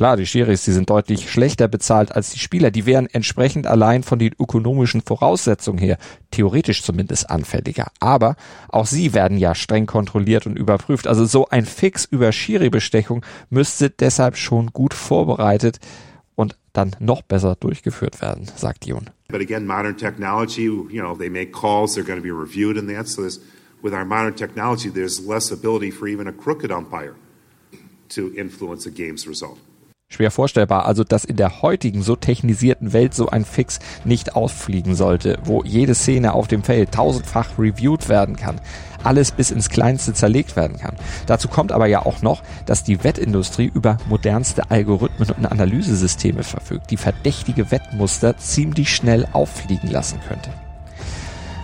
Klar, 0.00 0.16
die 0.16 0.24
Schiris, 0.24 0.64
die 0.64 0.72
sind 0.72 0.88
deutlich 0.88 1.30
schlechter 1.30 1.68
bezahlt 1.68 2.16
als 2.16 2.30
die 2.30 2.38
Spieler. 2.38 2.70
Die 2.70 2.86
wären 2.86 3.06
entsprechend 3.06 3.66
allein 3.66 4.02
von 4.02 4.18
den 4.18 4.32
ökonomischen 4.40 5.02
Voraussetzungen 5.02 5.78
her, 5.78 5.98
theoretisch 6.30 6.82
zumindest 6.82 7.28
anfälliger. 7.28 7.88
Aber 8.00 8.36
auch 8.70 8.86
sie 8.86 9.12
werden 9.12 9.36
ja 9.36 9.54
streng 9.54 9.84
kontrolliert 9.84 10.46
und 10.46 10.56
überprüft. 10.56 11.06
Also 11.06 11.26
so 11.26 11.48
ein 11.50 11.66
Fix 11.66 12.06
über 12.06 12.32
Schiri-Bestechung 12.32 13.26
müsste 13.50 13.90
deshalb 13.90 14.38
schon 14.38 14.68
gut 14.68 14.94
vorbereitet 14.94 15.80
und 16.34 16.56
dann 16.72 16.96
noch 16.98 17.20
besser 17.20 17.54
durchgeführt 17.56 18.22
werden, 18.22 18.46
sagt 18.56 18.86
Jon. 18.86 19.10
But 19.28 19.42
again, 19.42 19.66
modern 19.66 19.98
technology, 19.98 20.62
you 20.62 21.02
know, 21.02 21.14
they 21.14 21.28
make 21.28 21.52
calls, 21.52 21.94
they're 21.94 22.06
going 22.06 22.18
to 22.18 22.26
be 22.26 22.32
reviewed 22.32 22.78
in 22.78 22.86
that. 22.88 23.06
So 23.06 23.24
with 23.82 23.92
our 23.92 24.06
modern 24.06 24.34
technology, 24.34 24.88
there's 24.88 25.20
less 25.20 25.52
ability 25.52 25.90
for 25.90 26.08
even 26.08 26.26
a 26.26 26.32
crooked 26.32 26.72
umpire 26.72 27.16
to 28.14 28.32
influence 28.34 28.86
a 28.86 28.90
game's 28.90 29.28
result. 29.28 29.58
Schwer 30.12 30.32
vorstellbar, 30.32 30.86
also 30.86 31.04
dass 31.04 31.24
in 31.24 31.36
der 31.36 31.62
heutigen 31.62 32.02
so 32.02 32.16
technisierten 32.16 32.92
Welt 32.92 33.14
so 33.14 33.28
ein 33.28 33.44
Fix 33.44 33.78
nicht 34.04 34.34
auffliegen 34.34 34.96
sollte, 34.96 35.38
wo 35.44 35.62
jede 35.62 35.94
Szene 35.94 36.32
auf 36.32 36.48
dem 36.48 36.64
Feld 36.64 36.90
tausendfach 36.90 37.50
reviewed 37.56 38.08
werden 38.08 38.34
kann, 38.34 38.60
alles 39.04 39.30
bis 39.30 39.52
ins 39.52 39.68
Kleinste 39.68 40.12
zerlegt 40.12 40.56
werden 40.56 40.78
kann. 40.78 40.96
Dazu 41.26 41.46
kommt 41.46 41.70
aber 41.70 41.86
ja 41.86 42.04
auch 42.04 42.22
noch, 42.22 42.42
dass 42.66 42.82
die 42.82 43.04
Wettindustrie 43.04 43.70
über 43.72 43.98
modernste 44.08 44.68
Algorithmen 44.68 45.30
und 45.30 45.46
Analysesysteme 45.46 46.42
verfügt, 46.42 46.90
die 46.90 46.96
verdächtige 46.96 47.70
Wettmuster 47.70 48.36
ziemlich 48.36 48.92
schnell 48.92 49.28
auffliegen 49.32 49.92
lassen 49.92 50.18
könnte. 50.26 50.50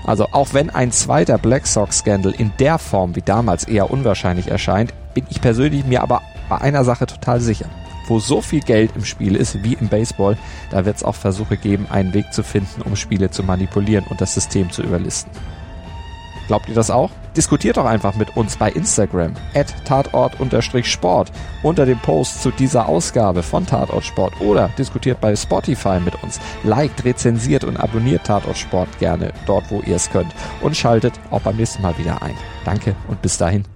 Also 0.04 0.28
auch 0.30 0.54
wenn 0.54 0.70
ein 0.70 0.92
zweiter 0.92 1.36
Black 1.36 1.66
Sox-Scandal 1.66 2.32
in 2.32 2.52
der 2.60 2.78
Form 2.78 3.16
wie 3.16 3.22
damals 3.22 3.64
eher 3.64 3.90
unwahrscheinlich 3.90 4.46
erscheint, 4.46 4.94
bin 5.14 5.26
ich 5.30 5.40
persönlich 5.40 5.84
mir 5.84 6.04
aber 6.04 6.22
bei 6.48 6.58
einer 6.58 6.84
Sache 6.84 7.06
total 7.06 7.40
sicher 7.40 7.66
wo 8.06 8.18
so 8.18 8.40
viel 8.40 8.60
Geld 8.60 8.92
im 8.94 9.04
Spiel 9.04 9.36
ist 9.36 9.62
wie 9.62 9.74
im 9.74 9.88
Baseball, 9.88 10.36
da 10.70 10.84
wird 10.84 10.96
es 10.96 11.04
auch 11.04 11.14
Versuche 11.14 11.56
geben, 11.56 11.86
einen 11.90 12.14
Weg 12.14 12.32
zu 12.32 12.42
finden, 12.42 12.82
um 12.82 12.96
Spiele 12.96 13.30
zu 13.30 13.42
manipulieren 13.42 14.04
und 14.08 14.20
das 14.20 14.34
System 14.34 14.70
zu 14.70 14.82
überlisten. 14.82 15.30
Glaubt 16.46 16.68
ihr 16.68 16.74
das 16.74 16.90
auch? 16.90 17.10
Diskutiert 17.36 17.76
doch 17.76 17.84
einfach 17.84 18.14
mit 18.14 18.36
uns 18.36 18.56
bei 18.56 18.70
Instagram 18.70 19.34
at 19.54 19.74
tatort-sport 19.84 21.32
unter 21.62 21.84
dem 21.84 21.98
Post 21.98 22.42
zu 22.42 22.50
dieser 22.50 22.88
Ausgabe 22.88 23.42
von 23.42 23.66
Tatort 23.66 24.04
Sport 24.04 24.40
oder 24.40 24.70
diskutiert 24.78 25.20
bei 25.20 25.34
Spotify 25.34 25.98
mit 26.00 26.22
uns. 26.22 26.40
Liked, 26.62 27.04
rezensiert 27.04 27.64
und 27.64 27.76
abonniert 27.76 28.24
Tatort 28.24 28.56
Sport 28.56 28.88
gerne 29.00 29.32
dort, 29.46 29.70
wo 29.70 29.80
ihr 29.82 29.96
es 29.96 30.08
könnt 30.08 30.32
und 30.62 30.76
schaltet 30.76 31.14
auch 31.30 31.40
beim 31.40 31.56
nächsten 31.56 31.82
Mal 31.82 31.98
wieder 31.98 32.22
ein. 32.22 32.34
Danke 32.64 32.94
und 33.08 33.20
bis 33.22 33.36
dahin. 33.36 33.75